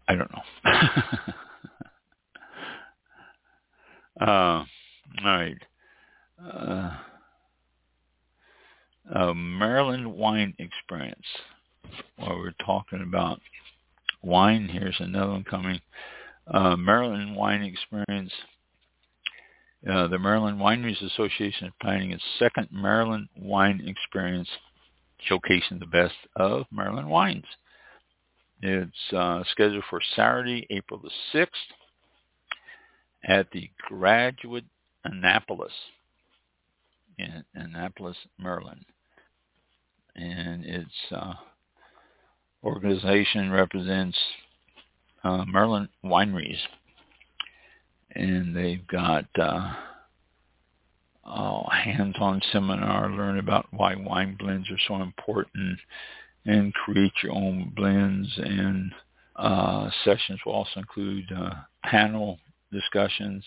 I 0.07 0.15
don't 0.15 0.31
know. 0.31 0.41
uh, 4.25 4.25
all 4.25 4.65
right. 5.23 5.57
Uh, 6.43 6.97
Maryland 9.33 10.13
wine 10.13 10.53
experience. 10.57 11.25
While 12.15 12.37
we're 12.37 12.53
talking 12.65 13.01
about 13.01 13.39
wine, 14.21 14.69
here's 14.69 14.99
another 14.99 15.31
one 15.31 15.43
coming. 15.43 15.81
Uh, 16.47 16.75
Maryland 16.75 17.35
wine 17.35 17.61
experience 17.61 18.31
uh, 19.89 20.07
the 20.07 20.19
Maryland 20.19 20.59
Wineries 20.59 21.01
Association 21.03 21.67
is 21.67 21.73
planning 21.81 22.11
its 22.11 22.23
second 22.37 22.67
Maryland 22.71 23.29
Wine 23.35 23.81
Experience 23.87 24.49
showcasing 25.27 25.79
the 25.79 25.87
best 25.87 26.13
of 26.35 26.65
Maryland 26.71 27.09
wines. 27.09 27.45
It's 28.61 29.13
uh, 29.13 29.43
scheduled 29.51 29.83
for 29.89 29.99
Saturday, 30.15 30.67
April 30.69 31.01
the 31.01 31.09
6th 31.33 31.47
at 33.23 33.49
the 33.51 33.71
Graduate 33.87 34.65
Annapolis 35.03 35.73
in 37.17 37.43
Annapolis, 37.55 38.17
Maryland. 38.37 38.85
And 40.15 40.65
its 40.65 40.91
uh, 41.11 41.33
organization 42.63 43.51
represents 43.51 44.17
uh, 45.23 45.45
Maryland 45.45 45.89
wineries. 46.03 46.59
And 48.13 48.55
they've 48.55 48.85
got 48.87 49.25
uh, 49.39 49.73
uh, 51.23 51.69
hands-on 51.69 52.41
seminar, 52.51 53.09
learn 53.09 53.39
about 53.39 53.67
why 53.71 53.95
wine 53.95 54.35
blends 54.37 54.69
are 54.69 54.79
so 54.87 55.01
important, 55.01 55.79
and 56.45 56.73
create 56.73 57.13
your 57.23 57.33
own 57.33 57.71
blends. 57.75 58.27
And 58.37 58.91
uh, 59.37 59.89
sessions 60.03 60.39
will 60.45 60.53
also 60.53 60.79
include 60.81 61.31
uh, 61.31 61.51
panel 61.83 62.37
discussions, 62.71 63.43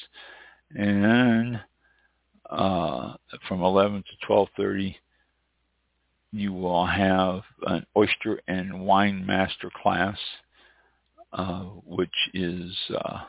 and 0.71 1.61
uh, 2.51 3.15
from 3.49 3.63
11 3.63 4.03
to 4.03 4.27
12:30, 4.27 4.97
you 6.33 6.53
will 6.53 6.87
have 6.87 7.43
an 7.67 7.87
oyster 7.97 8.41
and 8.49 8.85
wine 8.85 9.25
master 9.25 9.71
class, 9.83 10.19
uh, 11.33 11.63
which 11.85 12.15
is 12.35 12.77
uh, 12.95 13.21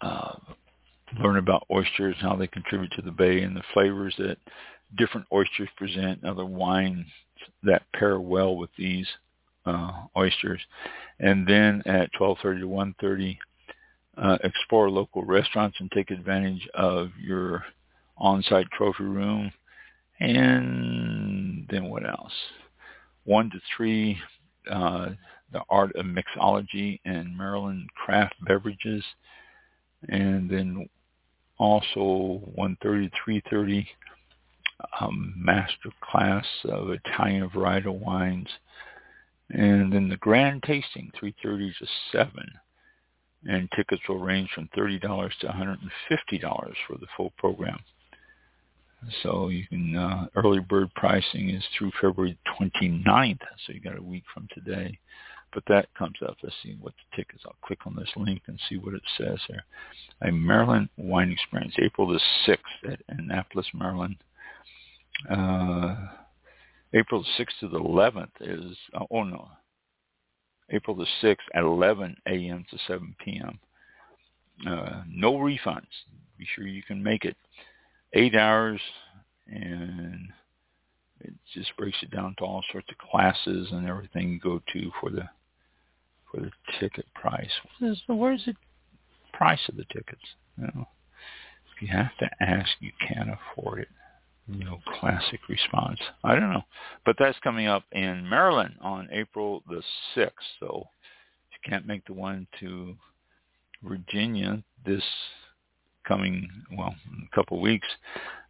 uh, 0.00 0.36
learn 1.20 1.36
about 1.36 1.66
oysters 1.70 2.16
how 2.20 2.36
they 2.36 2.46
contribute 2.46 2.92
to 2.92 3.02
the 3.02 3.10
bay 3.10 3.42
and 3.42 3.56
the 3.56 3.62
flavors 3.72 4.14
that 4.18 4.38
different 4.96 5.26
oysters 5.32 5.68
present, 5.76 6.22
and 6.22 6.24
other 6.24 6.46
wines 6.46 7.06
that 7.62 7.82
pair 7.92 8.20
well 8.20 8.56
with 8.56 8.70
these 8.78 9.06
uh, 9.66 9.90
oysters. 10.16 10.60
And 11.20 11.46
then 11.46 11.82
at 11.86 12.10
12.30 12.18 12.60
to 12.60 12.66
1.30, 12.66 13.36
uh, 14.20 14.38
explore 14.42 14.90
local 14.90 15.24
restaurants 15.24 15.76
and 15.80 15.90
take 15.92 16.10
advantage 16.10 16.68
of 16.74 17.10
your 17.20 17.64
on-site 18.16 18.70
trophy 18.72 19.04
room. 19.04 19.52
And 20.20 21.66
then 21.70 21.88
what 21.88 22.04
else? 22.06 22.32
One 23.24 23.50
to 23.50 23.60
three, 23.76 24.18
uh, 24.70 25.10
the 25.52 25.62
art 25.70 25.94
of 25.96 26.06
mixology 26.06 27.00
and 27.04 27.36
Maryland 27.36 27.88
craft 27.94 28.34
beverages, 28.44 29.04
and 30.08 30.50
then 30.50 30.88
also 31.58 32.42
1:30 32.56 33.10
to 33.10 33.10
3:30 33.24 33.86
um, 35.00 35.34
master 35.36 35.90
class 36.00 36.46
of 36.64 36.90
Italian 36.90 37.48
varietal 37.50 37.98
wines, 37.98 38.48
and 39.50 39.92
then 39.92 40.08
the 40.08 40.16
grand 40.16 40.62
tasting 40.64 41.10
3:30 41.20 41.78
to 41.78 41.86
7, 42.12 42.32
and 43.46 43.68
tickets 43.76 44.02
will 44.08 44.18
range 44.18 44.50
from 44.54 44.68
$30 44.76 45.00
to 45.00 45.46
$150 45.46 46.74
for 46.86 46.96
the 46.98 47.06
full 47.16 47.32
program. 47.38 47.78
So 49.22 49.48
you 49.48 49.66
can 49.66 49.96
uh, 49.96 50.26
early 50.34 50.60
bird 50.60 50.92
pricing 50.94 51.50
is 51.50 51.62
through 51.76 51.92
February 52.00 52.36
29th, 52.60 53.38
so 53.64 53.72
you 53.72 53.80
got 53.80 53.98
a 53.98 54.02
week 54.02 54.24
from 54.34 54.48
today. 54.52 54.98
But 55.54 55.62
that 55.68 55.88
comes 55.96 56.16
up. 56.26 56.36
Let's 56.42 56.54
see 56.62 56.76
what 56.80 56.92
the 56.94 57.16
tickets. 57.16 57.44
I'll 57.46 57.56
click 57.64 57.86
on 57.86 57.96
this 57.96 58.10
link 58.16 58.42
and 58.48 58.60
see 58.68 58.76
what 58.76 58.94
it 58.94 59.02
says 59.16 59.38
here. 59.46 59.64
A 60.22 60.32
Maryland 60.32 60.88
wine 60.98 61.30
experience, 61.30 61.74
April 61.78 62.08
the 62.08 62.20
6th 62.46 62.92
at 62.92 63.00
Annapolis, 63.08 63.66
Maryland. 63.72 64.16
Uh, 65.30 65.96
April 66.92 67.24
6th 67.38 67.58
to 67.60 67.68
the 67.68 67.78
11th 67.78 68.28
is, 68.40 68.76
uh, 68.94 69.04
oh 69.10 69.22
no, 69.22 69.48
April 70.70 70.96
the 70.96 71.06
6th 71.22 71.36
at 71.54 71.62
11 71.62 72.16
a.m. 72.26 72.64
to 72.70 72.78
7 72.86 73.14
p.m. 73.24 73.58
Uh, 74.66 75.02
no 75.08 75.34
refunds. 75.34 75.86
Be 76.38 76.46
sure 76.54 76.66
you 76.66 76.82
can 76.82 77.02
make 77.02 77.24
it 77.24 77.36
eight 78.14 78.34
hours 78.34 78.80
and 79.46 80.28
it 81.20 81.32
just 81.54 81.76
breaks 81.76 81.98
it 82.02 82.10
down 82.10 82.34
to 82.38 82.44
all 82.44 82.62
sorts 82.70 82.88
of 82.90 82.98
classes 82.98 83.68
and 83.72 83.88
everything 83.88 84.30
you 84.30 84.40
go 84.40 84.60
to 84.72 84.90
for 85.00 85.10
the 85.10 85.28
for 86.30 86.40
the 86.40 86.50
ticket 86.78 87.06
price. 87.14 87.50
What 87.78 87.90
is 87.90 88.02
the 88.06 88.14
where's 88.14 88.44
the 88.44 88.54
price 89.32 89.60
of 89.68 89.76
the 89.76 89.84
tickets? 89.84 90.22
You 90.58 90.64
know, 90.74 90.88
if 91.74 91.82
you 91.82 91.88
have 91.88 92.16
to 92.18 92.28
ask, 92.40 92.68
you 92.80 92.92
can't 93.06 93.30
afford 93.30 93.80
it. 93.80 93.88
Classic 95.00 95.40
response. 95.48 95.98
I 96.24 96.34
don't 96.34 96.52
know, 96.52 96.64
but 97.04 97.16
that's 97.18 97.38
coming 97.40 97.66
up 97.66 97.84
in 97.92 98.28
Maryland 98.28 98.74
on 98.80 99.08
April 99.12 99.62
the 99.68 99.82
sixth. 100.14 100.46
So 100.60 100.88
if 101.50 101.58
you 101.62 101.70
can't 101.70 101.86
make 101.86 102.04
the 102.06 102.14
one 102.14 102.46
to 102.60 102.96
Virginia 103.82 104.62
this 104.84 105.02
coming, 106.08 106.48
well, 106.76 106.94
a 107.22 107.34
couple 107.34 107.58
of 107.58 107.62
weeks. 107.62 107.86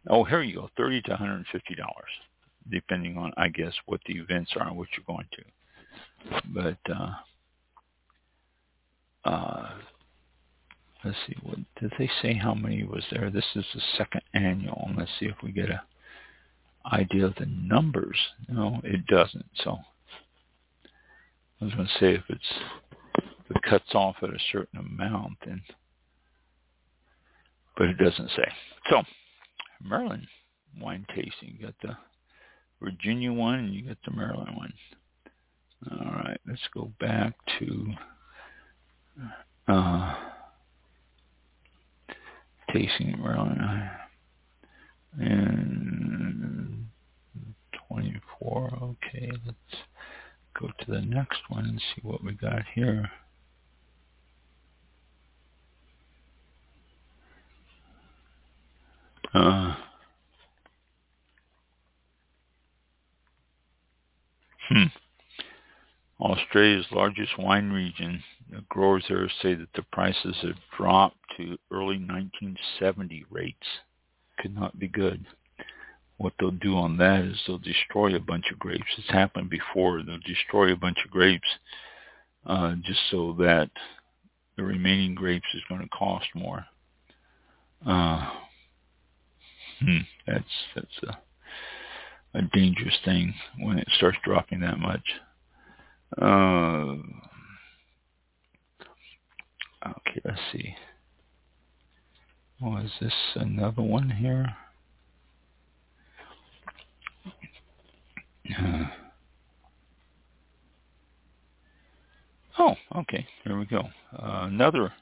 Oh, 0.09 0.23
here 0.23 0.41
you 0.41 0.55
go, 0.55 0.69
30 0.77 1.01
to 1.03 1.11
$150, 1.11 1.43
depending 2.71 3.17
on, 3.17 3.33
I 3.37 3.49
guess, 3.49 3.73
what 3.85 3.99
the 4.05 4.13
events 4.13 4.51
are 4.55 4.67
and 4.67 4.77
what 4.77 4.87
you're 4.95 5.15
going 5.15 5.27
to. 5.33 6.39
But, 6.53 6.93
uh, 6.93 7.11
uh, 9.25 9.69
let's 11.03 11.17
see, 11.27 11.35
what 11.43 11.57
did 11.79 11.91
they 11.99 12.09
say 12.21 12.33
how 12.33 12.53
many 12.53 12.83
was 12.83 13.03
there? 13.11 13.29
This 13.29 13.45
is 13.55 13.65
the 13.75 13.81
second 13.97 14.21
annual. 14.33 14.89
Let's 14.97 15.11
see 15.19 15.25
if 15.25 15.35
we 15.43 15.51
get 15.51 15.69
a 15.69 15.81
idea 16.85 17.25
of 17.25 17.35
the 17.35 17.45
numbers. 17.45 18.17
No, 18.47 18.79
it 18.83 19.05
doesn't. 19.07 19.45
So 19.63 19.77
I 21.61 21.65
was 21.65 21.73
going 21.73 21.87
to 21.87 21.99
say 21.99 22.13
if 22.15 22.23
it's 22.29 22.53
if 23.17 23.55
it 23.55 23.61
cuts 23.63 23.93
off 23.93 24.15
at 24.21 24.29
a 24.29 24.39
certain 24.51 24.79
amount, 24.79 25.37
then 25.45 25.61
but 27.77 27.87
it 27.87 27.97
doesn't 27.97 28.29
say. 28.35 28.51
So, 28.89 29.03
Maryland 29.83 30.27
wine 30.79 31.05
tasting. 31.15 31.57
You 31.57 31.67
got 31.67 31.75
the 31.81 31.97
Virginia 32.81 33.31
one 33.31 33.59
and 33.59 33.73
you 33.73 33.83
got 33.87 33.97
the 34.05 34.15
Maryland 34.15 34.55
one. 34.55 34.73
All 35.91 36.11
right, 36.11 36.39
let's 36.47 36.61
go 36.73 36.91
back 36.99 37.33
to 37.59 37.85
uh, 39.67 40.15
tasting 42.73 43.17
Maryland. 43.21 43.61
And 45.19 46.18
24, 47.89 48.79
okay, 48.81 49.31
let's 49.45 49.83
go 50.59 50.67
to 50.67 50.91
the 50.91 51.01
next 51.01 51.39
one 51.49 51.65
and 51.65 51.79
see 51.79 52.01
what 52.03 52.23
we 52.23 52.33
got 52.33 52.63
here. 52.73 53.09
Uh, 59.33 59.75
hmm. 64.69 64.83
Australia's 66.19 66.85
largest 66.91 67.37
wine 67.37 67.69
region, 67.69 68.23
the 68.51 68.63
growers 68.69 69.05
there 69.07 69.29
say 69.41 69.53
that 69.53 69.71
the 69.75 69.83
prices 69.91 70.35
have 70.41 70.57
dropped 70.75 71.17
to 71.37 71.57
early 71.71 71.97
1970 71.97 73.25
rates. 73.29 73.67
Could 74.39 74.55
not 74.55 74.79
be 74.79 74.87
good. 74.87 75.25
What 76.19 76.33
they'll 76.39 76.51
do 76.51 76.77
on 76.77 76.97
that 76.97 77.23
is 77.23 77.41
they'll 77.47 77.57
destroy 77.57 78.15
a 78.15 78.19
bunch 78.19 78.45
of 78.51 78.59
grapes. 78.59 78.85
It's 78.97 79.09
happened 79.09 79.49
before. 79.49 80.03
They'll 80.03 80.19
destroy 80.19 80.71
a 80.71 80.77
bunch 80.77 80.99
of 81.03 81.09
grapes 81.09 81.47
uh, 82.45 82.75
just 82.83 82.99
so 83.09 83.35
that 83.39 83.71
the 84.55 84.63
remaining 84.63 85.15
grapes 85.15 85.47
is 85.55 85.61
going 85.67 85.81
to 85.81 85.89
cost 85.89 86.27
more. 86.35 86.65
Uh, 87.83 88.29
Hmm, 89.79 89.99
that's 90.27 90.43
that's 90.75 91.03
a 91.03 91.17
a 92.37 92.41
dangerous 92.53 92.97
thing 93.05 93.33
when 93.59 93.79
it 93.79 93.87
starts 93.97 94.17
dropping 94.23 94.59
that 94.59 94.77
much. 94.77 95.01
Uh, 96.21 96.95
okay, 99.87 100.21
let's 100.23 100.39
see. 100.51 100.75
Was 102.61 102.91
oh, 103.01 103.05
this 103.05 103.13
another 103.35 103.81
one 103.81 104.09
here? 104.11 104.55
oh, 112.59 112.75
okay. 112.95 113.27
Here 113.43 113.57
we 113.57 113.65
go. 113.65 113.89
Uh, 114.13 114.47
another 114.47 114.93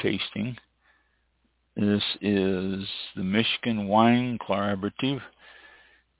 tasting. 0.00 0.56
This 1.76 2.02
is 2.20 2.86
the 3.16 3.24
Michigan 3.24 3.88
Wine 3.88 4.38
Collaborative. 4.38 5.20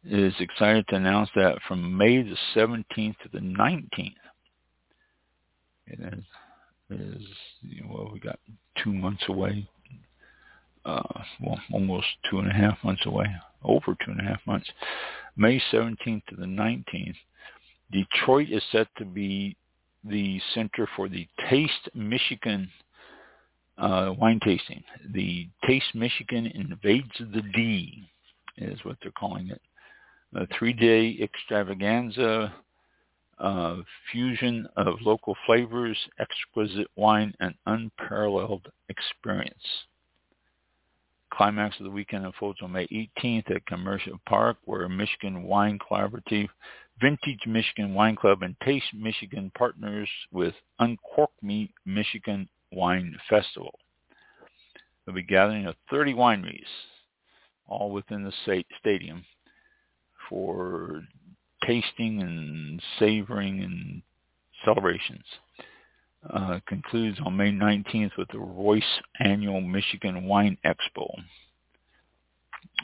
Is 0.06 0.34
excited 0.38 0.86
to 0.88 0.96
announce 0.96 1.30
that 1.34 1.58
from 1.66 1.96
May 1.96 2.22
the 2.22 2.36
17th 2.54 2.84
to 2.96 3.28
the 3.32 3.38
19th, 3.38 4.12
it 5.86 5.98
is, 5.98 6.24
is 6.90 7.22
you 7.62 7.80
know, 7.80 7.88
well, 7.90 8.10
we 8.12 8.20
got 8.20 8.38
two 8.82 8.92
months 8.92 9.22
away, 9.30 9.66
uh, 10.84 11.22
well, 11.40 11.58
almost 11.72 12.06
two 12.30 12.38
and 12.38 12.50
a 12.50 12.52
half 12.52 12.76
months 12.84 13.06
away, 13.06 13.24
over 13.64 13.96
two 14.04 14.10
and 14.10 14.20
a 14.20 14.24
half 14.24 14.40
months. 14.46 14.68
May 15.36 15.60
17th 15.72 16.24
to 16.26 16.36
the 16.36 16.46
19th, 16.46 17.16
Detroit 17.90 18.48
is 18.50 18.62
set 18.72 18.88
to 18.98 19.04
be 19.04 19.56
the 20.04 20.40
center 20.54 20.88
for 20.96 21.08
the 21.08 21.26
Taste 21.48 21.88
Michigan 21.94 22.68
uh, 23.78 24.12
wine 24.18 24.40
tasting. 24.44 24.82
The 25.12 25.48
Taste 25.66 25.94
Michigan 25.94 26.46
Invades 26.46 27.18
the 27.18 27.42
D 27.54 28.08
is 28.56 28.78
what 28.84 28.96
they're 29.02 29.12
calling 29.12 29.48
it. 29.48 29.60
A 30.36 30.46
three-day 30.58 31.18
extravaganza, 31.22 32.52
uh, 33.38 33.76
fusion 34.10 34.66
of 34.76 34.94
local 35.02 35.36
flavors, 35.46 35.98
exquisite 36.18 36.88
wine, 36.96 37.34
and 37.40 37.54
unparalleled 37.66 38.66
experience. 38.88 39.54
Climax 41.36 41.76
of 41.80 41.84
the 41.84 41.90
weekend 41.90 42.24
unfolds 42.24 42.60
on 42.62 42.72
May 42.72 42.86
18th 42.86 43.50
at 43.50 43.66
Comerica 43.66 44.18
Park, 44.26 44.56
where 44.64 44.88
Michigan 44.88 45.42
Wine 45.42 45.78
Collaborative, 45.78 46.48
Vintage 47.00 47.40
Michigan 47.46 47.92
Wine 47.92 48.16
Club, 48.16 48.42
and 48.42 48.54
Taste 48.64 48.94
Michigan 48.94 49.50
partners 49.56 50.08
with 50.32 50.54
Uncork 50.78 51.30
Me 51.42 51.72
Michigan 51.84 52.48
Wine 52.72 53.16
Festival. 53.28 53.78
They'll 55.04 55.14
be 55.14 55.22
gathering 55.22 55.66
of 55.66 55.74
30 55.90 56.14
wineries, 56.14 56.60
all 57.66 57.90
within 57.90 58.24
the 58.24 58.66
stadium, 58.80 59.24
for 60.28 61.02
tasting 61.66 62.22
and 62.22 62.80
savoring 62.98 63.62
and 63.62 64.02
celebrations. 64.64 65.24
Uh, 66.32 66.58
concludes 66.66 67.18
on 67.24 67.36
May 67.36 67.50
19th 67.50 68.12
with 68.16 68.28
the 68.32 68.38
Royce 68.38 68.82
Annual 69.20 69.60
Michigan 69.60 70.24
Wine 70.24 70.56
Expo. 70.64 71.10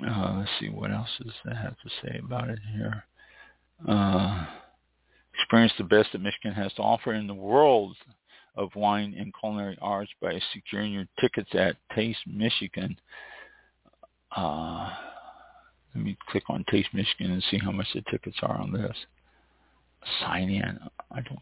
Uh, 0.06 0.34
let's 0.38 0.50
see, 0.60 0.68
what 0.68 0.90
else 0.90 1.08
does 1.22 1.32
that 1.44 1.56
have 1.56 1.76
to 1.78 1.90
say 2.02 2.20
about 2.22 2.50
it 2.50 2.58
here? 2.74 3.04
Uh, 3.88 4.46
experience 5.38 5.72
the 5.78 5.84
best 5.84 6.10
that 6.12 6.20
Michigan 6.20 6.52
has 6.52 6.72
to 6.74 6.82
offer 6.82 7.14
in 7.14 7.26
the 7.26 7.34
world 7.34 7.96
of 8.56 8.74
wine 8.74 9.14
and 9.18 9.32
culinary 9.40 9.78
arts 9.80 10.10
by 10.20 10.38
securing 10.52 10.92
your 10.92 11.06
tickets 11.20 11.50
at 11.54 11.76
Taste 11.94 12.20
Michigan. 12.26 12.96
Uh, 14.36 14.90
Let 15.94 16.04
me 16.04 16.16
click 16.28 16.44
on 16.48 16.64
Taste 16.70 16.88
Michigan 16.92 17.32
and 17.32 17.42
see 17.50 17.58
how 17.58 17.72
much 17.72 17.86
the 17.94 18.02
tickets 18.10 18.36
are 18.42 18.60
on 18.60 18.72
this. 18.72 18.96
Sign 20.20 20.50
in. 20.50 20.78
I 21.10 21.20
don't. 21.20 21.40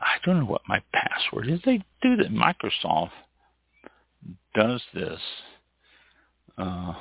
I 0.00 0.16
don't 0.24 0.40
know 0.40 0.46
what 0.46 0.62
my 0.68 0.82
password 0.92 1.48
is. 1.48 1.60
They 1.64 1.84
do 2.02 2.16
that. 2.16 2.30
Microsoft 2.32 3.10
does 4.54 4.82
this. 4.94 5.20
Uh, 6.56 6.94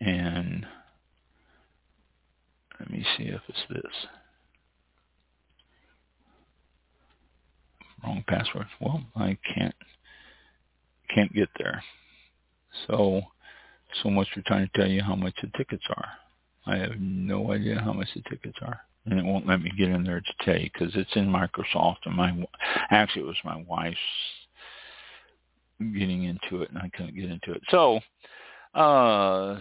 and 0.00 0.66
let 2.78 2.90
me 2.90 3.04
see 3.16 3.24
if 3.24 3.40
it's 3.48 3.58
this. 3.68 3.92
Wrong 8.04 8.24
password. 8.28 8.66
Well, 8.80 9.02
I 9.16 9.36
can't 9.54 9.74
can't 11.12 11.32
get 11.34 11.48
there. 11.58 11.82
So 12.86 13.22
so 14.02 14.10
much 14.10 14.28
for 14.34 14.42
trying 14.42 14.68
to 14.68 14.80
tell 14.80 14.88
you 14.88 15.02
how 15.02 15.16
much 15.16 15.34
the 15.42 15.50
tickets 15.56 15.84
are. 15.90 16.08
I 16.66 16.76
have 16.76 17.00
no 17.00 17.52
idea 17.52 17.80
how 17.80 17.92
much 17.92 18.08
the 18.14 18.22
tickets 18.28 18.58
are, 18.62 18.80
and 19.10 19.18
it 19.18 19.24
won't 19.24 19.46
let 19.46 19.62
me 19.62 19.72
get 19.76 19.88
in 19.88 20.04
there 20.04 20.20
to 20.20 20.44
tell 20.44 20.58
you 20.58 20.68
because 20.72 20.94
it's 20.94 21.16
in 21.16 21.26
Microsoft. 21.26 21.98
And 22.04 22.14
my 22.14 22.32
actually 22.90 23.22
it 23.22 23.26
was 23.26 23.36
my 23.44 23.62
wife's 23.66 23.96
getting 25.78 26.24
into 26.24 26.62
it, 26.62 26.70
and 26.70 26.78
I 26.78 26.90
couldn't 26.94 27.14
get 27.14 27.30
into 27.30 27.52
it. 27.52 27.62
So 27.70 28.00
uh, 28.74 29.58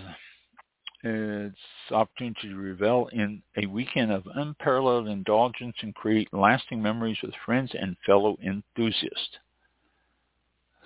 it's 1.03 1.55
opportunity 1.91 2.49
to 2.49 2.55
revel 2.55 3.07
in 3.13 3.41
a 3.61 3.65
weekend 3.67 4.11
of 4.11 4.23
unparalleled 4.35 5.07
indulgence 5.07 5.75
and 5.81 5.95
create 5.95 6.27
lasting 6.33 6.81
memories 6.81 7.17
with 7.23 7.33
friends 7.45 7.71
and 7.79 7.95
fellow 8.05 8.37
enthusiasts. 8.43 9.37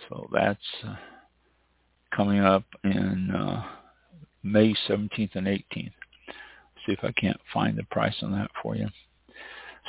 So 0.09 0.29
that's 0.33 0.59
uh, 0.85 0.95
coming 2.15 2.39
up 2.39 2.63
in 2.83 3.31
uh, 3.31 3.63
May 4.43 4.75
17th 4.87 5.35
and 5.35 5.47
18th. 5.47 5.91
See 6.85 6.93
if 6.93 7.03
I 7.03 7.11
can't 7.11 7.39
find 7.53 7.77
the 7.77 7.83
price 7.85 8.15
on 8.21 8.31
that 8.31 8.49
for 8.61 8.75
you. 8.75 8.87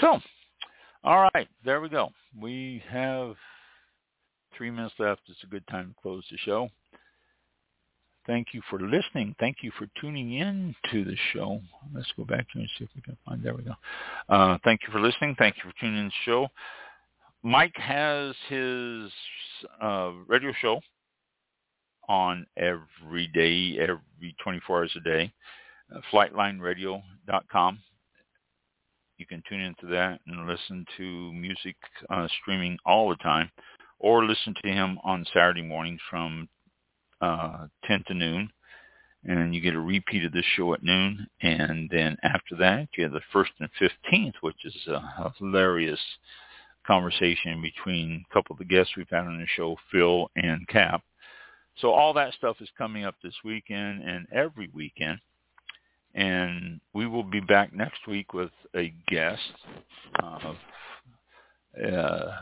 So, 0.01 0.21
all 1.05 1.29
right, 1.35 1.49
there 1.65 1.81
we 1.81 1.89
go. 1.89 2.11
We 2.41 2.83
have 2.89 3.35
three 4.57 4.71
minutes 4.71 4.95
left. 4.99 5.23
It's 5.29 5.43
a 5.43 5.47
good 5.47 5.67
time 5.69 5.89
to 5.95 6.03
close 6.03 6.25
the 6.31 6.39
show. 6.39 6.69
Thank 8.27 8.49
you 8.53 8.63
for 8.71 8.79
listening. 8.79 9.35
Thank 9.41 9.59
you 9.63 9.73
for 9.77 9.89
tuning 10.01 10.35
in 10.35 10.75
to 10.93 11.05
the 11.05 11.17
show. 11.33 11.61
Let's 11.93 12.13
go 12.17 12.25
back 12.25 12.47
here 12.53 12.63
and 12.63 12.71
see 12.79 12.85
if 12.85 12.91
we 12.95 13.03
can 13.03 13.17
find. 13.27 13.43
There 13.43 13.55
we 13.55 13.65
go. 13.65 13.75
Uh, 14.29 14.59
thank 14.63 14.83
you 14.87 14.93
for 14.93 15.01
listening. 15.01 15.35
Thank 15.39 15.57
you 15.57 15.71
for 15.71 15.81
tuning 15.81 15.99
in 15.99 16.05
to 16.05 16.11
the 16.11 16.15
show. 16.25 16.49
Mike 17.43 17.77
has 17.77 18.37
his 18.49 19.11
uh, 19.81 20.13
radio 20.29 20.53
show 20.61 20.81
on 22.09 22.47
every 22.57 23.27
day, 23.29 23.79
every 23.81 24.37
24 24.43 24.79
hours 24.79 24.93
a 24.97 25.01
day. 25.01 25.33
Flightlineradio.com. 26.13 27.79
You 29.19 29.27
can 29.27 29.43
tune 29.49 29.61
into 29.61 29.87
that 29.87 30.21
and 30.27 30.47
listen 30.47 30.85
to 30.97 31.33
music 31.33 31.77
uh, 32.11 32.27
streaming 32.41 32.79
all 32.85 33.09
the 33.09 33.17
time, 33.17 33.51
or 33.99 34.25
listen 34.25 34.55
to 34.63 34.69
him 34.69 34.99
on 35.05 35.25
Saturday 35.33 35.63
mornings 35.63 36.01
from 36.11 36.49
uh, 37.21 37.67
10 37.85 38.05
to 38.09 38.15
noon, 38.15 38.51
and 39.25 39.55
you 39.55 39.61
get 39.61 39.77
a 39.77 39.81
repeat 39.81 40.25
of 40.25 40.33
this 40.33 40.45
show 40.57 40.75
at 40.75 40.83
noon. 40.83 41.27
And 41.41 41.89
then 41.91 42.17
after 42.25 42.57
that, 42.59 42.89
you 42.97 43.05
have 43.05 43.13
the 43.13 43.21
1st 43.33 43.51
and 43.61 43.71
15th, 43.81 44.35
which 44.41 44.65
is 44.65 44.75
a 44.89 45.33
hilarious 45.39 46.01
conversation 46.87 47.63
between 47.63 48.25
a 48.29 48.35
couple 48.35 48.55
of 48.55 48.59
the 48.59 48.65
guests 48.65 48.97
we've 48.97 49.09
had 49.09 49.27
on 49.27 49.39
the 49.39 49.47
show, 49.57 49.77
Phil 49.91 50.29
and 50.35 50.67
Cap. 50.67 51.03
So 51.79 51.91
all 51.93 52.13
that 52.15 52.35
stuff 52.35 52.57
is 52.61 52.69
coming 52.77 53.05
up 53.05 53.15
this 53.23 53.35
weekend 53.45 54.03
and 54.03 54.27
every 54.33 54.69
weekend. 54.75 55.21
And 56.15 56.81
we 56.93 57.07
will 57.07 57.23
be 57.23 57.41
back 57.41 57.75
next 57.75 58.07
week 58.07 58.35
with 58.35 58.51
a 58.77 58.93
guest, 59.09 59.41
uh, 60.23 60.55
uh, 61.83 62.33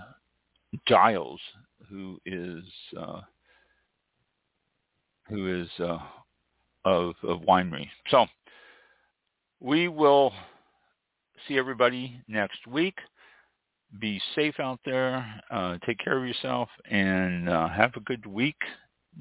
Giles, 0.86 1.40
who 1.88 2.18
is 2.26 2.64
uh, 2.98 3.20
who 5.28 5.62
is 5.62 5.68
uh, 5.78 5.98
of, 6.84 7.14
of 7.22 7.40
winery. 7.42 7.88
So 8.10 8.26
we 9.60 9.88
will 9.88 10.32
see 11.46 11.58
everybody 11.58 12.20
next 12.28 12.66
week. 12.66 12.98
Be 14.00 14.20
safe 14.34 14.54
out 14.60 14.80
there. 14.84 15.42
Uh, 15.50 15.78
take 15.86 15.98
care 15.98 16.18
of 16.18 16.26
yourself 16.26 16.68
and 16.90 17.48
uh, 17.48 17.68
have 17.68 17.92
a 17.96 18.00
good 18.00 18.26
week 18.26 18.58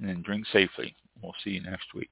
and 0.02 0.24
drink 0.24 0.46
safely. 0.52 0.96
We'll 1.22 1.36
see 1.44 1.52
you 1.52 1.62
next 1.62 1.94
week. 1.94 2.12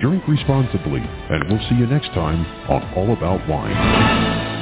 Drink 0.00 0.28
responsibly, 0.28 1.00
and 1.00 1.48
we'll 1.48 1.68
see 1.70 1.76
you 1.76 1.86
next 1.86 2.08
time 2.08 2.44
on 2.68 2.82
All 2.94 3.12
About 3.12 3.48
Wine. 3.48 4.55